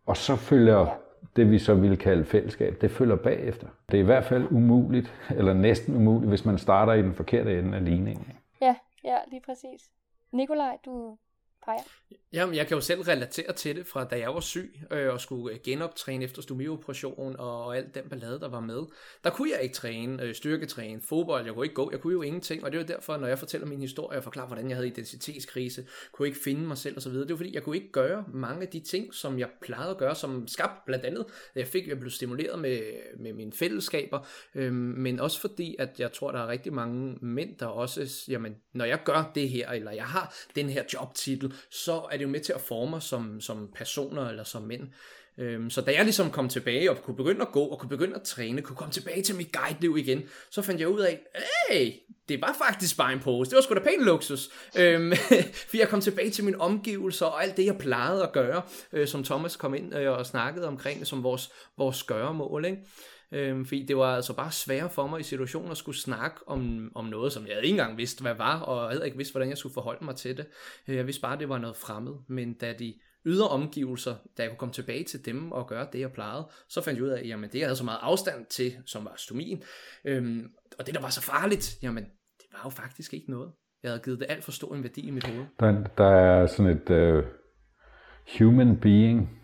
og 0.06 0.18
så 0.18 0.36
følger 0.36 0.99
det, 1.36 1.52
vi 1.52 1.60
så 1.60 1.74
ville 1.74 1.98
kalde 1.98 2.26
fællesskab, 2.26 2.82
det 2.82 2.92
følger 2.92 3.16
bagefter. 3.16 3.68
Det 3.92 3.98
er 3.98 4.02
i 4.02 4.06
hvert 4.06 4.26
fald 4.26 4.52
umuligt, 4.52 5.14
eller 5.30 5.54
næsten 5.54 5.96
umuligt, 5.96 6.30
hvis 6.30 6.46
man 6.46 6.58
starter 6.58 6.94
i 6.94 7.02
den 7.02 7.14
forkerte 7.14 7.60
ende 7.60 7.78
af 7.78 7.86
ligningen. 7.86 8.34
Ja, 8.62 8.76
ja, 9.04 9.18
lige 9.28 9.42
præcis. 9.46 9.90
Nikolaj, 10.32 10.78
du 10.86 11.18
peger. 11.66 11.84
Jamen, 12.34 12.56
jeg 12.56 12.68
kan 12.68 12.76
jo 12.76 12.82
selv 12.82 13.02
relatere 13.02 13.54
til 13.54 13.76
det 13.76 13.88
fra 13.88 14.04
da 14.04 14.20
jeg 14.20 14.34
var 14.34 14.40
syg 14.40 14.80
øh, 14.92 15.14
og 15.14 15.22
skulle 15.22 15.56
øh, 15.56 15.60
genoptræne 15.64 16.26
efter 16.26 16.42
stomioperation 16.42 17.36
og, 17.40 17.66
og 17.66 17.78
alt 17.78 17.96
den 17.96 18.04
ballade, 18.10 18.40
der 18.40 18.50
var 18.50 18.60
med. 18.60 18.82
Der 19.24 19.30
kunne 19.30 19.52
jeg 19.52 19.62
ikke 19.62 19.76
træne, 19.76 20.24
øh, 20.24 20.36
styrketræne, 20.36 21.02
fodbold, 21.02 21.46
jeg 21.46 21.54
kunne 21.54 21.66
ikke 21.66 21.76
gå, 21.76 21.92
jeg 21.92 22.00
kunne 22.00 22.14
jo 22.14 22.22
ingenting. 22.22 22.64
Og 22.64 22.72
det 22.72 22.80
var 22.80 22.86
derfor, 22.86 23.18
når 23.18 23.28
jeg 23.28 23.40
fortæller 23.40 23.68
min 23.68 23.82
historie 23.82 24.18
og 24.18 24.24
forklarer, 24.24 24.48
hvordan 24.48 24.70
jeg 24.70 24.78
havde 24.78 24.88
identitetskrise, 24.88 25.88
kunne 26.12 26.28
ikke 26.28 26.40
finde 26.44 26.62
mig 26.62 26.78
selv 26.78 26.98
osv. 26.98 27.14
Det 27.14 27.30
var 27.30 27.38
fordi, 27.38 27.56
jeg 27.56 27.64
kunne 27.64 27.76
ikke 27.76 27.92
gøre 27.92 28.26
mange 28.34 28.62
af 28.62 28.68
de 28.68 28.80
ting, 28.80 29.14
som 29.14 29.40
jeg 29.40 29.50
plejede 29.62 29.92
at 29.92 29.98
gøre, 29.98 30.16
som 30.16 30.48
skabte 30.48 30.82
blandt 30.86 31.06
andet. 31.06 31.26
Jeg 31.56 31.68
fik, 31.68 31.88
jeg 31.88 32.00
blev 32.00 32.12
stimuleret 32.12 32.60
med, 32.60 32.82
med 33.20 33.34
mine 33.34 33.52
fællesskaber, 33.54 34.20
øh, 34.56 34.74
men 34.74 35.20
også 35.20 35.42
fordi, 35.42 35.76
at 35.80 36.00
jeg 36.00 36.12
tror, 36.12 36.32
der 36.32 36.40
er 36.40 36.48
rigtig 36.48 36.74
mange 36.74 37.18
mænd, 37.22 37.58
der 37.58 37.66
også, 37.66 38.26
jamen, 38.28 38.56
når 38.74 38.86
jeg 38.86 39.00
gør 39.06 39.32
det 39.36 39.50
her, 39.50 39.70
eller 39.70 39.92
jeg 39.92 40.06
har 40.06 40.36
den 40.56 40.70
her 40.70 40.84
jobtitel, 40.94 41.49
så 41.72 42.08
er 42.12 42.18
det 42.18 42.24
jo 42.24 42.30
med 42.30 42.40
til 42.40 42.54
at 42.54 42.62
forme 42.62 42.98
os 42.98 43.04
som, 43.04 43.42
som 43.42 43.70
personer 43.76 44.30
eller 44.30 44.44
som 44.44 44.62
mænd. 44.62 44.88
Øhm, 45.38 45.70
så 45.70 45.82
da 45.82 45.92
jeg 45.92 46.04
ligesom 46.04 46.32
kom 46.32 46.50
tilbage 46.50 46.92
og 46.92 47.02
kunne 47.04 47.16
begynde 47.16 47.42
at 47.42 47.52
gå 47.52 47.64
og 47.64 47.80
kunne 47.80 47.90
begynde 47.90 48.16
at 48.16 48.22
træne, 48.22 48.62
kunne 48.62 48.76
komme 48.76 48.92
tilbage 48.92 49.24
til 49.24 49.36
mit 49.36 49.52
guide-liv 49.52 49.98
igen, 49.98 50.24
så 50.50 50.62
fandt 50.62 50.82
jeg 50.82 50.88
ud 50.88 51.00
af, 51.00 51.20
hey, 51.70 51.92
det 52.30 52.42
var 52.42 52.56
faktisk 52.68 52.98
bare 52.98 53.14
en 53.14 53.20
pose. 53.20 53.52
Det 53.52 53.56
var 53.56 53.62
sgu 53.62 53.74
da 53.74 53.80
pæn 53.80 54.06
luksus. 54.06 54.50
Øhm, 54.78 55.14
for 55.70 55.78
jeg 55.78 55.88
kom 55.88 56.02
tilbage 56.02 56.30
til 56.30 56.44
min 56.44 56.56
omgivelser 56.56 57.26
og 57.26 57.44
alt 57.44 57.58
det, 57.58 57.66
jeg 57.66 57.78
plejede 57.78 58.24
at 58.24 58.32
gøre, 58.32 58.62
øh, 58.94 59.08
som 59.08 59.24
Thomas 59.24 59.56
kom 59.56 59.76
ind 59.76 59.96
øh, 59.96 60.12
og 60.12 60.26
snakkede 60.26 60.68
omkring, 60.68 61.08
som 61.08 61.24
vores, 61.24 61.52
vores 61.78 62.04
gøremål. 62.04 62.66
Ikke? 62.66 62.78
Øhm, 63.32 63.66
fordi 63.66 63.86
det 63.86 63.98
var 63.98 64.16
altså 64.16 64.36
bare 64.36 64.52
sværere 64.52 64.90
for 64.90 65.08
mig 65.08 65.20
i 65.20 65.24
situationer 65.24 65.72
at 65.72 65.78
skulle 65.78 65.98
snakke 65.98 66.38
om, 66.48 66.92
om 66.96 67.06
noget, 67.06 67.34
som 67.34 67.48
jeg 67.48 67.58
ikke 67.58 67.70
engang 67.70 67.98
vidste, 67.98 68.22
hvad 68.22 68.34
var, 68.34 68.60
og 68.60 68.82
jeg 68.82 68.92
havde 68.92 69.06
ikke 69.06 69.18
vidst, 69.18 69.34
hvordan 69.34 69.50
jeg 69.50 69.58
skulle 69.58 69.74
forholde 69.74 70.06
mig 70.06 70.16
til 70.16 70.38
det. 70.38 70.48
Øh, 70.88 70.96
jeg 70.96 71.06
vidste 71.06 71.22
bare, 71.22 71.34
at 71.34 71.40
det 71.40 71.50
var 71.50 71.58
noget 71.58 71.76
fremmed, 71.76 72.14
men 72.28 72.54
da 72.54 72.74
de 72.74 72.94
ydre 73.26 73.48
omgivelser, 73.48 74.16
da 74.38 74.42
jeg 74.42 74.50
kunne 74.50 74.58
komme 74.58 74.74
tilbage 74.74 75.04
til 75.04 75.26
dem 75.26 75.52
og 75.52 75.68
gøre 75.68 75.88
det, 75.94 76.00
jeg 76.00 76.12
plejede, 76.12 76.48
så 76.70 76.82
fandt 76.82 76.98
jeg 76.98 77.06
ud 77.06 77.10
af, 77.10 77.24
jamen 77.26 77.50
det, 77.50 77.60
jeg 77.60 77.68
havde 77.68 77.76
så 77.76 77.86
meget 77.86 78.00
afstand 78.02 78.46
til, 78.46 78.78
som 78.86 79.06
var 79.06 79.14
stomien, 79.18 79.64
øhm, 80.06 80.52
og 80.80 80.86
det, 80.86 80.96
der 80.96 81.02
var 81.02 81.10
så 81.10 81.22
farligt, 81.22 81.78
jamen 81.82 82.04
det 82.38 82.46
var 82.52 82.62
jo 82.64 82.70
faktisk 82.70 83.14
ikke 83.14 83.32
noget. 83.32 83.52
Jeg 83.84 83.92
havde 83.92 84.02
givet 84.04 84.20
det 84.20 84.26
alt 84.30 84.44
for 84.44 84.52
stor 84.52 84.76
en 84.76 84.84
værdi 84.84 85.08
i 85.08 85.12
mit 85.12 85.28
hoved. 85.28 85.46
Der, 85.60 85.84
der 85.98 86.10
er 86.10 86.48
sådan 86.48 86.72
et 86.72 86.90
uh, 86.90 87.24
human 88.40 88.80
being, 88.80 89.42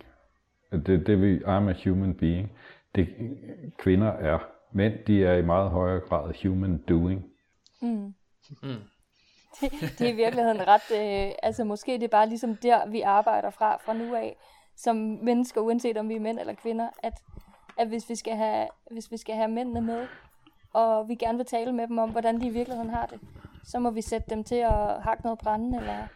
det, 0.72 1.08
det 1.08 1.22
vi, 1.22 1.38
I'm 1.38 1.70
a 1.70 1.76
human 1.84 2.18
being, 2.18 2.52
det 2.96 3.08
kvinder 3.78 4.08
er. 4.08 4.40
Mænd, 4.72 4.94
de 5.08 5.26
er 5.26 5.34
i 5.34 5.42
meget 5.42 5.70
højere 5.70 6.00
grad 6.00 6.34
human 6.44 6.84
doing. 6.90 7.26
Mm. 7.82 8.14
Mm. 8.64 8.82
Det, 9.62 9.72
det 9.72 10.02
er 10.02 10.14
i 10.14 10.16
virkeligheden 10.16 10.68
ret, 10.68 10.92
øh, 10.92 11.36
altså 11.44 11.64
måske 11.64 11.94
det 11.94 12.04
er 12.04 12.08
bare 12.08 12.30
ligesom 12.30 12.56
der, 12.56 12.90
vi 12.90 13.02
arbejder 13.02 13.50
fra, 13.50 13.78
fra 13.78 13.94
nu 13.94 14.16
af, 14.16 14.38
som 14.78 14.96
mennesker, 14.96 15.62
uanset 15.62 15.98
om 15.98 16.10
vi 16.10 16.16
er 16.16 16.20
mænd 16.20 16.40
eller 16.40 16.54
kvinder, 16.54 16.90
at, 17.04 17.14
at 17.78 17.88
hvis, 17.88 18.10
vi 18.10 18.16
skal 18.16 18.36
have, 18.36 18.68
hvis 18.92 19.12
vi 19.12 19.18
skal 19.18 19.36
have 19.36 19.48
mændene 19.48 19.82
med, 19.82 20.08
og 20.74 21.08
vi 21.08 21.16
gerne 21.16 21.38
vil 21.38 21.46
tale 21.46 21.74
med 21.74 21.88
dem 21.88 21.98
om, 21.98 22.10
hvordan 22.10 22.42
de 22.42 22.48
i 22.48 22.50
virkeligheden 22.50 22.90
har 22.90 23.06
det, 23.06 23.20
så 23.64 23.80
må 23.80 23.92
vi 23.92 24.02
sætte 24.02 24.30
dem 24.30 24.44
til 24.44 24.56
at 24.56 25.04
hakke 25.04 25.24
noget 25.24 25.40
brænde, 25.40 25.78
eller 25.78 26.08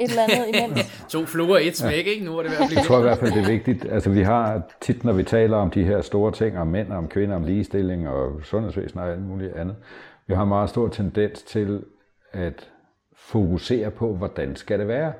et 0.00 0.10
eller 0.10 0.22
andet 0.22 0.48
imens. 0.48 0.80
to 1.12 1.24
fluer 1.24 1.58
et 1.58 1.76
smæk, 1.76 2.06
ikke? 2.06 2.24
Nu 2.24 2.38
er 2.38 2.42
det 2.42 2.50
i 2.50 2.54
hvert 2.56 2.68
fald 2.68 2.78
Jeg 2.78 2.84
tror 2.84 2.98
i 2.98 3.02
hvert 3.02 3.18
fald, 3.18 3.32
det 3.32 3.42
er 3.42 3.48
vigtigt. 3.48 3.92
Altså, 3.92 4.10
vi 4.10 4.22
har 4.22 4.62
tit, 4.80 5.04
når 5.04 5.12
vi 5.12 5.22
taler 5.22 5.56
om 5.56 5.70
de 5.70 5.84
her 5.84 6.00
store 6.00 6.32
ting, 6.32 6.58
om 6.58 6.66
mænd, 6.66 6.92
om 6.92 7.08
kvinder, 7.08 7.36
om 7.36 7.44
ligestilling 7.44 8.08
og 8.08 8.40
sundhedsvæsen 8.44 9.00
og 9.00 9.10
alt 9.10 9.22
muligt 9.22 9.52
andet, 9.52 9.76
vi 10.26 10.34
har 10.34 10.42
en 10.42 10.48
meget 10.48 10.70
stor 10.70 10.88
tendens 10.88 11.42
til 11.42 11.84
at 12.32 12.70
fokusere 13.16 13.90
på, 13.90 14.14
hvordan 14.14 14.56
skal 14.56 14.78
det 14.78 14.88
være. 14.88 15.12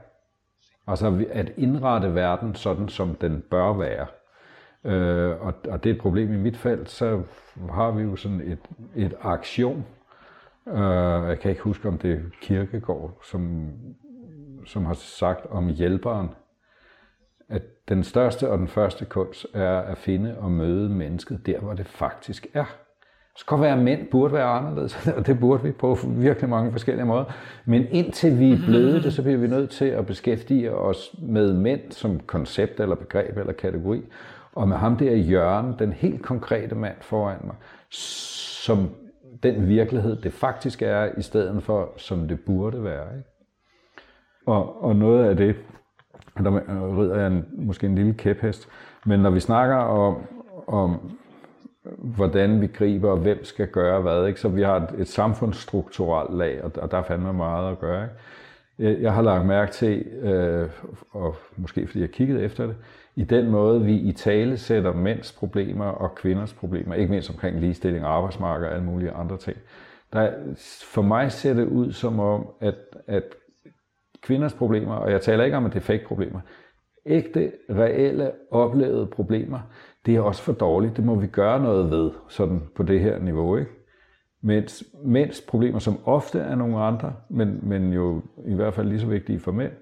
Altså 0.86 1.24
at 1.30 1.52
indrette 1.56 2.14
verden 2.14 2.54
sådan, 2.54 2.88
som 2.88 3.14
den 3.14 3.42
bør 3.50 3.72
være. 3.72 4.06
Øh, 4.84 5.46
og, 5.46 5.54
og 5.68 5.84
det 5.84 5.90
er 5.90 5.94
et 5.94 6.00
problem 6.00 6.34
i 6.34 6.36
mit 6.36 6.56
felt, 6.56 6.90
så 6.90 7.22
har 7.70 7.90
vi 7.90 8.02
jo 8.02 8.16
sådan 8.16 8.40
et, 8.40 8.58
et 8.96 9.14
aktion. 9.20 9.86
Øh, 10.68 11.28
jeg 11.28 11.38
kan 11.40 11.50
ikke 11.50 11.62
huske, 11.62 11.88
om 11.88 11.98
det 11.98 12.12
er 12.12 12.18
Kirkegård, 12.40 13.18
som 13.22 13.70
som 14.66 14.84
har 14.84 14.94
sagt 14.94 15.46
om 15.50 15.68
hjælperen, 15.68 16.28
at 17.48 17.62
den 17.88 18.04
største 18.04 18.50
og 18.50 18.58
den 18.58 18.68
første 18.68 19.04
kunst 19.04 19.46
er 19.54 19.78
at 19.78 19.98
finde 19.98 20.38
og 20.38 20.50
møde 20.50 20.88
mennesket 20.88 21.46
der, 21.46 21.60
hvor 21.60 21.74
det 21.74 21.86
faktisk 21.86 22.46
er. 22.54 22.64
Det 23.38 23.46
kan 23.46 23.60
være, 23.60 23.72
at 23.72 23.82
mænd 23.82 24.06
burde 24.10 24.34
være 24.34 24.44
anderledes, 24.44 25.06
og 25.16 25.26
det 25.26 25.40
burde 25.40 25.62
vi 25.62 25.72
på 25.72 25.98
virkelig 26.06 26.50
mange 26.50 26.72
forskellige 26.72 27.06
måder. 27.06 27.24
Men 27.64 27.86
indtil 27.90 28.38
vi 28.38 28.52
er 28.52 28.58
blevet 28.66 29.04
det, 29.04 29.12
så 29.12 29.22
bliver 29.22 29.38
vi 29.38 29.46
nødt 29.46 29.70
til 29.70 29.84
at 29.84 30.06
beskæftige 30.06 30.72
os 30.72 31.14
med 31.18 31.52
mænd 31.52 31.80
som 31.90 32.20
koncept 32.20 32.80
eller 32.80 32.96
begreb 32.96 33.38
eller 33.38 33.52
kategori, 33.52 34.02
og 34.52 34.68
med 34.68 34.76
ham 34.76 34.96
der 34.96 35.10
i 35.10 35.20
hjørnet, 35.20 35.78
den 35.78 35.92
helt 35.92 36.22
konkrete 36.22 36.74
mand 36.74 36.96
foran 37.00 37.38
mig, 37.44 37.56
som 37.90 38.90
den 39.42 39.68
virkelighed, 39.68 40.16
det 40.16 40.32
faktisk 40.32 40.82
er, 40.82 41.08
i 41.18 41.22
stedet 41.22 41.62
for, 41.62 41.92
som 41.96 42.28
det 42.28 42.40
burde 42.40 42.84
være. 42.84 43.16
Ikke? 43.16 43.31
Og, 44.46 44.84
og 44.84 44.96
noget 44.96 45.24
af 45.24 45.36
det, 45.36 45.56
der 46.38 46.56
øh, 46.56 46.98
rider 46.98 47.16
jeg 47.16 47.26
en, 47.26 47.44
måske 47.52 47.86
en 47.86 47.94
lille 47.94 48.14
kæphest, 48.14 48.68
men 49.06 49.20
når 49.20 49.30
vi 49.30 49.40
snakker 49.40 49.76
om, 49.76 50.16
om 50.66 51.18
hvordan 51.98 52.60
vi 52.60 52.66
griber, 52.66 53.10
og 53.10 53.16
hvem 53.16 53.44
skal 53.44 53.68
gøre 53.68 54.00
hvad, 54.00 54.26
ikke? 54.26 54.40
så 54.40 54.48
vi 54.48 54.62
har 54.62 54.76
et, 54.76 54.88
et 54.98 55.08
samfundsstrukturelt 55.08 56.36
lag, 56.36 56.64
og, 56.64 56.72
og 56.76 56.90
der 56.90 56.98
er 56.98 57.02
fandme 57.02 57.32
meget 57.32 57.72
at 57.72 57.78
gøre. 57.78 58.02
Ikke? 58.02 59.02
Jeg 59.02 59.12
har 59.12 59.22
lagt 59.22 59.46
mærke 59.46 59.72
til, 59.72 60.00
øh, 60.02 60.68
og 61.10 61.36
måske 61.56 61.86
fordi 61.86 62.00
jeg 62.00 62.10
kiggede 62.10 62.42
efter 62.42 62.66
det, 62.66 62.76
i 63.16 63.24
den 63.24 63.50
måde, 63.50 63.84
vi 63.84 63.96
i 63.96 64.12
tale 64.12 64.58
sætter 64.58 64.92
mænds 64.92 65.32
problemer 65.32 65.84
og 65.84 66.14
kvinders 66.14 66.52
problemer, 66.52 66.94
ikke 66.94 67.10
mindst 67.10 67.30
omkring 67.30 67.60
ligestilling, 67.60 68.04
arbejdsmarked 68.04 68.66
og 68.66 68.72
alle 68.72 68.84
mulige 68.84 69.10
andre 69.10 69.36
ting. 69.36 69.56
Der, 70.12 70.30
for 70.84 71.02
mig 71.02 71.32
ser 71.32 71.54
det 71.54 71.66
ud 71.66 71.92
som 71.92 72.20
om, 72.20 72.46
at, 72.60 72.74
at 73.06 73.22
kvinders 74.22 74.54
problemer, 74.54 74.94
og 74.94 75.10
jeg 75.10 75.20
taler 75.20 75.44
ikke 75.44 75.56
om, 75.56 75.66
at 75.66 75.72
det 75.72 75.78
er 75.78 75.84
fake 75.84 76.04
problemer, 76.06 76.40
ægte, 77.06 77.52
reelle, 77.70 78.32
oplevede 78.50 79.06
problemer, 79.06 79.58
det 80.06 80.16
er 80.16 80.20
også 80.20 80.42
for 80.42 80.52
dårligt. 80.52 80.96
Det 80.96 81.04
må 81.04 81.14
vi 81.14 81.26
gøre 81.26 81.62
noget 81.62 81.90
ved, 81.90 82.10
sådan 82.28 82.62
på 82.76 82.82
det 82.82 83.00
her 83.00 83.18
niveau. 83.18 83.56
Ikke? 83.56 83.70
Mens 84.42 84.84
mens 85.04 85.40
problemer, 85.48 85.78
som 85.78 85.98
ofte 86.04 86.38
er 86.38 86.54
nogle 86.54 86.78
andre, 86.78 87.12
men, 87.30 87.60
men 87.62 87.92
jo 87.92 88.22
i 88.46 88.54
hvert 88.54 88.74
fald 88.74 88.88
lige 88.88 89.00
så 89.00 89.06
vigtige 89.06 89.40
for 89.40 89.52
mænd, 89.52 89.72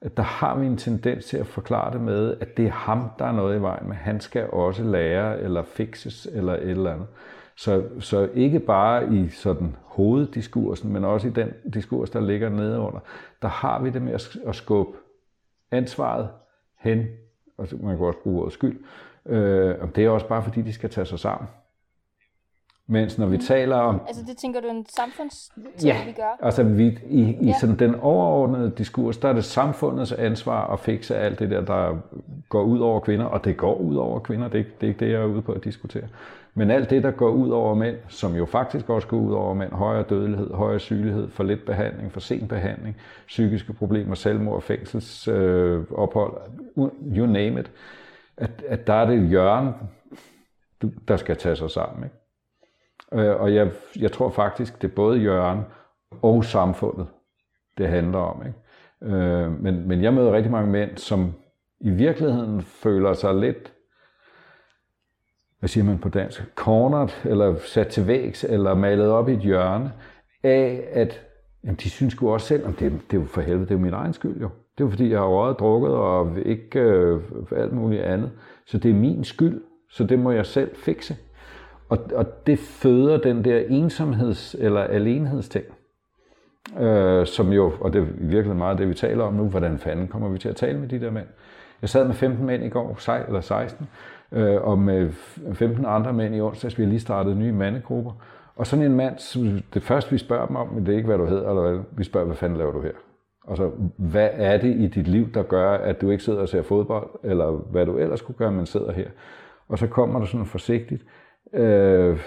at 0.00 0.16
der 0.16 0.22
har 0.22 0.58
vi 0.58 0.66
en 0.66 0.76
tendens 0.76 1.24
til 1.24 1.36
at 1.36 1.46
forklare 1.46 1.92
det 1.92 2.00
med, 2.00 2.36
at 2.40 2.56
det 2.56 2.66
er 2.66 2.70
ham, 2.70 3.10
der 3.18 3.24
er 3.24 3.32
noget 3.32 3.58
i 3.58 3.62
vejen 3.62 3.88
med. 3.88 3.96
Han 3.96 4.20
skal 4.20 4.50
også 4.50 4.84
lære, 4.84 5.40
eller 5.40 5.62
fixes, 5.62 6.28
eller 6.32 6.52
et 6.52 6.70
eller 6.70 6.92
andet. 6.92 7.06
Så, 7.56 7.84
så 8.00 8.28
ikke 8.34 8.60
bare 8.60 9.14
i 9.14 9.28
sådan 9.28 9.76
hoveddiskursen, 9.82 10.92
men 10.92 11.04
også 11.04 11.28
i 11.28 11.30
den 11.30 11.52
diskurs, 11.74 12.10
der 12.10 12.20
ligger 12.20 12.48
nedenunder, 12.48 13.00
der 13.42 13.48
har 13.48 13.82
vi 13.82 13.90
det 13.90 14.02
med 14.02 14.12
at, 14.46 14.54
skubbe 14.54 14.98
ansvaret 15.70 16.28
hen, 16.78 17.06
og 17.58 17.68
man 17.72 17.96
kan 17.96 18.06
også 18.06 18.18
bruge 18.18 18.40
ordet 18.40 18.52
skyld, 18.52 18.80
øh, 19.26 19.74
og 19.80 19.96
det 19.96 20.04
er 20.04 20.10
også 20.10 20.28
bare 20.28 20.42
fordi, 20.42 20.62
de 20.62 20.72
skal 20.72 20.90
tage 20.90 21.06
sig 21.06 21.18
sammen. 21.18 21.48
Mens 22.86 23.18
når 23.18 23.26
vi 23.26 23.36
mm. 23.36 23.42
taler 23.42 23.76
om... 23.76 24.00
Altså 24.06 24.22
det 24.26 24.36
tænker 24.36 24.60
du 24.60 24.68
en 24.68 24.86
samfundsting, 24.88 25.66
ja, 25.84 26.04
vi 26.06 26.12
gør? 26.12 26.38
altså 26.40 26.62
vi, 26.62 26.98
i, 27.06 27.20
i 27.20 27.46
ja. 27.46 27.58
sådan 27.60 27.78
den 27.78 27.94
overordnede 27.94 28.72
diskurs, 28.78 29.16
der 29.16 29.28
er 29.28 29.32
det 29.32 29.44
samfundets 29.44 30.12
ansvar 30.12 30.72
at 30.72 30.80
fikse 30.80 31.16
alt 31.16 31.38
det 31.38 31.50
der, 31.50 31.64
der 31.64 31.96
går 32.48 32.62
ud 32.62 32.78
over 32.78 33.00
kvinder, 33.00 33.26
og 33.26 33.44
det 33.44 33.56
går 33.56 33.74
ud 33.74 33.96
over 33.96 34.18
kvinder, 34.18 34.48
det 34.48 34.60
er, 34.60 34.64
det 34.64 34.86
er 34.86 34.88
ikke 34.88 35.04
det, 35.04 35.12
jeg 35.12 35.20
er 35.20 35.24
ude 35.24 35.42
på 35.42 35.52
at 35.52 35.64
diskutere. 35.64 36.04
Men 36.56 36.70
alt 36.70 36.90
det, 36.90 37.02
der 37.02 37.10
går 37.10 37.30
ud 37.30 37.50
over 37.50 37.74
mænd, 37.74 37.96
som 38.08 38.34
jo 38.34 38.46
faktisk 38.46 38.88
også 38.88 39.08
går 39.08 39.16
ud 39.16 39.32
over 39.32 39.54
mænd, 39.54 39.72
højere 39.72 40.02
dødelighed, 40.02 40.50
højere 40.50 40.78
sygelighed, 40.78 41.28
for 41.28 41.44
lidt 41.44 41.66
behandling, 41.66 42.12
for 42.12 42.20
sen 42.20 42.48
behandling, 42.48 42.96
psykiske 43.26 43.72
problemer, 43.72 44.14
selvmord, 44.14 44.62
fængselsophold, 44.62 46.32
øh, 46.78 47.16
you 47.16 47.26
name 47.26 47.60
it, 47.60 47.72
at, 48.36 48.50
at 48.68 48.86
der 48.86 48.94
er 48.94 49.06
det 49.06 49.28
hjørne, 49.28 49.74
der 51.08 51.16
skal 51.16 51.36
tage 51.36 51.56
sig 51.56 51.70
sammen. 51.70 52.04
Ikke? 52.04 52.16
Øh, 53.28 53.40
og 53.40 53.54
jeg, 53.54 53.70
jeg 54.00 54.12
tror 54.12 54.30
faktisk, 54.30 54.82
det 54.82 54.90
er 54.90 54.94
både 54.94 55.18
hjørne 55.18 55.64
og 56.22 56.44
samfundet, 56.44 57.06
det 57.78 57.88
handler 57.88 58.18
om. 58.18 58.42
Ikke? 58.46 59.16
Øh, 59.16 59.62
men, 59.62 59.88
men 59.88 60.02
jeg 60.02 60.14
møder 60.14 60.32
rigtig 60.32 60.52
mange 60.52 60.70
mænd, 60.70 60.96
som 60.96 61.34
i 61.80 61.90
virkeligheden 61.90 62.62
føler 62.62 63.12
sig 63.12 63.34
lidt, 63.34 63.73
hvad 65.58 65.68
siger 65.68 65.84
man 65.84 65.98
på 65.98 66.08
dansk, 66.08 66.42
cornered, 66.54 67.08
eller 67.24 67.54
sat 67.58 67.88
til 67.88 68.06
vægs, 68.06 68.44
eller 68.44 68.74
malet 68.74 69.10
op 69.10 69.28
i 69.28 69.32
et 69.32 69.40
hjørne, 69.40 69.92
af 70.42 70.88
at 70.92 71.22
jamen, 71.64 71.76
de 71.76 71.90
synes 71.90 72.16
jo 72.22 72.28
også 72.28 72.46
selv, 72.46 72.66
at 72.66 72.80
det, 72.80 72.92
det 73.10 73.16
er 73.16 73.20
jo 73.20 73.26
for 73.26 73.40
helvede, 73.40 73.64
det 73.64 73.70
er 73.70 73.74
jo 73.74 73.80
min 73.80 73.92
egen 73.92 74.12
skyld 74.12 74.40
jo. 74.40 74.48
Det 74.48 74.80
er 74.80 74.84
jo 74.84 74.90
fordi, 74.90 75.10
jeg 75.10 75.18
har 75.18 75.26
røget, 75.26 75.58
drukket 75.58 75.90
og 75.90 76.38
ikke 76.44 76.80
øh, 76.80 77.20
alt 77.56 77.72
muligt 77.72 78.02
andet. 78.02 78.30
Så 78.66 78.78
det 78.78 78.90
er 78.90 78.94
min 78.94 79.24
skyld, 79.24 79.62
så 79.90 80.04
det 80.04 80.18
må 80.18 80.30
jeg 80.30 80.46
selv 80.46 80.76
fikse. 80.76 81.16
Og, 81.88 81.98
og 82.14 82.46
det 82.46 82.58
føder 82.58 83.16
den 83.18 83.44
der 83.44 83.62
ensomheds- 83.68 84.54
eller 84.58 84.80
alenhedsting, 84.80 85.64
øh, 86.80 87.26
som 87.26 87.52
jo, 87.52 87.72
og 87.80 87.92
det 87.92 88.00
er 88.00 88.06
virkelig 88.18 88.56
meget 88.56 88.78
det, 88.78 88.88
vi 88.88 88.94
taler 88.94 89.24
om 89.24 89.34
nu, 89.34 89.44
hvordan 89.44 89.78
fanden 89.78 90.08
kommer 90.08 90.28
vi 90.28 90.38
til 90.38 90.48
at 90.48 90.56
tale 90.56 90.78
med 90.78 90.88
de 90.88 91.00
der 91.00 91.10
mænd. 91.10 91.26
Jeg 91.82 91.88
sad 91.90 92.06
med 92.06 92.14
15 92.14 92.46
mænd 92.46 92.64
i 92.64 92.68
går, 92.68 93.10
eller 93.26 93.40
16, 93.40 93.88
øh, 94.34 94.62
og 94.62 94.78
med 94.78 95.10
15 95.52 95.84
andre 95.86 96.12
mænd 96.12 96.34
i 96.34 96.40
onsdags. 96.40 96.78
Vi 96.78 96.82
har 96.82 96.90
lige 96.90 97.00
startet 97.00 97.36
nye 97.36 97.52
mandegrupper. 97.52 98.12
Og 98.56 98.66
sådan 98.66 98.84
en 98.84 98.96
mand, 98.96 99.16
det 99.74 99.82
første 99.82 100.10
vi 100.10 100.18
spørger 100.18 100.46
dem 100.46 100.56
om, 100.56 100.84
det 100.84 100.92
er 100.92 100.96
ikke, 100.96 101.06
hvad 101.06 101.18
du 101.18 101.26
hedder, 101.26 101.48
eller 101.48 101.62
hvad, 101.62 101.84
vi 101.96 102.04
spørger, 102.04 102.26
hvad 102.26 102.36
fanden 102.36 102.58
laver 102.58 102.72
du 102.72 102.80
her? 102.80 102.92
Altså, 103.48 103.70
hvad 103.96 104.30
er 104.32 104.58
det 104.58 104.76
i 104.76 104.86
dit 104.86 105.08
liv, 105.08 105.32
der 105.32 105.42
gør, 105.42 105.74
at 105.74 106.00
du 106.00 106.10
ikke 106.10 106.24
sidder 106.24 106.40
og 106.40 106.48
ser 106.48 106.62
fodbold, 106.62 107.10
eller 107.24 107.50
hvad 107.50 107.86
du 107.86 107.98
ellers 107.98 108.22
kunne 108.22 108.34
gøre, 108.34 108.52
men 108.52 108.66
sidder 108.66 108.92
her? 108.92 109.08
Og 109.68 109.78
så 109.78 109.86
kommer 109.86 110.18
der 110.18 110.26
sådan 110.26 110.46
forsigtigt, 110.46 111.02
øh, 111.52 112.20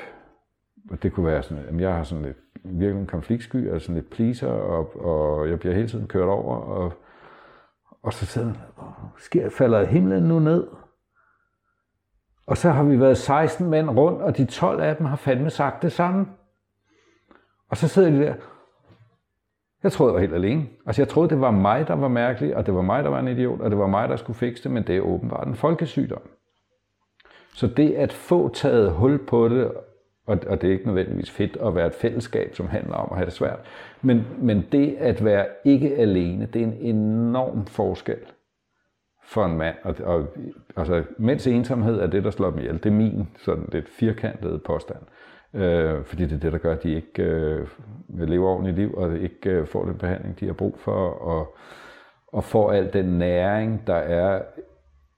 det 1.03 1.13
kunne 1.13 1.25
være 1.25 1.43
sådan, 1.43 1.63
at 1.67 1.81
jeg 1.81 1.95
har 1.95 2.03
sådan 2.03 2.25
lidt 2.25 2.37
virkelig 2.63 3.01
en 3.01 3.07
konfliktsky, 3.07 3.69
og 3.71 3.81
sådan 3.81 3.95
lidt 3.95 4.09
pleaser, 4.09 4.47
og, 4.47 5.05
og 5.05 5.49
jeg 5.49 5.59
bliver 5.59 5.75
hele 5.75 5.87
tiden 5.87 6.07
kørt 6.07 6.29
over, 6.29 6.55
og, 6.55 6.93
og 8.03 8.13
så 8.13 8.25
sidder 8.25 8.47
man, 8.47 8.57
sker, 9.17 9.49
falder 9.49 9.85
himlen 9.85 10.23
nu 10.23 10.39
ned? 10.39 10.67
Og 12.47 12.57
så 12.57 12.69
har 12.69 12.83
vi 12.83 12.99
været 12.99 13.17
16 13.17 13.69
mænd 13.69 13.89
rundt, 13.89 14.21
og 14.21 14.37
de 14.37 14.45
12 14.45 14.81
af 14.81 14.95
dem 14.95 15.05
har 15.05 15.15
fandme 15.15 15.49
sagt 15.49 15.81
det 15.81 15.91
samme. 15.91 16.25
Og 17.69 17.77
så 17.77 17.87
sidder 17.87 18.09
de 18.09 18.19
der. 18.19 18.33
Jeg 19.83 19.91
troede, 19.91 20.11
jeg 20.11 20.15
var 20.15 20.19
helt 20.19 20.33
alene. 20.33 20.67
Altså, 20.85 21.01
jeg 21.01 21.09
troede, 21.09 21.29
det 21.29 21.41
var 21.41 21.51
mig, 21.51 21.87
der 21.87 21.95
var 21.95 22.07
mærkelig, 22.07 22.55
og 22.55 22.65
det 22.65 22.73
var 22.73 22.81
mig, 22.81 23.03
der 23.03 23.09
var 23.09 23.19
en 23.19 23.27
idiot, 23.27 23.61
og 23.61 23.69
det 23.69 23.79
var 23.79 23.87
mig, 23.87 24.09
der 24.09 24.15
skulle 24.15 24.39
fikse 24.39 24.63
det, 24.63 24.71
men 24.71 24.83
det 24.83 24.97
er 24.97 25.01
åbenbart 25.01 25.47
en 25.47 25.55
folkesygdom. 25.55 26.21
Så 27.53 27.67
det 27.67 27.93
at 27.93 28.13
få 28.13 28.49
taget 28.49 28.91
hul 28.91 29.25
på 29.25 29.49
det, 29.49 29.71
og, 30.25 30.37
og 30.47 30.61
det 30.61 30.67
er 30.67 30.71
ikke 30.71 30.85
nødvendigvis 30.85 31.31
fedt 31.31 31.57
at 31.57 31.75
være 31.75 31.87
et 31.87 31.95
fællesskab, 31.95 32.55
som 32.55 32.67
handler 32.67 32.95
om 32.95 33.07
at 33.11 33.17
have 33.17 33.25
det 33.25 33.33
svært, 33.33 33.59
men, 34.01 34.27
men 34.37 34.65
det 34.71 34.95
at 34.99 35.25
være 35.25 35.45
ikke 35.65 35.95
alene, 35.95 36.45
det 36.45 36.61
er 36.61 36.65
en 36.65 36.77
enorm 36.79 37.65
forskel 37.65 38.19
for 39.27 39.45
en 39.45 39.57
mand. 39.57 39.75
Og, 39.83 39.95
og, 40.03 40.27
altså, 40.77 41.03
mænds 41.17 41.47
ensomhed 41.47 41.99
er 41.99 42.07
det, 42.07 42.23
der 42.23 42.31
slår 42.31 42.49
dem 42.49 42.59
ihjel. 42.59 42.73
Det 42.73 42.85
er 42.85 42.91
min 42.91 43.27
sådan 43.37 43.69
lidt 43.71 43.89
firkantede 43.89 44.59
påstand. 44.59 44.99
Øh, 45.53 46.03
fordi 46.03 46.23
det 46.23 46.33
er 46.33 46.39
det, 46.39 46.51
der 46.51 46.57
gør, 46.57 46.71
at 46.71 46.83
de 46.83 46.93
ikke 46.93 47.23
øh, 47.23 47.67
lever 48.09 48.49
ordentligt 48.49 48.77
liv, 48.77 48.93
og 48.93 49.17
ikke 49.17 49.49
øh, 49.49 49.67
får 49.67 49.85
den 49.85 49.97
behandling, 49.97 50.39
de 50.39 50.45
har 50.45 50.53
brug 50.53 50.79
for, 50.79 51.09
og, 51.09 51.55
og 52.27 52.43
får 52.43 52.71
al 52.71 52.93
den 52.93 53.05
næring, 53.05 53.87
der 53.87 53.95
er 53.95 54.41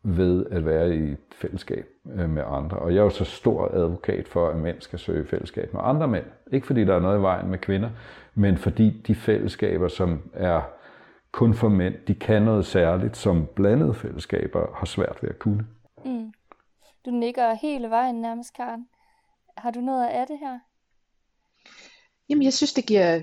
ved 0.04 0.46
at 0.52 0.66
være 0.66 0.96
i 0.96 1.12
et 1.12 1.18
fællesskab 1.36 1.86
øh, 2.16 2.30
med 2.30 2.44
andre. 2.48 2.78
Og 2.78 2.94
jeg 2.94 3.00
er 3.00 3.04
jo 3.04 3.10
så 3.10 3.26
stor 3.26 3.70
advokat 3.74 4.28
for, 4.28 4.50
at 4.50 4.58
mænd 4.58 4.76
skal 4.80 5.00
søge 5.00 5.26
fællesskab 5.26 5.74
med 5.74 5.82
andre 5.84 6.08
mænd. 6.08 6.26
Ikke 6.52 6.68
fordi 6.68 6.86
der 6.86 6.96
er 6.96 7.00
noget 7.00 7.20
i 7.20 7.22
vejen 7.22 7.50
med 7.50 7.58
kvinder, 7.58 7.90
men 8.36 8.58
fordi 8.58 9.04
de 9.08 9.16
fællesskaber, 9.16 9.88
som 9.88 10.22
er 10.34 10.62
kun 11.32 11.54
for 11.54 11.70
mænd, 11.70 11.96
de 12.08 12.16
kan 12.16 12.42
noget 12.42 12.66
særligt, 12.66 13.18
som 13.18 13.48
blandede 13.56 13.94
fællesskaber 13.94 14.76
har 14.76 14.86
svært 14.86 15.18
ved 15.22 15.30
at 15.30 15.40
kunne. 15.40 15.68
Mm. 16.06 16.34
Du 17.06 17.12
nikker 17.12 17.54
hele 17.54 17.90
vejen 17.90 18.22
nærmest, 18.22 18.54
Karen. 18.54 18.88
Har 19.58 19.72
du 19.72 19.82
noget 19.82 20.08
af 20.08 20.28
det 20.28 20.40
her? 20.40 20.60
Jamen, 22.30 22.44
jeg 22.44 22.54
synes, 22.54 22.74
det 22.74 22.86
giver 22.86 23.22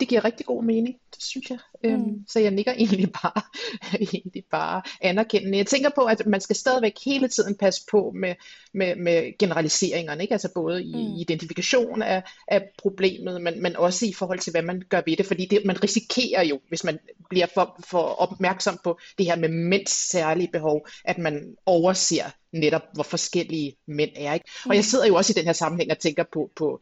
det 0.00 0.08
giver 0.08 0.24
rigtig 0.24 0.46
god 0.46 0.64
mening, 0.64 0.96
det 1.14 1.22
synes 1.22 1.50
jeg. 1.50 1.58
Mm. 1.84 1.90
Øhm, 1.90 2.24
så 2.28 2.40
jeg 2.40 2.50
nikker 2.50 2.72
egentlig 2.72 3.12
bare, 3.22 3.42
egentlig 4.14 4.44
bare 4.50 4.82
anerkendende. 5.00 5.58
Jeg 5.58 5.66
tænker 5.66 5.90
på, 5.94 6.00
at 6.00 6.26
man 6.26 6.40
skal 6.40 6.56
stadigvæk 6.56 6.92
hele 7.04 7.28
tiden 7.28 7.54
passe 7.54 7.82
på 7.90 8.12
med, 8.14 8.34
med, 8.74 8.96
med 8.96 9.38
generaliseringerne, 9.38 10.22
ikke? 10.22 10.32
altså 10.32 10.48
både 10.54 10.84
i 10.84 10.94
mm. 10.94 11.14
identifikation 11.20 12.02
af, 12.02 12.22
af 12.48 12.62
problemet, 12.78 13.42
men, 13.42 13.62
men 13.62 13.76
også 13.76 14.06
i 14.06 14.12
forhold 14.12 14.38
til, 14.38 14.50
hvad 14.50 14.62
man 14.62 14.82
gør 14.88 15.02
ved 15.06 15.16
det, 15.16 15.26
fordi 15.26 15.46
det, 15.46 15.62
man 15.64 15.82
risikerer 15.82 16.44
jo, 16.44 16.60
hvis 16.68 16.84
man 16.84 16.98
bliver 17.30 17.46
for, 17.54 17.80
for 17.86 18.02
opmærksom 18.02 18.78
på 18.84 18.98
det 19.18 19.26
her 19.26 19.36
med 19.36 19.48
mænds 19.48 20.10
særlige 20.10 20.48
behov, 20.52 20.86
at 21.04 21.18
man 21.18 21.56
overser 21.66 22.30
netop, 22.52 22.82
hvor 22.94 23.02
forskellige 23.02 23.76
mænd 23.86 24.10
er. 24.16 24.34
Ikke? 24.34 24.50
Og 24.64 24.74
jeg 24.74 24.80
mm. 24.80 24.82
sidder 24.82 25.06
jo 25.06 25.14
også 25.14 25.32
i 25.32 25.38
den 25.38 25.44
her 25.44 25.52
sammenhæng 25.52 25.90
og 25.90 25.98
tænker 25.98 26.24
på, 26.32 26.50
på 26.56 26.80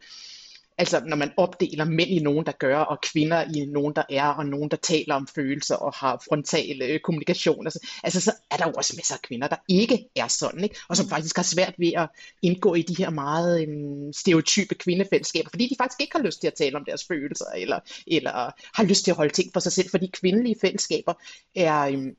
Altså 0.81 1.01
når 1.05 1.15
man 1.15 1.31
opdeler 1.37 1.85
mænd 1.85 2.09
i 2.09 2.19
nogen, 2.19 2.45
der 2.45 2.51
gør, 2.51 2.77
og 2.77 3.01
kvinder 3.01 3.43
i 3.55 3.65
nogen, 3.65 3.95
der 3.95 4.03
er, 4.09 4.27
og 4.27 4.45
nogen, 4.45 4.71
der 4.71 4.77
taler 4.77 5.15
om 5.15 5.27
følelser 5.27 5.75
og 5.75 5.93
har 5.93 6.23
frontal 6.29 6.81
øh, 6.81 6.99
kommunikation. 6.99 7.67
Altså, 7.67 7.79
altså 8.03 8.21
så 8.21 8.31
er 8.51 8.57
der 8.57 8.67
jo 8.67 8.73
også 8.77 8.93
masser 8.97 9.15
af 9.15 9.21
kvinder, 9.21 9.47
der 9.47 9.55
ikke 9.67 10.05
er 10.15 10.27
sådan, 10.27 10.63
ikke? 10.63 10.75
og 10.89 10.97
som 10.97 11.05
mm. 11.05 11.09
faktisk 11.09 11.35
har 11.35 11.43
svært 11.43 11.73
ved 11.77 11.91
at 11.97 12.09
indgå 12.41 12.75
i 12.75 12.81
de 12.81 12.95
her 12.95 13.09
meget 13.09 13.67
øh, 13.67 14.13
stereotype 14.13 14.75
kvindefællesskaber, 14.75 15.49
fordi 15.49 15.67
de 15.67 15.75
faktisk 15.77 16.01
ikke 16.01 16.17
har 16.17 16.23
lyst 16.23 16.41
til 16.41 16.47
at 16.47 16.53
tale 16.53 16.77
om 16.77 16.85
deres 16.85 17.05
følelser, 17.07 17.45
eller, 17.45 17.79
eller 18.07 18.31
har 18.73 18.83
lyst 18.83 19.03
til 19.03 19.11
at 19.11 19.17
holde 19.17 19.33
ting 19.33 19.53
for 19.53 19.59
sig 19.59 19.71
selv, 19.71 19.89
fordi 19.89 20.09
kvindelige 20.13 20.55
fællesskaber 20.61 21.13
er... 21.55 21.81
Øh, 21.81 22.13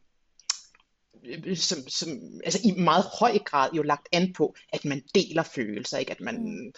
som, 1.57 1.79
som, 1.89 2.09
altså 2.45 2.61
i 2.65 2.81
meget 2.81 3.05
høj 3.21 3.39
grad 3.39 3.71
jo 3.73 3.83
lagt 3.83 4.09
an 4.13 4.33
på, 4.33 4.55
at 4.73 4.85
man 4.85 5.03
deler 5.15 5.43
følelser, 5.43 5.99
ikke? 5.99 6.11
at 6.11 6.21
man, 6.21 6.73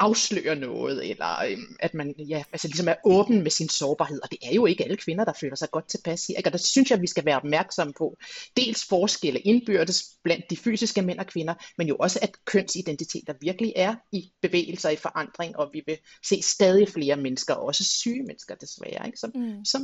mm 0.00 0.06
afsløre 0.06 0.56
noget, 0.56 1.10
eller 1.10 1.42
øhm, 1.50 1.76
at 1.80 1.94
man 1.94 2.14
ja, 2.18 2.42
altså 2.52 2.68
ligesom 2.68 2.88
er 2.88 2.94
åben 3.04 3.42
med 3.42 3.50
sin 3.50 3.68
sårbarhed, 3.68 4.20
og 4.22 4.30
det 4.30 4.38
er 4.42 4.54
jo 4.54 4.66
ikke 4.66 4.84
alle 4.84 4.96
kvinder, 4.96 5.24
der 5.24 5.32
føler 5.40 5.56
sig 5.56 5.70
godt 5.70 5.88
tilpas 5.88 6.26
her, 6.26 6.36
ikke? 6.36 6.48
og 6.48 6.52
der 6.52 6.58
synes 6.58 6.90
jeg, 6.90 6.96
at 6.96 7.02
vi 7.02 7.06
skal 7.06 7.24
være 7.24 7.36
opmærksomme 7.36 7.92
på, 7.98 8.16
dels 8.56 8.84
forskelle 8.84 9.40
indbyrdes 9.40 10.04
blandt 10.22 10.50
de 10.50 10.56
fysiske 10.56 11.02
mænd 11.02 11.18
og 11.18 11.26
kvinder, 11.26 11.54
men 11.78 11.88
jo 11.88 11.96
også, 11.96 12.18
at 12.22 12.44
kønsidentiteter 12.44 13.34
virkelig 13.40 13.72
er 13.76 13.94
i 14.12 14.30
bevægelser 14.42 14.90
i 14.90 14.96
forandring, 14.96 15.56
og 15.56 15.70
vi 15.72 15.82
vil 15.86 15.98
se 16.24 16.42
stadig 16.42 16.88
flere 16.88 17.16
mennesker, 17.16 17.54
også 17.54 17.84
syge 17.84 18.22
mennesker 18.22 18.54
desværre, 18.54 19.06
ikke? 19.06 19.18
Som, 19.18 19.30
mm. 19.34 19.64
som 19.64 19.82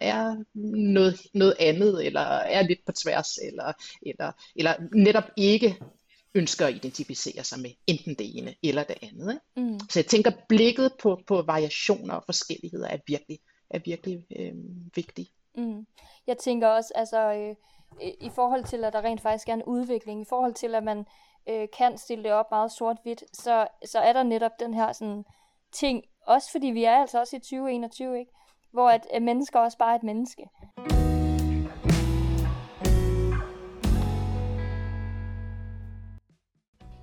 er 0.00 0.44
noget, 0.92 1.20
noget 1.34 1.54
andet, 1.60 2.06
eller 2.06 2.20
er 2.20 2.62
lidt 2.62 2.80
på 2.86 2.92
tværs, 2.92 3.38
eller, 3.42 3.72
eller, 4.02 4.32
eller 4.56 4.74
netop 4.92 5.24
ikke 5.36 5.76
ønsker 6.34 6.66
at 6.66 6.74
identificere 6.74 7.44
sig 7.44 7.60
med 7.60 7.70
enten 7.86 8.14
det 8.14 8.38
ene 8.38 8.54
eller 8.62 8.84
det 8.84 8.96
andet. 9.02 9.32
Ikke? 9.56 9.70
Mm. 9.70 9.80
Så 9.90 9.98
jeg 9.98 10.06
tænker, 10.06 10.30
blikket 10.48 10.92
på, 11.02 11.20
på 11.26 11.42
variationer 11.42 12.14
og 12.14 12.22
forskelligheder 12.24 12.88
er 12.88 12.98
virkelig, 13.06 13.38
er 13.70 13.78
virkelig 13.84 14.24
øh, 14.38 14.54
vigtigt. 14.94 15.30
Mm. 15.56 15.86
Jeg 16.26 16.38
tænker 16.38 16.68
også, 16.68 16.92
altså 16.94 17.32
øh, 17.32 17.54
i 18.20 18.30
forhold 18.34 18.64
til, 18.64 18.84
at 18.84 18.92
der 18.92 19.04
rent 19.04 19.20
faktisk 19.20 19.48
er 19.48 19.54
en 19.54 19.62
udvikling, 19.62 20.22
i 20.22 20.26
forhold 20.28 20.54
til, 20.54 20.74
at 20.74 20.84
man 20.84 21.06
øh, 21.48 21.68
kan 21.78 21.98
stille 21.98 22.24
det 22.24 22.32
op 22.32 22.50
meget 22.50 22.72
sort-hvidt, 22.72 23.24
så, 23.32 23.66
så 23.84 23.98
er 23.98 24.12
der 24.12 24.22
netop 24.22 24.60
den 24.60 24.74
her 24.74 24.92
sådan, 24.92 25.24
ting, 25.72 26.04
også 26.26 26.50
fordi 26.50 26.66
vi 26.66 26.84
er 26.84 26.96
altså 26.96 27.20
også 27.20 27.36
i 27.36 27.38
2021, 27.38 28.18
ikke? 28.18 28.32
hvor 28.72 28.90
at, 28.90 29.06
at 29.12 29.22
mennesker 29.22 29.60
også 29.60 29.78
bare 29.78 29.92
er 29.92 29.96
et 29.96 30.02
menneske. 30.02 30.48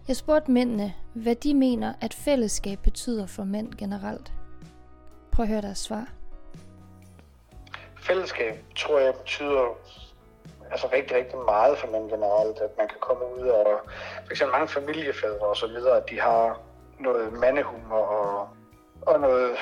Jeg 0.07 0.15
spurgte 0.15 0.51
mændene, 0.51 0.93
hvad 1.13 1.35
de 1.35 1.53
mener, 1.53 1.93
at 2.01 2.13
fællesskab 2.13 2.79
betyder 2.83 3.27
for 3.27 3.43
mænd 3.43 3.73
generelt. 3.73 4.33
Prøv 5.31 5.43
at 5.43 5.49
høre 5.49 5.61
deres 5.61 5.77
svar. 5.77 6.07
Fællesskab 8.07 8.63
tror 8.75 8.99
jeg 8.99 9.13
betyder 9.15 9.77
altså 10.71 10.87
rigtig, 10.93 11.17
rigtig 11.17 11.39
meget 11.39 11.77
for 11.77 11.87
mænd 11.87 12.09
generelt, 12.09 12.57
at 12.57 12.69
man 12.77 12.87
kan 12.87 12.97
komme 12.99 13.23
ud 13.35 13.47
og 13.47 13.79
for 14.25 14.31
eksempel 14.31 14.51
mange 14.51 14.67
familiefædre 14.67 15.47
og 15.47 15.57
så 15.57 15.67
videre, 15.67 15.97
at 15.97 16.09
de 16.09 16.19
har 16.19 16.59
noget 16.99 17.33
mandehumor 17.33 17.97
og, 17.97 18.49
og 19.01 19.19
noget 19.19 19.57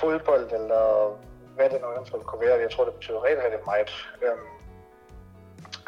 fodbold 0.00 0.52
eller 0.52 1.16
hvad 1.54 1.70
det 1.70 1.80
nu 1.80 1.92
eventuelt 1.92 2.26
kunne 2.26 2.46
være. 2.46 2.60
Jeg 2.60 2.70
tror, 2.70 2.84
det 2.84 2.94
betyder 2.94 3.24
rigtig, 3.24 3.44
rigtig 3.44 3.60
meget. 3.66 3.90
Øhm, 4.22 4.57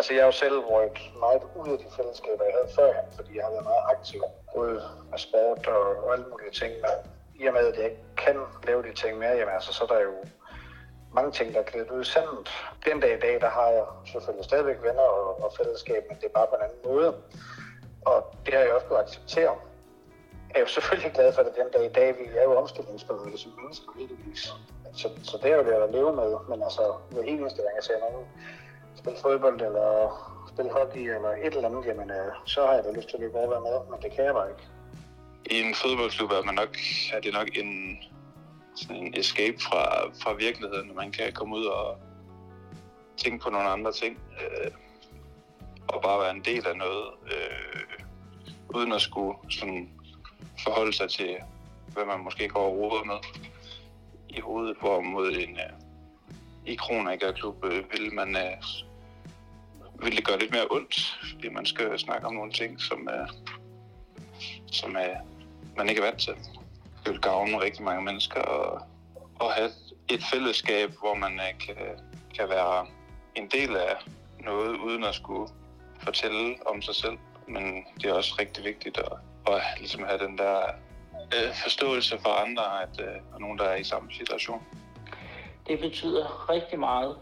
Altså 0.00 0.12
jeg 0.14 0.22
har 0.22 0.26
jo 0.32 0.40
selv 0.44 0.58
røget 0.58 0.98
meget 1.24 1.42
ud 1.60 1.68
af 1.74 1.78
de 1.78 1.88
fællesskaber, 1.96 2.44
jeg 2.44 2.54
havde 2.58 2.72
førhen, 2.78 3.06
fordi 3.18 3.30
jeg 3.36 3.44
har 3.44 3.52
været 3.56 3.68
meget 3.72 3.84
aktiv, 3.94 4.22
både 4.54 4.82
med 5.10 5.18
sport 5.18 5.66
og, 5.66 5.84
og 6.04 6.12
alle 6.14 6.26
mulige 6.32 6.54
ting. 6.60 6.72
Men 6.84 6.94
i 7.40 7.42
og 7.48 7.52
med, 7.56 7.64
at 7.70 7.76
jeg 7.78 7.84
ikke 7.90 8.04
kan 8.24 8.36
lave 8.68 8.82
de 8.82 8.92
ting 9.02 9.18
mere, 9.18 9.34
jamen 9.38 9.54
altså, 9.58 9.72
så 9.72 9.82
er 9.84 9.90
der 9.94 10.00
jo 10.10 10.14
mange 11.18 11.30
ting, 11.32 11.46
der 11.54 11.60
er 11.60 11.68
glædet 11.70 11.90
ud 11.90 12.02
i 12.02 12.10
sandet. 12.14 12.48
Den 12.86 13.00
dag 13.00 13.12
i 13.18 13.20
dag, 13.26 13.34
der 13.44 13.50
har 13.58 13.68
jeg 13.76 13.84
selvfølgelig 14.12 14.44
stadigvæk 14.50 14.78
venner 14.88 15.06
og, 15.18 15.44
og 15.44 15.50
fællesskab, 15.58 16.02
men 16.08 16.16
det 16.20 16.26
er 16.26 16.34
bare 16.38 16.48
på 16.50 16.56
en 16.56 16.62
anden 16.66 16.82
måde. 16.90 17.08
Og 18.10 18.18
det 18.44 18.54
har 18.54 18.60
jeg 18.60 18.72
også 18.72 18.86
kunnet 18.86 19.04
acceptere. 19.06 19.54
er 20.54 20.60
jo 20.60 20.66
selvfølgelig 20.66 21.12
glad 21.12 21.32
for 21.32 21.42
det 21.42 21.52
den 21.60 21.70
dag 21.74 21.84
i 21.90 21.92
dag. 21.98 22.08
Vi 22.18 22.24
er 22.40 22.42
jo 22.42 22.52
omstillingsberedte 22.62 23.38
som 23.38 23.52
mennesker, 23.60 23.90
heldigvis. 23.98 24.42
Så, 25.00 25.08
så 25.22 25.34
det 25.42 25.48
er 25.52 25.56
jo 25.56 25.64
det 25.68 25.72
at 25.72 25.90
leve 25.90 26.12
med. 26.20 26.30
Men 26.48 26.62
altså, 26.62 26.82
hver 27.10 27.22
eneste 27.22 27.62
gang 27.62 27.74
jeg 27.76 27.84
ser 27.84 27.98
nogen 28.00 28.26
spille 29.00 29.18
fodbold 29.22 29.60
eller 29.68 29.90
spille 30.52 30.72
hockey 30.72 31.04
eller 31.16 31.30
et 31.46 31.54
eller 31.56 31.68
andet, 31.68 31.86
jamen, 31.86 32.10
øh, 32.10 32.32
så 32.44 32.66
har 32.66 32.72
jeg 32.74 32.84
da 32.84 32.90
lyst 32.90 33.08
til 33.08 33.16
at 33.16 33.20
løbe 33.20 33.36
over 33.38 33.46
og 33.46 33.52
være 33.52 33.66
med, 33.68 33.76
men 33.90 34.02
det 34.02 34.10
kan 34.16 34.24
jeg 34.24 34.34
bare 34.34 34.50
ikke. 34.52 34.64
I 35.50 35.54
en 35.66 35.74
fodboldklub 35.74 36.30
er, 36.30 36.42
man 36.42 36.54
nok, 36.54 36.76
er 37.14 37.20
det 37.20 37.32
nok 37.32 37.48
en, 37.62 37.98
sådan 38.74 38.96
en 38.96 39.14
escape 39.20 39.58
fra, 39.68 39.82
fra 40.22 40.32
virkeligheden, 40.32 40.86
når 40.88 40.94
man 40.94 41.12
kan 41.12 41.32
komme 41.32 41.56
ud 41.56 41.64
og 41.64 41.98
tænke 43.16 43.38
på 43.44 43.50
nogle 43.50 43.68
andre 43.68 43.92
ting. 43.92 44.18
Øh, 44.40 44.70
og 45.88 46.02
bare 46.02 46.20
være 46.20 46.34
en 46.34 46.44
del 46.44 46.66
af 46.66 46.76
noget, 46.76 47.06
øh, 47.34 48.04
uden 48.74 48.92
at 48.92 49.00
skulle 49.00 49.38
sådan, 49.50 49.90
forholde 50.64 50.92
sig 50.92 51.10
til, 51.10 51.36
hvad 51.92 52.04
man 52.04 52.20
måske 52.20 52.48
går 52.48 52.60
og 52.60 52.76
roder 52.78 53.04
med 53.04 53.20
i 54.28 54.40
hovedet, 54.40 54.76
hvor 54.80 55.00
mod 55.00 55.28
en 55.28 55.58
øh, 55.66 55.72
i 56.66 56.74
Kronager-klub 56.74 57.64
øh, 57.64 57.84
vil 57.92 58.14
man 58.14 58.36
øh, 58.36 58.62
vil 60.02 60.16
det 60.16 60.24
gøre 60.26 60.38
lidt 60.38 60.50
mere 60.50 60.66
ondt, 60.70 61.18
fordi 61.32 61.48
man 61.48 61.66
skal 61.66 61.98
snakke 61.98 62.26
om 62.26 62.34
nogle 62.34 62.52
ting, 62.52 62.80
som, 62.80 63.08
øh, 63.08 63.28
som 64.72 64.96
øh, 64.96 65.16
man 65.76 65.88
ikke 65.88 66.00
er 66.00 66.04
vant 66.04 66.20
til. 66.20 66.34
Det 67.04 67.12
vil 67.12 67.20
gavne 67.20 67.60
rigtig 67.60 67.84
mange 67.84 68.04
mennesker 68.04 68.40
og, 68.40 68.82
og 69.40 69.52
have 69.52 69.70
et 70.08 70.22
fællesskab, 70.32 70.90
hvor 71.00 71.14
man 71.14 71.32
øh, 71.32 71.66
kan, 71.66 71.76
kan 72.38 72.48
være 72.48 72.86
en 73.34 73.48
del 73.48 73.76
af 73.76 73.96
noget, 74.40 74.76
uden 74.76 75.04
at 75.04 75.14
skulle 75.14 75.52
fortælle 76.00 76.56
om 76.66 76.82
sig 76.82 76.94
selv. 76.94 77.18
Men 77.48 77.84
det 78.00 78.04
er 78.10 78.14
også 78.14 78.36
rigtig 78.40 78.64
vigtigt 78.64 78.98
at, 78.98 79.12
at 79.46 79.62
ligesom 79.78 80.02
have 80.02 80.18
den 80.18 80.38
der 80.38 80.62
øh, 81.34 81.54
forståelse 81.62 82.18
for 82.18 82.30
andre, 82.30 82.82
at 82.82 83.00
øh, 83.00 83.34
er 83.34 83.38
nogen, 83.38 83.58
der 83.58 83.64
er 83.64 83.76
i 83.76 83.84
samme 83.84 84.12
situation. 84.12 84.62
Det 85.66 85.80
betyder 85.80 86.50
rigtig 86.50 86.78
meget. 86.78 87.16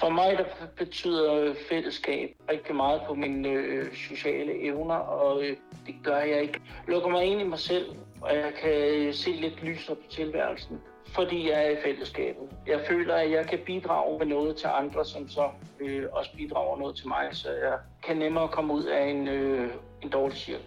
For 0.00 0.08
mig 0.08 0.38
der 0.38 0.44
betyder 0.76 1.54
fællesskab 1.68 2.36
rigtig 2.50 2.74
meget 2.74 3.02
på 3.06 3.14
mine 3.14 3.48
øh, 3.48 3.94
sociale 3.94 4.62
evner, 4.62 4.94
og 4.94 5.42
øh, 5.42 5.56
det 5.86 5.94
gør 6.02 6.18
jeg 6.18 6.42
ikke. 6.42 6.60
Lukker 6.88 7.08
mig 7.08 7.24
ind 7.24 7.40
i 7.40 7.44
mig 7.44 7.58
selv, 7.58 7.96
og 8.20 8.34
jeg 8.36 8.52
kan 8.62 8.70
øh, 8.70 9.14
se 9.14 9.30
lidt 9.30 9.62
lysere 9.62 9.96
på 9.96 10.02
tilværelsen, 10.10 10.80
fordi 11.06 11.50
jeg 11.50 11.66
er 11.66 11.70
i 11.70 11.82
fællesskabet. 11.84 12.48
Jeg 12.66 12.80
føler, 12.88 13.14
at 13.14 13.30
jeg 13.30 13.46
kan 13.46 13.58
bidrage 13.66 14.18
med 14.18 14.26
noget 14.26 14.56
til 14.56 14.66
andre, 14.66 15.04
som 15.04 15.28
så 15.28 15.48
øh, 15.80 16.04
også 16.12 16.30
bidrager 16.36 16.78
noget 16.78 16.96
til 16.96 17.08
mig, 17.08 17.28
så 17.32 17.50
jeg 17.50 17.78
kan 18.02 18.16
nemmere 18.16 18.48
komme 18.48 18.74
ud 18.74 18.84
af 18.84 19.06
en, 19.06 19.28
øh, 19.28 19.70
en 20.02 20.10
dårlig 20.10 20.36
cirkel 20.36 20.64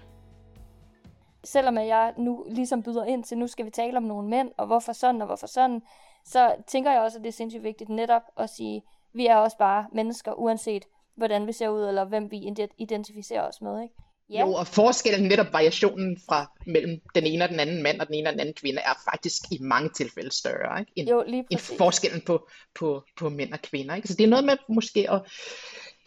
selvom 1.43 1.77
jeg 1.77 2.13
nu 2.17 2.45
ligesom 2.49 2.83
byder 2.83 3.05
ind 3.05 3.23
til, 3.23 3.37
nu 3.37 3.47
skal 3.47 3.65
vi 3.65 3.69
tale 3.69 3.97
om 3.97 4.03
nogle 4.03 4.29
mænd, 4.29 4.51
og 4.57 4.67
hvorfor 4.67 4.93
sådan, 4.93 5.21
og 5.21 5.27
hvorfor 5.27 5.47
sådan, 5.47 5.81
så 6.25 6.55
tænker 6.67 6.91
jeg 6.91 7.01
også, 7.01 7.17
at 7.17 7.23
det 7.23 7.29
er 7.29 7.33
sindssygt 7.33 7.63
vigtigt 7.63 7.89
netop 7.89 8.21
at 8.37 8.49
sige, 8.49 8.83
vi 9.17 9.25
er 9.25 9.35
også 9.35 9.57
bare 9.57 9.85
mennesker, 9.93 10.33
uanset 10.33 10.83
hvordan 11.15 11.47
vi 11.47 11.51
ser 11.51 11.69
ud, 11.69 11.87
eller 11.87 12.05
hvem 12.05 12.31
vi 12.31 12.37
identificerer 12.77 13.47
os 13.47 13.61
med. 13.61 13.81
Ikke? 13.81 13.95
Ja. 14.29 14.41
Jo, 14.41 14.53
og 14.53 14.67
forskellen, 14.67 15.27
netop 15.27 15.53
variationen 15.53 16.17
fra 16.29 16.51
mellem 16.67 17.01
den 17.15 17.25
ene 17.25 17.43
og 17.43 17.49
den 17.49 17.59
anden 17.59 17.83
mand 17.83 17.99
og 17.99 18.07
den 18.07 18.15
ene 18.15 18.29
og 18.29 18.33
den 18.33 18.39
anden 18.39 18.55
kvinde, 18.55 18.81
er 18.81 18.93
faktisk 19.11 19.41
i 19.51 19.57
mange 19.61 19.89
tilfælde 19.89 20.31
større, 20.31 20.79
ikke? 20.79 20.91
End, 20.95 21.09
jo, 21.09 21.23
lige 21.27 21.45
end 21.49 21.59
forskellen 21.59 22.21
på, 22.21 22.47
på, 22.75 23.03
på 23.17 23.29
mænd 23.29 23.53
og 23.53 23.59
kvinder. 23.59 23.95
Ikke? 23.95 24.07
Så 24.07 24.15
det 24.15 24.23
er 24.23 24.27
noget 24.27 24.45
med 24.45 24.57
måske 24.69 25.11
at 25.11 25.21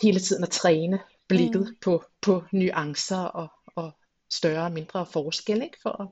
hele 0.03 0.21
tiden 0.21 0.43
at 0.43 0.51
træne 0.51 1.01
blikket 1.29 1.61
mm. 1.61 1.77
på, 1.83 2.05
på 2.23 2.43
nuancer 2.53 3.25
og, 3.25 3.49
og 3.77 3.93
større 4.31 4.65
og 4.65 4.73
mindre 4.73 5.07
forskel, 5.07 5.63
ikke? 5.63 5.79
For 5.83 6.03
at, 6.03 6.09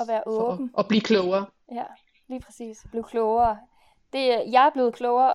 at 0.00 0.08
være 0.08 0.22
åben. 0.26 0.70
For 0.70 0.78
at, 0.78 0.84
at 0.84 0.88
blive 0.88 1.00
klogere. 1.00 1.46
Ja, 1.72 1.84
lige 2.28 2.40
præcis. 2.40 2.78
Blive 2.90 3.04
klogere. 3.04 3.58
Det, 4.12 4.20
jeg 4.52 4.66
er 4.66 4.70
blevet 4.70 4.94
klogere. 4.94 5.34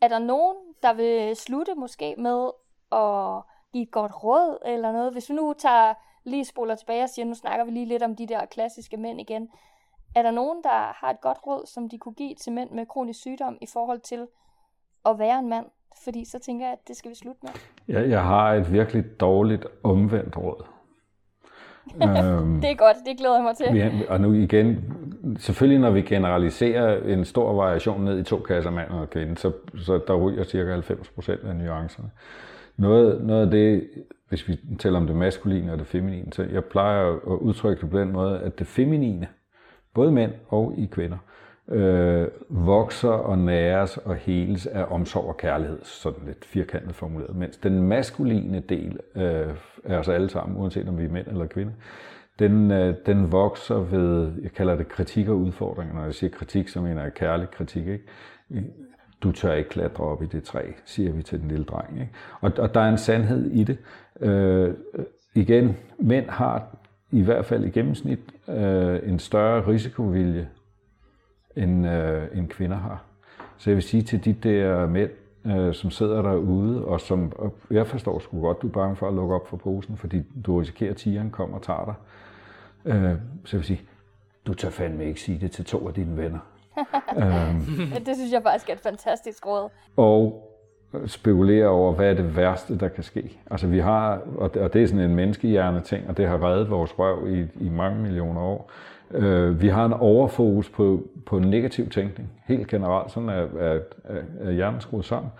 Er 0.00 0.08
der 0.08 0.18
nogen, 0.18 0.56
der 0.82 0.92
vil 0.94 1.36
slutte 1.36 1.74
måske 1.74 2.14
med 2.18 2.50
at 2.92 3.42
give 3.72 3.82
et 3.82 3.90
godt 3.90 4.24
råd 4.24 4.58
eller 4.66 4.92
noget? 4.92 5.12
Hvis 5.12 5.30
vi 5.30 5.34
nu 5.34 5.54
tager 5.58 5.94
lige 6.24 6.44
spoler 6.44 6.74
tilbage 6.74 7.02
og 7.02 7.08
siger, 7.08 7.26
nu 7.26 7.34
snakker 7.34 7.64
vi 7.64 7.70
lige 7.70 7.86
lidt 7.86 8.02
om 8.02 8.16
de 8.16 8.26
der 8.26 8.46
klassiske 8.46 8.96
mænd 8.96 9.20
igen. 9.20 9.48
Er 10.14 10.22
der 10.22 10.30
nogen, 10.30 10.62
der 10.62 10.92
har 10.94 11.10
et 11.10 11.20
godt 11.20 11.38
råd, 11.46 11.66
som 11.66 11.88
de 11.88 11.98
kunne 11.98 12.14
give 12.14 12.34
til 12.34 12.52
mænd 12.52 12.70
med 12.70 12.86
kronisk 12.86 13.20
sygdom 13.20 13.58
i 13.60 13.66
forhold 13.72 14.00
til 14.00 14.26
at 15.06 15.18
være 15.18 15.38
en 15.38 15.48
mand? 15.48 15.66
Fordi 16.04 16.24
så 16.24 16.38
tænker 16.38 16.66
jeg, 16.66 16.72
at 16.72 16.88
det 16.88 16.96
skal 16.96 17.10
vi 17.10 17.14
slutte 17.14 17.40
med. 17.42 17.50
Ja, 17.88 18.08
jeg 18.08 18.22
har 18.22 18.52
et 18.52 18.72
virkelig 18.72 19.20
dårligt 19.20 19.66
omvendt 19.82 20.36
råd. 20.36 20.66
øhm, 21.94 22.60
det 22.62 22.70
er 22.70 22.74
godt, 22.74 22.96
det 23.06 23.18
glæder 23.18 23.34
jeg 23.34 23.42
mig 23.44 23.56
til. 23.56 23.72
Vi, 23.72 24.06
og 24.08 24.20
nu 24.20 24.32
igen, 24.32 24.76
selvfølgelig 25.38 25.80
når 25.80 25.90
vi 25.90 26.02
generaliserer 26.02 27.02
en 27.04 27.24
stor 27.24 27.52
variation 27.52 28.04
ned 28.04 28.18
i 28.18 28.22
to 28.22 28.38
kasser 28.38 28.70
mand 28.70 28.90
og 28.90 29.10
kvinde, 29.10 29.36
så, 29.38 29.52
så 29.76 30.00
der 30.08 30.14
ryger 30.14 30.44
cirka 30.44 30.72
90 30.72 31.08
procent 31.08 31.40
af 31.44 31.56
nuancerne. 31.56 32.10
Noget, 32.76 33.24
noget 33.24 33.44
af 33.44 33.50
det, 33.50 33.88
hvis 34.28 34.48
vi 34.48 34.58
taler 34.78 34.98
om 34.98 35.06
det 35.06 35.16
maskuline 35.16 35.72
og 35.72 35.78
det 35.78 35.86
feminine, 35.86 36.32
så 36.32 36.46
jeg 36.52 36.64
plejer 36.64 37.12
at 37.12 37.38
udtrykke 37.38 37.80
det 37.80 37.90
på 37.90 37.98
den 37.98 38.12
måde, 38.12 38.40
at 38.40 38.58
det 38.58 38.66
feminine, 38.66 39.28
både 39.94 40.12
mænd 40.12 40.32
og 40.48 40.74
i 40.78 40.86
kvinder, 40.86 41.18
øh, 41.68 42.28
vokser 42.48 43.08
og 43.08 43.38
næres 43.38 43.96
og 43.96 44.14
heles 44.14 44.66
af 44.66 44.84
omsorg 44.90 45.24
og 45.24 45.36
kærlighed, 45.36 45.78
sådan 45.82 46.20
lidt 46.26 46.44
firkantet 46.44 46.94
formuleret, 46.94 47.36
mens 47.36 47.56
den 47.56 47.82
maskuline 47.82 48.60
del 48.68 48.98
øh, 49.14 49.48
af 49.84 49.96
os 49.96 50.08
alle 50.08 50.30
sammen, 50.30 50.58
uanset 50.58 50.88
om 50.88 50.98
vi 50.98 51.04
er 51.04 51.08
mænd 51.08 51.26
eller 51.26 51.46
kvinder, 51.46 51.72
den, 52.38 52.70
øh, 52.70 52.94
den 53.06 53.32
vokser 53.32 53.74
ved, 53.74 54.32
jeg 54.42 54.52
kalder 54.52 54.76
det 54.76 54.88
kritik 54.88 55.28
og 55.28 55.36
udfordringer. 55.36 55.94
Når 55.94 56.04
jeg 56.04 56.14
siger 56.14 56.30
kritik, 56.30 56.68
så 56.68 56.80
mener 56.80 57.02
jeg 57.02 57.14
kærlig 57.14 57.50
kritik. 57.50 57.86
Ikke? 57.86 58.04
Du 59.22 59.32
tør 59.32 59.52
ikke 59.52 59.70
klatre 59.70 60.04
op 60.04 60.22
i 60.22 60.26
det 60.26 60.44
træ, 60.44 60.62
siger 60.84 61.12
vi 61.12 61.22
til 61.22 61.40
den 61.40 61.48
lille 61.48 61.64
dreng. 61.64 62.00
Ikke? 62.00 62.12
Og, 62.40 62.52
og 62.58 62.74
der 62.74 62.80
er 62.80 62.88
en 62.88 62.98
sandhed 62.98 63.50
i 63.50 63.64
det. 63.64 63.78
Øh, 64.20 64.74
igen, 65.34 65.76
mænd 65.98 66.28
har 66.28 66.76
i 67.10 67.22
hvert 67.22 67.44
fald 67.44 67.64
i 67.64 67.70
gennemsnit 67.70 68.18
øh, 68.48 68.98
en 69.08 69.18
større 69.18 69.66
risikovilje, 69.66 70.48
end, 71.56 71.88
øh, 71.88 72.22
end 72.34 72.48
kvinder 72.48 72.76
har. 72.76 73.04
Så 73.56 73.70
jeg 73.70 73.74
vil 73.74 73.82
sige 73.82 74.02
til 74.02 74.24
de 74.24 74.32
der 74.32 74.86
mænd, 74.86 75.10
øh, 75.46 75.74
som 75.74 75.90
sidder 75.90 76.22
derude, 76.22 76.84
og 76.84 77.00
som 77.00 77.32
og 77.38 77.54
jeg 77.70 77.86
forstår 77.86 78.18
sgu 78.18 78.40
godt, 78.40 78.62
du 78.62 78.66
er 78.66 78.72
bange 78.72 78.96
for 78.96 79.08
at 79.08 79.14
lukke 79.14 79.34
op 79.34 79.48
for 79.48 79.56
posen, 79.56 79.96
fordi 79.96 80.22
du 80.46 80.58
risikerer, 80.58 80.90
at 80.90 80.96
tigeren 80.96 81.30
kommer 81.30 81.56
og 81.56 81.62
tager 81.62 81.84
dig. 81.84 81.94
Øh, 82.86 83.14
så 83.44 83.56
vil 83.56 83.64
sige, 83.64 83.80
du 84.46 84.54
tør 84.54 84.70
fandme 84.70 85.04
ikke 85.04 85.20
sige 85.20 85.38
det 85.40 85.50
til 85.50 85.64
to 85.64 85.88
af 85.88 85.94
dine 85.94 86.16
venner. 86.16 86.38
øhm, 87.22 88.04
det 88.06 88.16
synes 88.16 88.32
jeg 88.32 88.42
faktisk 88.42 88.68
er 88.68 88.72
et 88.72 88.80
fantastisk 88.80 89.46
råd. 89.46 89.68
Og 89.96 90.42
spekulere 91.06 91.66
over, 91.66 91.92
hvad 91.92 92.10
er 92.10 92.14
det 92.14 92.36
værste, 92.36 92.78
der 92.78 92.88
kan 92.88 93.04
ske. 93.04 93.40
Altså 93.50 93.66
vi 93.66 93.78
har, 93.78 94.20
og 94.36 94.54
det, 94.54 94.62
og 94.62 94.72
det 94.72 94.82
er 94.82 94.86
sådan 94.86 95.04
en 95.04 95.14
menneskehjerne 95.14 95.80
ting, 95.80 96.08
og 96.08 96.16
det 96.16 96.28
har 96.28 96.50
reddet 96.50 96.70
vores 96.70 96.98
røv 96.98 97.34
i, 97.34 97.64
i 97.64 97.68
mange 97.68 98.02
millioner 98.02 98.40
år. 98.40 98.70
Øh, 99.10 99.60
vi 99.60 99.68
har 99.68 99.84
en 99.84 99.92
overfokus 99.92 100.68
på, 100.68 101.02
på 101.26 101.38
negativ 101.38 101.90
tænkning, 101.90 102.30
helt 102.44 102.68
generelt. 102.68 103.12
Sådan 103.12 103.28
er, 103.28 103.46
er, 103.58 103.80
er 104.40 104.50
hjernen 104.50 104.80
skruet 104.80 105.04
sammen, 105.04 105.32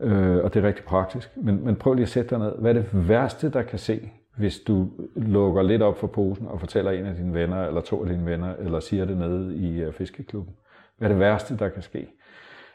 øh, 0.00 0.44
og 0.44 0.54
det 0.54 0.64
er 0.64 0.68
rigtig 0.68 0.84
praktisk. 0.84 1.30
Men, 1.36 1.64
men 1.64 1.76
prøv 1.76 1.94
lige 1.94 2.02
at 2.02 2.08
sætte 2.08 2.30
dig 2.30 2.38
ned. 2.38 2.52
Hvad 2.58 2.74
er 2.74 2.80
det 2.80 3.08
værste, 3.08 3.50
der 3.50 3.62
kan 3.62 3.78
se, 3.78 4.10
hvis 4.40 4.58
du 4.58 4.88
lukker 5.16 5.62
lidt 5.62 5.82
op 5.82 5.98
for 5.98 6.06
posen 6.06 6.46
og 6.46 6.60
fortæller 6.60 6.90
en 6.90 7.06
af 7.06 7.14
dine 7.14 7.34
venner, 7.34 7.66
eller 7.66 7.80
to 7.80 8.02
af 8.02 8.08
dine 8.08 8.26
venner, 8.26 8.54
eller 8.58 8.80
siger 8.80 9.04
det 9.04 9.16
nede 9.16 9.56
i 9.56 9.80
øh, 9.80 9.92
fiskeklubben? 9.92 10.54
Hvad 10.98 11.08
er 11.08 11.12
det 11.12 11.20
værste, 11.20 11.56
der 11.56 11.68
kan 11.68 11.82
ske? 11.82 12.08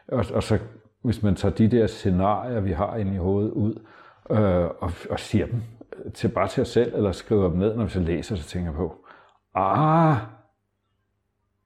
Og, 0.08 0.26
og 0.34 0.44
så, 0.44 0.60
hvis 1.02 1.24
man 1.24 1.36
tager 1.36 1.56
de 1.56 1.68
der 1.68 1.88
scenarier, 1.88 2.60
vi 2.60 2.72
har 2.72 2.96
inde 2.96 3.14
i 3.14 3.18
hovedet 3.18 3.52
ud, 3.52 3.74
øh, 4.30 4.66
og, 4.80 4.92
og 5.10 5.20
siger 5.20 5.46
dem 5.46 5.62
til 6.14 6.28
bare 6.28 6.48
til 6.48 6.62
os 6.62 6.68
selv, 6.68 6.96
eller 6.96 7.12
skriver 7.12 7.50
dem 7.50 7.58
ned, 7.58 7.76
når 7.76 7.84
vi 7.84 7.90
så 7.90 8.00
læser, 8.00 8.36
så 8.36 8.44
tænker 8.44 8.70
jeg 8.72 8.76
på, 8.76 8.96
ah, 9.56 10.18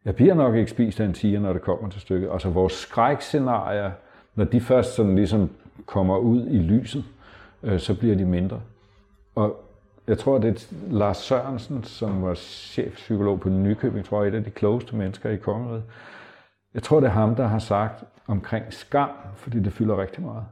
jeg 0.06 0.16
bliver 0.16 0.34
nok 0.34 0.56
ikke 0.56 0.72
spist 0.72 1.00
af 1.00 1.06
en 1.06 1.14
tiger, 1.14 1.40
når 1.40 1.54
det 1.54 1.62
kommer 1.62 1.90
til 1.90 2.02
stykket. 2.02 2.30
Altså 2.32 2.50
vores 2.50 2.74
skrækscenarier, 2.74 3.92
når 4.36 4.46
de 4.46 4.62
først 4.62 4.96
sådan 4.96 5.16
ligesom 5.16 5.50
kommer 5.86 6.18
ud 6.18 6.48
i 6.48 6.58
lyset, 6.58 7.04
øh, 7.64 7.80
så 7.80 8.00
bliver 8.00 8.16
de 8.16 8.26
mindre. 8.26 8.62
Og 9.36 9.69
jeg 10.10 10.18
tror, 10.18 10.38
det 10.38 10.50
er 10.50 10.92
Lars 10.92 11.18
Sørensen, 11.18 11.84
som 11.84 12.24
var 12.24 12.34
chefpsykolog 12.36 13.40
på 13.40 13.50
Nykøbing, 13.50 14.06
tror 14.06 14.24
jeg, 14.24 14.32
et 14.34 14.38
af 14.38 14.44
de 14.44 14.50
klogeste 14.52 14.96
mennesker 14.96 15.30
i 15.30 15.38
kongeriget. 15.38 15.84
Jeg 16.74 16.84
tror, 16.84 17.00
det 17.00 17.08
er 17.08 17.12
ham, 17.12 17.36
der 17.36 17.48
har 17.48 17.60
sagt 17.60 18.04
omkring 18.28 18.74
skam, 18.74 19.10
fordi 19.36 19.60
det 19.60 19.74
fylder 19.74 20.02
rigtig 20.02 20.24
meget. 20.24 20.46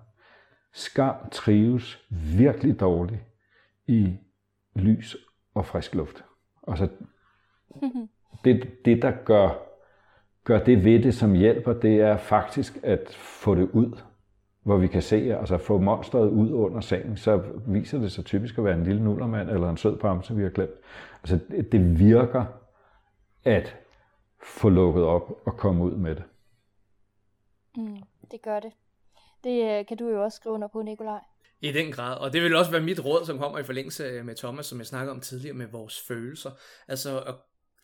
Skam 0.74 1.16
trives 1.32 2.06
virkelig 2.10 2.80
dårligt 2.80 3.22
i 3.88 4.18
lys 4.76 5.16
og 5.54 5.66
frisk 5.66 5.96
luft. 5.96 6.24
Altså, 6.68 6.88
det, 8.46 8.86
det 8.86 9.02
der 9.02 9.12
gør, 9.12 9.50
gør 10.44 10.64
det 10.64 10.84
ved 10.86 11.04
det, 11.04 11.16
som 11.16 11.34
hjælper, 11.34 11.74
det 11.74 12.02
er 12.02 12.18
faktisk 12.18 12.78
at 12.84 13.10
få 13.14 13.56
det 13.56 13.70
ud. 13.70 13.98
hvor 14.68 14.78
vi 14.78 14.88
kan 14.88 15.02
se, 15.02 15.38
altså 15.40 15.58
få 15.58 15.78
monstret 15.78 16.30
ud 16.30 16.52
under 16.52 16.80
sengen, 16.82 17.18
så 17.18 17.44
viser 17.68 18.00
det 18.00 18.12
sig 18.12 18.26
typisk 18.26 18.58
at 18.58 18.64
være 18.64 18.78
en 18.78 18.84
lille 18.84 19.04
nullermand 19.04 19.50
eller 19.50 19.70
en 19.70 19.78
sød 19.78 19.98
bamse, 19.98 20.36
vi 20.36 20.44
har 20.44 20.50
glemt. 20.50 20.72
Altså 21.24 21.40
det 21.72 22.00
virker 22.00 22.46
at 23.44 23.78
få 24.44 24.70
lukket 24.70 25.04
op 25.04 25.32
og 25.46 25.58
komme 25.58 25.84
ud 25.84 25.92
med 25.92 26.16
det. 26.16 26.24
Mm, 27.78 27.98
det 28.32 28.42
gør 28.42 28.60
det. 28.60 28.72
Det 29.44 29.80
øh, 29.80 29.86
kan 29.86 29.98
du 29.98 30.10
jo 30.10 30.24
også 30.24 30.36
skrive 30.36 30.54
under 30.54 30.68
på, 30.68 30.82
Nikolaj. 30.82 31.20
I 31.62 31.72
den 31.72 31.92
grad, 31.92 32.18
og 32.18 32.34
det 32.34 32.42
vil 32.42 32.56
også 32.56 32.72
være 32.72 32.82
mit 32.82 33.06
råd, 33.06 33.26
som 33.26 33.38
kommer 33.38 33.60
i 33.60 33.64
forlængelse 33.64 34.24
med 34.24 34.36
Thomas, 34.36 34.66
som 34.66 34.78
jeg 34.78 34.86
snakkede 34.86 35.12
om 35.12 35.20
tidligere 35.20 35.58
med 35.58 35.68
vores 35.68 36.02
følelser. 36.08 36.52
Altså 36.88 37.20
at 37.20 37.36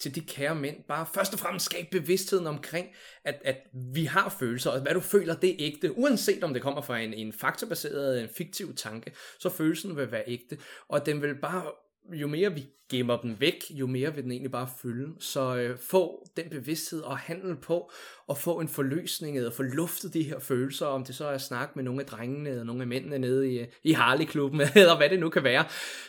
til 0.04 0.16
de 0.16 0.22
kære 0.22 0.56
mænd, 0.56 0.84
bare 0.88 1.06
først 1.14 1.34
og 1.34 1.40
fremmest 1.40 1.66
skabe 1.66 1.88
bevidstheden 1.92 2.48
omkring, 2.48 2.88
at, 3.24 3.42
at 3.46 3.58
vi 3.74 4.06
har 4.06 4.36
følelser, 4.40 4.72
og 4.72 4.82
hvad 4.82 4.94
du 4.94 5.00
føler, 5.00 5.36
det 5.36 5.50
er 5.50 5.56
ægte. 5.60 5.98
Uanset 5.98 6.44
om 6.44 6.54
det 6.54 6.62
kommer 6.62 6.82
fra 6.82 7.00
en, 7.00 7.14
en 7.14 7.34
faktorbaseret, 7.34 8.22
en 8.22 8.30
fiktiv 8.30 8.76
tanke, 8.76 9.14
så 9.40 9.50
følelsen 9.50 9.98
vil 9.98 10.12
være 10.12 10.24
ægte, 10.28 10.58
og 10.88 11.06
den 11.06 11.22
vil 11.22 11.36
bare 11.36 11.72
jo 12.12 12.28
mere 12.28 12.54
vi 12.54 12.66
gemmer 12.90 13.18
den 13.18 13.36
væk, 13.40 13.64
jo 13.70 13.88
mere 13.88 14.16
vil 14.16 14.24
den 14.24 14.32
egentlig 14.32 14.52
bare 14.52 14.70
fylde. 14.82 15.14
Så 15.20 15.56
øh, 15.56 15.78
få 15.78 16.28
den 16.38 16.50
bevidsthed 16.50 17.02
og 17.02 17.18
handle 17.18 17.56
på, 17.56 17.92
og 18.28 18.38
få 18.38 18.60
en 18.60 18.68
forløsning, 18.68 19.38
eller 19.38 19.52
få 19.52 19.64
luftet 19.64 20.14
de 20.14 20.24
her 20.24 20.40
følelser, 20.40 20.86
om 20.86 21.06
det 21.06 21.16
så 21.16 21.26
er 21.26 21.32
at 21.32 21.42
snakke 21.42 21.72
med 21.76 21.84
nogle 21.84 22.02
af 22.02 22.06
drengene, 22.06 22.50
eller 22.50 22.64
nogle 22.64 22.82
af 22.82 22.88
mændene 22.88 23.18
nede 23.18 23.52
i, 23.52 23.66
i 23.84 23.94
Harley-klubben, 23.94 24.62
eller 24.76 24.98
hvad 24.98 25.10
det 25.10 25.20
nu 25.20 25.30
kan 25.30 25.44
være. 25.44 25.66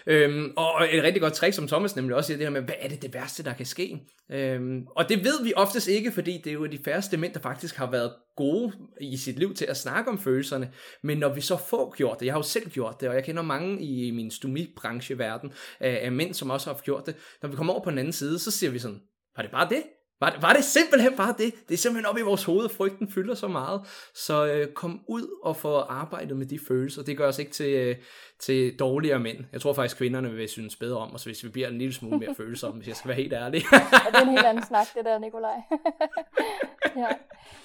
Øhm, 0.06 0.52
og 0.56 0.88
et 0.92 1.02
rigtig 1.02 1.22
godt 1.22 1.32
trick, 1.32 1.54
som 1.54 1.68
Thomas 1.68 1.96
nemlig 1.96 2.16
også 2.16 2.26
siger, 2.26 2.38
det 2.38 2.46
her 2.46 2.52
med, 2.52 2.62
hvad 2.62 2.74
er 2.78 2.88
det 2.88 3.02
det 3.02 3.14
værste, 3.14 3.44
der 3.44 3.52
kan 3.52 3.66
ske? 3.66 4.00
Øhm, 4.30 4.86
og 4.96 5.08
det 5.08 5.24
ved 5.24 5.44
vi 5.44 5.52
oftest 5.56 5.88
ikke, 5.88 6.12
fordi 6.12 6.40
det 6.44 6.50
er 6.50 6.54
jo 6.54 6.66
de 6.66 6.78
færreste 6.84 7.16
mænd, 7.16 7.32
der 7.32 7.40
faktisk 7.40 7.76
har 7.76 7.90
været 7.90 8.12
gode 8.36 8.72
i 9.00 9.16
sit 9.16 9.38
liv 9.38 9.54
til 9.54 9.64
at 9.64 9.76
snakke 9.76 10.10
om 10.10 10.18
følelserne, 10.18 10.72
men 11.02 11.18
når 11.18 11.34
vi 11.34 11.40
så 11.40 11.56
får 11.56 11.94
gjort 11.96 12.20
det, 12.20 12.26
jeg 12.26 12.34
har 12.34 12.38
jo 12.38 12.42
selv 12.42 12.70
gjort 12.70 13.00
det, 13.00 13.08
og 13.08 13.14
jeg 13.14 13.24
kender 13.24 13.42
mange 13.42 13.82
i 13.82 14.10
min 14.10 14.30
stomibrancheverden 14.30 15.52
af, 15.80 16.12
mænd, 16.12 16.34
som 16.34 16.50
også 16.50 16.72
har 16.72 16.78
gjort 16.78 17.06
det, 17.06 17.16
når 17.42 17.48
vi 17.48 17.56
kommer 17.56 17.72
over 17.72 17.84
på 17.84 17.90
den 17.90 17.98
anden 17.98 18.12
side, 18.12 18.38
så 18.38 18.50
siger 18.50 18.70
vi 18.70 18.78
sådan, 18.78 19.00
var 19.36 19.42
det 19.42 19.50
bare 19.50 19.68
det? 19.68 19.82
Var 20.20 20.30
det, 20.30 20.42
var 20.42 20.52
det 20.52 20.64
simpelthen 20.64 21.16
bare 21.16 21.34
det? 21.38 21.54
Det 21.68 21.74
er 21.74 21.78
simpelthen 21.78 22.06
op 22.06 22.18
i 22.18 22.20
vores 22.20 22.44
hoved, 22.44 22.68
frygten 22.68 23.10
fylder 23.10 23.34
så 23.34 23.48
meget. 23.48 23.80
Så 24.14 24.46
øh, 24.46 24.72
kom 24.72 25.00
ud 25.08 25.40
og 25.42 25.56
få 25.56 25.78
arbejdet 25.78 26.36
med 26.36 26.46
de 26.46 26.58
følelser. 26.68 27.02
Det 27.02 27.16
gør 27.16 27.28
os 27.28 27.38
ikke 27.38 27.52
til, 27.52 27.70
øh, 27.74 27.96
til 28.40 28.76
dårligere 28.78 29.18
mænd. 29.18 29.38
Jeg 29.52 29.60
tror 29.60 29.72
faktisk, 29.72 29.96
kvinderne 29.96 30.30
vil 30.30 30.48
synes 30.48 30.76
bedre 30.76 30.98
om 30.98 31.14
os, 31.14 31.24
hvis 31.24 31.44
vi 31.44 31.48
bliver 31.48 31.68
en 31.68 31.78
lille 31.78 31.94
smule 31.94 32.18
mere 32.18 32.34
følsomme, 32.34 32.76
hvis 32.76 32.88
jeg 32.88 32.96
skal 32.96 33.08
være 33.08 33.16
helt 33.16 33.32
ærlig. 33.32 33.62
ja, 33.72 33.78
det 34.10 34.16
er 34.16 34.22
en 34.22 34.28
helt 34.28 34.46
anden 34.46 34.64
snak, 34.64 34.86
det 34.94 35.04
der, 35.04 35.18
Nikolaj. 35.18 35.56
ja. 37.02 37.08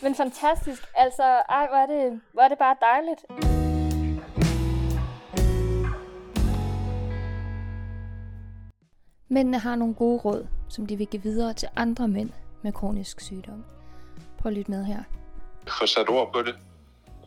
Men 0.02 0.16
fantastisk. 0.16 0.84
Altså, 0.96 1.24
ej, 1.50 1.68
hvor 1.68 1.78
er 1.78 1.86
det, 1.86 2.22
hvor 2.34 2.42
er 2.42 2.48
det 2.48 2.58
bare 2.58 2.76
dejligt. 2.82 3.26
Mændene 9.28 9.60
har 9.60 9.76
nogle 9.76 9.94
gode 9.94 10.20
råd, 10.20 10.48
som 10.70 10.86
de 10.86 10.96
vil 10.96 11.08
give 11.08 11.22
videre 11.24 11.54
til 11.54 11.70
andre 11.76 12.08
mænd 12.08 12.30
med 12.62 12.74
kronisk 12.74 13.22
sygdom. 13.22 13.66
Prøv 14.38 14.50
at 14.50 14.58
lytte 14.58 14.72
med 14.72 14.86
her. 14.86 15.04
Få 15.80 15.86
sat 15.86 16.10
ord 16.10 16.34
på 16.34 16.42
det. 16.42 16.56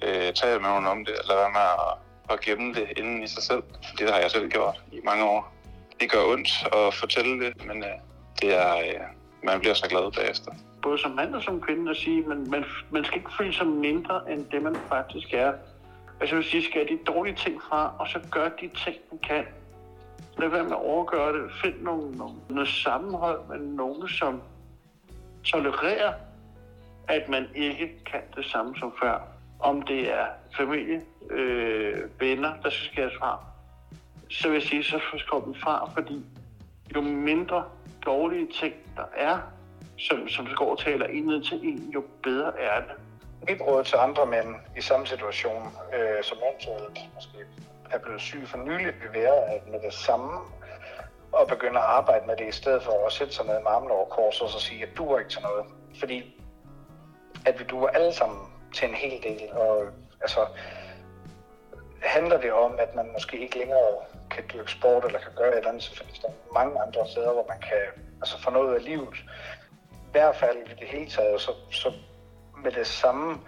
Øh, 0.02 0.32
tale 0.34 0.60
med 0.60 0.68
nogen 0.68 0.86
om 0.86 1.04
det. 1.04 1.14
Lad 1.28 1.36
være 1.36 1.50
med 1.50 1.60
at, 1.60 1.98
at 2.34 2.40
gemme 2.40 2.74
det 2.74 2.88
inden 2.96 3.22
i 3.22 3.26
sig 3.26 3.42
selv. 3.42 3.62
Det 3.98 4.10
har 4.10 4.18
jeg 4.18 4.30
selv 4.30 4.50
gjort 4.50 4.82
i 4.92 5.00
mange 5.04 5.24
år. 5.24 5.52
Det 6.00 6.10
gør 6.10 6.24
ondt 6.24 6.66
at 6.72 6.94
fortælle 6.94 7.44
det, 7.46 7.66
men 7.66 7.84
øh, 7.84 7.90
det 8.40 8.54
er, 8.54 8.76
øh, 8.76 9.00
man 9.42 9.60
bliver 9.60 9.74
så 9.74 9.88
glad 9.88 10.12
bagefter. 10.12 10.52
Både 10.82 10.98
som 10.98 11.10
mand 11.10 11.34
og 11.34 11.42
som 11.42 11.60
kvinde 11.60 11.90
at 11.90 11.96
sige, 11.96 12.18
at 12.18 12.26
man, 12.26 12.64
man 12.90 13.04
skal 13.04 13.18
ikke 13.18 13.32
føle 13.38 13.52
sig 13.52 13.66
mindre 13.66 14.32
end 14.32 14.46
det, 14.46 14.62
man 14.62 14.76
faktisk 14.88 15.32
er. 15.32 15.52
Altså 16.20 16.36
vil 16.36 16.44
sige, 16.44 16.64
skal 16.64 16.88
de 16.88 16.98
dårlige 17.06 17.34
ting 17.34 17.62
fra, 17.62 17.94
og 17.98 18.08
så 18.08 18.20
gør 18.30 18.48
de 18.48 18.70
ting, 18.84 18.96
man 19.10 19.18
kan. 19.18 19.44
Lad 20.38 20.48
være 20.48 20.62
med 20.62 20.72
at 20.72 20.78
overgøre 20.78 21.42
det. 21.42 21.52
Find 21.64 21.82
nogle, 21.82 22.16
nogle, 22.16 22.34
noget 22.48 22.68
sammenhold 22.68 23.40
med 23.48 23.58
nogen, 23.58 24.08
som 24.08 24.42
tolererer, 25.44 26.12
at 27.08 27.28
man 27.28 27.46
ikke 27.54 28.04
kan 28.04 28.20
det 28.36 28.44
samme 28.44 28.76
som 28.78 28.92
før. 29.02 29.20
Om 29.60 29.82
det 29.82 30.12
er 30.12 30.26
familie, 30.56 31.02
øh, 31.30 32.20
venner, 32.20 32.52
der 32.62 32.70
skal 32.70 32.92
skæres 32.92 33.12
fra, 33.18 33.38
så 34.30 34.48
vil 34.48 34.54
jeg 34.54 34.62
sige, 34.62 34.84
så 34.84 35.00
skal 35.16 35.38
dem 35.44 35.54
fra, 35.54 35.90
fordi 35.94 36.24
jo 36.94 37.00
mindre 37.00 37.64
dårlige 38.06 38.48
ting 38.60 38.74
der 38.96 39.04
er, 39.16 39.38
som, 40.08 40.28
som 40.28 40.46
går 40.56 40.70
og 40.70 40.78
taler 40.78 41.06
en 41.06 41.24
ned 41.24 41.42
til 41.42 41.60
en, 41.62 41.90
jo 41.94 42.04
bedre 42.22 42.60
er 42.60 42.80
det. 42.80 42.94
Mit 43.48 43.60
råd 43.60 43.84
til 43.84 43.96
andre 43.96 44.26
mænd 44.26 44.54
i 44.76 44.80
samme 44.80 45.06
situation, 45.06 45.62
øh, 45.94 46.22
som 46.22 46.38
eventuelt 46.38 46.98
måske 47.14 47.38
er 47.90 47.98
blevet 47.98 48.20
syg 48.20 48.42
for 48.46 48.58
nylig, 48.58 48.86
vil 48.86 49.22
være 49.22 49.36
at 49.54 49.68
med 49.68 49.80
det 49.80 49.94
samme 49.94 50.40
og 51.32 51.48
begynde 51.48 51.78
at 51.78 51.84
arbejde 51.84 52.26
med 52.26 52.36
det, 52.36 52.48
i 52.48 52.52
stedet 52.52 52.82
for 52.82 53.06
at 53.06 53.12
sætte 53.12 53.34
sig 53.34 53.46
ned 53.46 53.54
med 53.54 53.70
armen 53.70 53.90
over 53.90 54.04
kors 54.04 54.40
og 54.40 54.48
så 54.48 54.60
sige, 54.60 54.82
at 54.82 54.88
du 54.96 55.12
er 55.12 55.18
ikke 55.18 55.30
til 55.30 55.42
noget. 55.42 55.64
Fordi 55.98 56.34
at 57.46 57.58
vi 57.58 57.64
duer 57.64 57.88
alle 57.88 58.12
sammen 58.12 58.38
til 58.74 58.88
en 58.88 58.94
hel 58.94 59.22
del, 59.22 59.52
og 59.52 59.86
altså 60.20 60.46
handler 62.02 62.40
det 62.40 62.52
om, 62.52 62.72
at 62.78 62.94
man 62.94 63.12
måske 63.12 63.38
ikke 63.38 63.58
længere 63.58 63.88
kan 64.30 64.44
dyrke 64.52 64.70
sport 64.70 65.04
eller 65.04 65.18
kan 65.18 65.32
gøre 65.36 65.48
et 65.48 65.56
eller 65.56 65.68
andet, 65.68 65.82
så 65.82 65.96
findes 65.96 66.18
der 66.18 66.28
mange 66.54 66.80
andre 66.80 67.08
steder, 67.08 67.32
hvor 67.32 67.46
man 67.48 67.60
kan 67.60 68.02
altså, 68.22 68.42
få 68.42 68.50
noget 68.50 68.74
af 68.74 68.84
livet. 68.84 69.16
I 70.12 70.18
hvert 70.18 70.36
fald 70.36 70.56
i 70.56 70.74
det 70.80 70.88
hele 70.88 71.10
taget, 71.10 71.40
så, 71.40 71.50
så 71.70 71.92
med 72.64 72.72
det 72.72 72.86
samme 72.86 73.38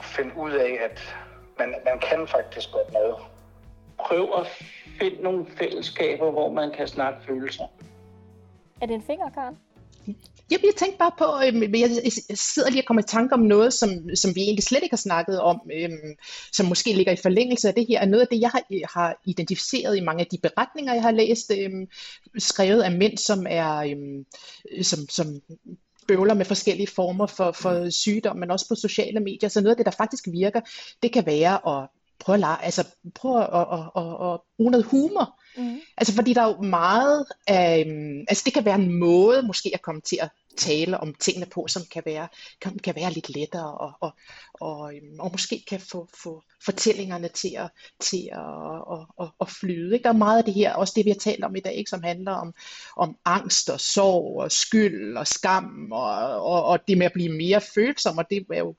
finde 0.00 0.36
ud 0.36 0.50
af, 0.50 0.78
at 0.90 1.16
man, 1.58 1.74
man 1.84 1.98
kan 1.98 2.26
faktisk 2.26 2.72
godt 2.72 2.92
noget. 2.92 3.14
Prøv 3.98 4.28
at 4.38 4.46
finde 4.98 5.22
nogle 5.22 5.46
fællesskaber, 5.46 6.30
hvor 6.30 6.50
man 6.50 6.70
kan 6.70 6.88
snakke 6.88 7.20
følelser. 7.26 7.64
Er 8.80 8.86
det 8.86 8.94
en 8.94 9.02
finger, 9.02 9.30
Karen? 9.30 9.58
Jeg, 10.52 10.60
jeg 10.64 10.74
tænkte 10.76 10.98
bare 10.98 11.12
på, 11.18 11.26
øh, 11.46 11.80
jeg, 11.80 11.90
jeg 12.28 12.38
sidder 12.38 12.70
lige 12.70 12.82
og 12.82 12.86
kommer 12.86 13.02
i 13.02 13.06
tanke 13.08 13.34
om 13.34 13.40
noget, 13.40 13.74
som, 13.74 13.90
som 14.14 14.34
vi 14.34 14.40
egentlig 14.40 14.64
slet 14.64 14.82
ikke 14.82 14.92
har 14.92 15.06
snakket 15.08 15.40
om, 15.40 15.60
øh, 15.74 15.90
som 16.52 16.66
måske 16.66 16.92
ligger 16.92 17.12
i 17.12 17.22
forlængelse 17.22 17.68
af 17.68 17.74
det 17.74 17.86
her, 17.88 18.00
er 18.00 18.06
noget 18.06 18.20
af 18.22 18.28
det, 18.30 18.40
jeg 18.40 18.50
har, 18.50 18.62
har 18.94 19.20
identificeret 19.24 19.96
i 19.96 20.00
mange 20.00 20.20
af 20.20 20.26
de 20.26 20.38
beretninger, 20.38 20.94
jeg 20.94 21.02
har 21.02 21.10
læst, 21.10 21.52
øh, 21.58 21.70
skrevet 22.38 22.82
af 22.82 22.92
mænd, 22.92 23.18
som 23.18 23.46
er, 23.48 23.76
øh, 23.76 24.84
som, 24.84 24.98
som 25.08 25.26
bøvler 26.08 26.34
med 26.34 26.44
forskellige 26.44 26.86
former 26.86 27.26
for, 27.26 27.52
for 27.52 27.90
sygdom, 27.90 28.36
men 28.36 28.50
også 28.50 28.68
på 28.68 28.74
sociale 28.74 29.20
medier. 29.20 29.48
Så 29.48 29.60
noget 29.60 29.70
af 29.70 29.76
det, 29.76 29.86
der 29.86 29.92
faktisk 29.98 30.28
virker, 30.32 30.60
det 31.02 31.12
kan 31.12 31.26
være 31.26 31.78
at 31.78 31.88
prøve 32.22 32.34
at, 32.34 32.40
lege, 32.40 32.64
altså, 32.64 32.86
prøve 33.14 33.42
at, 33.42 33.66
at, 33.72 33.90
at, 33.96 34.32
at 34.32 34.40
bruge 34.56 34.70
noget 34.70 34.86
humor. 34.86 35.40
Mm. 35.56 35.80
Altså 35.96 36.14
fordi 36.14 36.34
der 36.34 36.42
er 36.42 36.56
jo 36.56 36.62
meget, 36.62 37.26
øh, 37.50 38.24
altså 38.28 38.42
det 38.44 38.54
kan 38.54 38.64
være 38.64 38.74
en 38.74 38.98
måde 38.98 39.42
måske 39.42 39.70
at 39.74 39.82
komme 39.82 40.00
til 40.00 40.18
at 40.22 40.30
tale 40.56 41.00
om 41.00 41.14
tingene 41.14 41.46
på, 41.46 41.66
som 41.68 41.82
kan 41.92 42.02
være, 42.06 42.28
kan, 42.60 42.78
kan 42.78 42.94
være 42.96 43.12
lidt 43.12 43.36
lettere, 43.36 43.78
og, 43.78 43.92
og, 44.00 44.12
og, 44.54 44.94
øhm, 44.94 45.20
og 45.20 45.30
måske 45.32 45.64
kan 45.68 45.80
få, 45.80 46.08
få 46.22 46.42
fortællingerne 46.64 47.28
til 47.28 47.54
at, 47.56 47.70
til 48.00 48.28
at, 48.32 48.82
at, 48.92 49.06
at, 49.20 49.28
at 49.40 49.48
flyde. 49.48 49.94
Ikke? 49.94 50.02
Der 50.02 50.08
er 50.08 50.12
meget 50.26 50.38
af 50.38 50.44
det 50.44 50.54
her, 50.54 50.74
også 50.74 50.92
det 50.96 51.04
vi 51.04 51.10
har 51.10 51.18
talt 51.20 51.44
om 51.44 51.56
i 51.56 51.60
dag, 51.60 51.74
ikke? 51.74 51.90
som 51.90 52.02
handler 52.02 52.32
om, 52.32 52.54
om 52.96 53.16
angst 53.24 53.70
og 53.70 53.80
sorg 53.80 54.40
og 54.42 54.52
skyld 54.52 55.16
og 55.16 55.26
skam, 55.26 55.92
og, 55.92 56.12
og, 56.44 56.64
og 56.64 56.88
det 56.88 56.98
med 56.98 57.06
at 57.06 57.12
blive 57.12 57.36
mere 57.36 57.60
følsom, 57.74 58.18
og 58.18 58.24
det 58.30 58.46
er 58.52 58.58
jo 58.58 58.74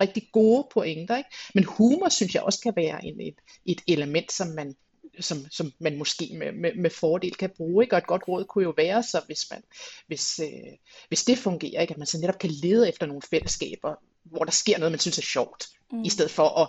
rigtig 0.00 0.28
gode 0.32 0.66
pointer. 0.72 1.16
Ikke? 1.16 1.30
Men 1.54 1.64
humor 1.64 2.08
synes 2.08 2.34
jeg 2.34 2.42
også 2.42 2.60
kan 2.60 2.72
være 2.76 3.04
en, 3.04 3.20
et, 3.20 3.34
et 3.66 3.80
element, 3.88 4.32
som 4.32 4.48
man, 4.48 4.74
som, 5.20 5.38
som 5.50 5.72
man 5.78 5.98
måske 5.98 6.30
med, 6.38 6.52
med, 6.52 6.74
med 6.74 6.90
fordel 6.90 7.34
kan 7.34 7.50
bruge. 7.56 7.84
Ikke? 7.84 7.96
Og 7.96 7.98
et 7.98 8.06
godt 8.06 8.28
råd 8.28 8.44
kunne 8.44 8.64
jo 8.64 8.74
være, 8.76 9.02
så 9.02 9.20
hvis, 9.26 9.50
man, 9.50 9.62
hvis, 10.06 10.38
øh, 10.38 10.72
hvis 11.08 11.24
det 11.24 11.38
fungerer, 11.38 11.80
ikke? 11.80 11.92
at 11.92 11.98
man 11.98 12.06
så 12.06 12.18
netop 12.20 12.38
kan 12.38 12.50
lede 12.50 12.88
efter 12.88 13.06
nogle 13.06 13.22
fællesskaber, 13.30 13.94
hvor 14.24 14.44
der 14.44 14.52
sker 14.52 14.78
noget, 14.78 14.92
man 14.92 14.98
synes 14.98 15.18
er 15.18 15.22
sjovt, 15.22 15.68
mm. 15.92 16.02
i 16.02 16.08
stedet 16.08 16.30
for 16.30 16.48
at, 16.62 16.68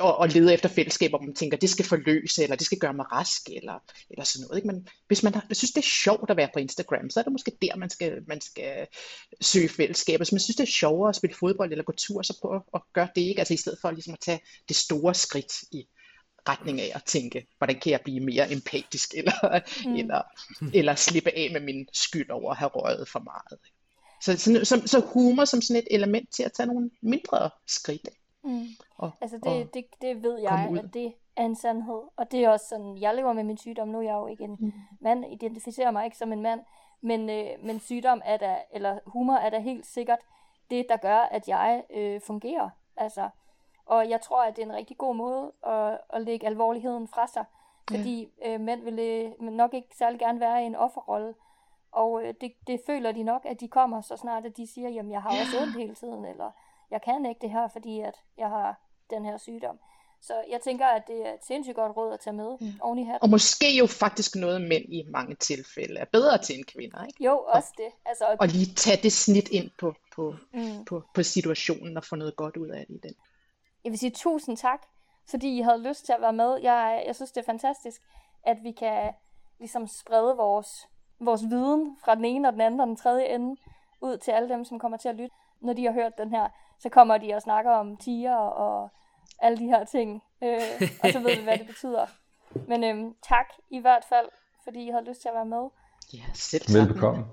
at, 0.00 0.24
at 0.24 0.34
lede 0.34 0.54
efter 0.54 0.68
fællesskaber, 0.68 1.18
hvor 1.18 1.26
man 1.26 1.34
tænker, 1.34 1.56
det 1.56 1.70
skal 1.70 1.84
forløse, 1.84 2.42
eller 2.42 2.56
det 2.56 2.66
skal 2.66 2.78
gøre 2.78 2.94
mig 2.94 3.12
rask, 3.12 3.42
eller, 3.48 3.78
eller 4.10 4.24
sådan 4.24 4.46
noget. 4.46 4.58
Ikke? 4.58 4.66
Men 4.66 4.88
hvis 5.06 5.22
man 5.22 5.34
har, 5.34 5.46
synes, 5.52 5.70
det 5.70 5.82
er 5.82 5.88
sjovt 6.02 6.30
at 6.30 6.36
være 6.36 6.48
på 6.52 6.58
Instagram, 6.58 7.10
så 7.10 7.20
er 7.20 7.24
det 7.24 7.32
måske 7.32 7.52
der, 7.62 7.76
man 7.76 7.90
skal, 7.90 8.22
man 8.26 8.40
skal 8.40 8.86
søge 9.40 9.68
fællesskaber. 9.68 10.18
Hvis 10.18 10.32
man 10.32 10.40
synes, 10.40 10.56
det 10.56 10.62
er 10.62 10.72
sjovere 10.72 11.08
at 11.08 11.16
spille 11.16 11.36
fodbold 11.36 11.72
eller 11.72 11.84
gå 11.84 11.92
tur, 11.92 12.22
så 12.22 12.38
prøv 12.40 12.60
at 12.74 12.82
gøre 12.92 13.08
det, 13.14 13.22
ikke? 13.22 13.38
Altså 13.40 13.54
i 13.54 13.56
stedet 13.56 13.78
for 13.80 13.90
ligesom 13.90 14.12
at 14.12 14.20
tage 14.20 14.40
det 14.68 14.76
store 14.76 15.14
skridt 15.14 15.52
i 15.72 15.86
retning 16.48 16.80
af 16.80 16.92
at 16.94 17.04
tænke, 17.04 17.46
hvordan 17.58 17.80
kan 17.80 17.92
jeg 17.92 18.00
blive 18.04 18.20
mere 18.20 18.52
empatisk, 18.52 19.14
eller, 19.18 19.60
mm. 19.86 19.94
eller, 19.94 20.22
eller 20.74 20.94
slippe 20.94 21.30
af 21.30 21.50
med 21.52 21.60
min 21.60 21.88
skyld 21.92 22.30
over 22.30 22.50
at 22.50 22.56
have 22.56 22.68
røget 22.68 23.08
for 23.08 23.18
meget. 23.18 23.60
Så, 24.22 24.38
så, 24.38 24.64
så, 24.64 24.82
så 24.86 25.06
humor 25.14 25.44
som 25.44 25.60
sådan 25.60 25.82
et 25.82 25.94
element 25.96 26.32
til 26.32 26.42
at 26.42 26.52
tage 26.52 26.66
nogle 26.66 26.90
mindre 27.00 27.50
skridt. 27.66 28.08
Mm. 28.44 28.66
Og, 28.96 29.10
altså 29.20 29.38
det, 29.44 29.74
det, 29.74 29.84
det 30.00 30.22
ved 30.22 30.38
jeg, 30.40 30.70
at 30.84 30.94
det 30.94 31.12
er 31.36 31.44
en 31.44 31.56
sandhed. 31.56 32.02
Og 32.16 32.30
det 32.30 32.44
er 32.44 32.48
også 32.48 32.66
sådan, 32.68 32.98
jeg 33.00 33.14
lever 33.14 33.32
med 33.32 33.44
min 33.44 33.58
sygdom. 33.58 33.88
Nu 33.88 33.98
er 33.98 34.02
jeg 34.02 34.14
jo 34.14 34.26
ikke 34.26 34.44
en 34.44 34.56
mm. 34.60 34.72
mand, 35.00 35.24
identificerer 35.32 35.90
mig 35.90 36.04
ikke 36.04 36.16
som 36.16 36.32
en 36.32 36.42
mand. 36.42 36.60
Men, 37.00 37.30
øh, 37.30 37.46
men 37.62 37.80
sygdom 37.80 38.22
er 38.24 38.36
der, 38.36 38.56
eller 38.72 38.98
humor 39.06 39.34
er 39.34 39.50
der 39.50 39.58
helt 39.58 39.86
sikkert 39.86 40.18
det, 40.70 40.86
der 40.88 40.96
gør, 40.96 41.18
at 41.18 41.48
jeg 41.48 41.82
øh, 41.94 42.20
fungerer. 42.20 42.70
Altså, 42.96 43.28
Og 43.86 44.10
jeg 44.10 44.20
tror, 44.20 44.44
at 44.44 44.56
det 44.56 44.62
er 44.62 44.66
en 44.66 44.76
rigtig 44.76 44.98
god 44.98 45.14
måde 45.14 45.52
at, 45.66 45.98
at 46.12 46.22
lægge 46.22 46.46
alvorligheden 46.46 47.08
fra 47.08 47.26
sig, 47.26 47.44
fordi 47.90 48.28
ja. 48.44 48.54
øh, 48.54 48.60
mænd 48.60 48.84
vil 48.84 48.98
øh, 48.98 49.50
nok 49.50 49.74
ikke 49.74 49.96
særlig 49.98 50.18
gerne 50.18 50.40
være 50.40 50.62
i 50.62 50.66
en 50.66 50.76
offerrolle, 50.76 51.34
og 51.92 52.22
øh, 52.24 52.34
det, 52.40 52.52
det 52.66 52.80
føler 52.86 53.12
de 53.12 53.22
nok, 53.22 53.42
at 53.44 53.60
de 53.60 53.68
kommer 53.68 54.00
så 54.00 54.16
snart, 54.16 54.44
at 54.44 54.56
de 54.56 54.66
siger, 54.66 54.88
jamen 54.88 55.12
jeg 55.12 55.22
har 55.22 55.30
også 55.30 55.60
ondt 55.62 55.76
hele 55.76 55.94
tiden, 55.94 56.24
eller 56.24 56.50
jeg 56.90 57.02
kan 57.02 57.26
ikke 57.26 57.40
det 57.40 57.50
her, 57.50 57.68
fordi 57.68 58.00
at 58.00 58.14
jeg 58.38 58.48
har 58.48 58.80
den 59.10 59.24
her 59.24 59.38
sygdom. 59.38 59.78
Så 60.20 60.34
jeg 60.50 60.60
tænker, 60.60 60.86
at 60.86 61.02
det 61.06 61.26
er 61.26 61.32
et 61.32 61.44
sindssygt 61.44 61.76
godt 61.76 61.96
råd 61.96 62.12
at 62.12 62.20
tage 62.20 62.36
med 62.36 62.56
ja. 62.60 62.66
oven 62.80 62.98
i 62.98 63.04
hatten. 63.04 63.22
Og 63.22 63.30
måske 63.30 63.76
jo 63.78 63.86
faktisk 63.86 64.36
noget, 64.36 64.60
mænd 64.60 64.84
i 64.88 65.04
mange 65.08 65.34
tilfælde 65.34 66.00
er 66.00 66.04
bedre 66.04 66.38
til 66.38 66.58
en 66.58 66.64
kvinder, 66.64 67.04
ikke? 67.04 67.24
Jo, 67.24 67.38
også 67.38 67.68
og, 67.72 67.84
det. 67.84 67.92
Altså, 68.06 68.36
og 68.40 68.48
lige 68.48 68.74
tage 68.74 69.02
det 69.02 69.12
snit 69.12 69.48
ind 69.48 69.70
på, 69.78 69.94
på, 70.14 70.34
mm. 70.52 70.84
på, 70.84 71.02
på 71.14 71.22
situationen 71.22 71.96
og 71.96 72.04
få 72.04 72.16
noget 72.16 72.36
godt 72.36 72.56
ud 72.56 72.68
af 72.68 72.86
det 72.86 72.94
i 72.94 72.98
den. 73.02 73.14
Jeg 73.84 73.90
vil 73.90 73.98
sige 73.98 74.10
tusind 74.10 74.56
tak, 74.56 74.82
fordi 75.30 75.58
I 75.58 75.60
havde 75.60 75.88
lyst 75.88 76.06
til 76.06 76.12
at 76.12 76.20
være 76.20 76.32
med. 76.32 76.56
Jeg, 76.62 77.04
jeg 77.06 77.14
synes, 77.14 77.32
det 77.32 77.40
er 77.40 77.44
fantastisk, 77.44 78.02
at 78.42 78.56
vi 78.62 78.72
kan 78.72 79.12
ligesom 79.58 79.86
sprede 79.86 80.36
vores, 80.36 80.88
vores 81.24 81.42
viden 81.50 81.96
fra 82.04 82.14
den 82.14 82.24
ene 82.24 82.48
og 82.48 82.52
den 82.52 82.60
anden 82.60 82.80
og 82.80 82.86
den 82.86 82.96
tredje 82.96 83.24
ende 83.24 83.56
ud 84.00 84.16
til 84.16 84.30
alle 84.30 84.48
dem, 84.48 84.64
som 84.64 84.78
kommer 84.78 84.98
til 84.98 85.08
at 85.08 85.14
lytte. 85.14 85.34
Når 85.60 85.72
de 85.72 85.84
har 85.84 85.92
hørt 85.92 86.18
den 86.18 86.30
her, 86.30 86.48
så 86.78 86.88
kommer 86.88 87.18
de 87.18 87.34
og 87.34 87.42
snakker 87.42 87.70
om 87.70 87.96
tiger 87.96 88.36
og 88.36 88.90
alle 89.38 89.58
de 89.58 89.66
her 89.66 89.84
ting, 89.84 90.22
øh, 90.42 90.60
og 91.02 91.10
så 91.10 91.18
ved 91.18 91.36
vi, 91.36 91.42
hvad 91.44 91.58
det 91.58 91.66
betyder. 91.66 92.06
Men 92.68 92.84
øhm, 92.84 93.14
tak 93.28 93.46
i 93.70 93.78
hvert 93.78 94.04
fald, 94.08 94.26
fordi 94.64 94.86
I 94.86 94.90
havde 94.90 95.04
lyst 95.04 95.20
til 95.20 95.28
at 95.28 95.34
være 95.34 95.46
med. 95.46 95.68
Ja, 96.14 96.24
selv 96.34 96.62
tak. 96.62 96.74
Velbekomme. 96.74 97.24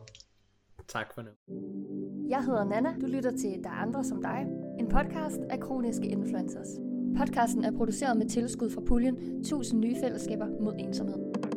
Tak 0.87 1.13
for 1.13 1.21
nu. 1.21 1.29
Jeg 2.29 2.43
hedder 2.43 2.63
Nana. 2.63 2.93
Du 3.01 3.05
lytter 3.05 3.31
til 3.31 3.63
Der 3.63 3.69
er 3.69 3.73
andre 3.73 4.03
som 4.03 4.21
dig. 4.21 4.45
En 4.79 4.89
podcast 4.89 5.39
af 5.49 5.59
kroniske 5.59 6.07
influencers. 6.07 6.67
Podcasten 7.17 7.63
er 7.63 7.71
produceret 7.77 8.17
med 8.17 8.29
tilskud 8.29 8.69
fra 8.69 8.81
puljen 8.87 9.15
1000 9.39 9.79
nye 9.79 9.95
fællesskaber 10.01 10.47
mod 10.63 10.75
ensomhed. 10.79 11.48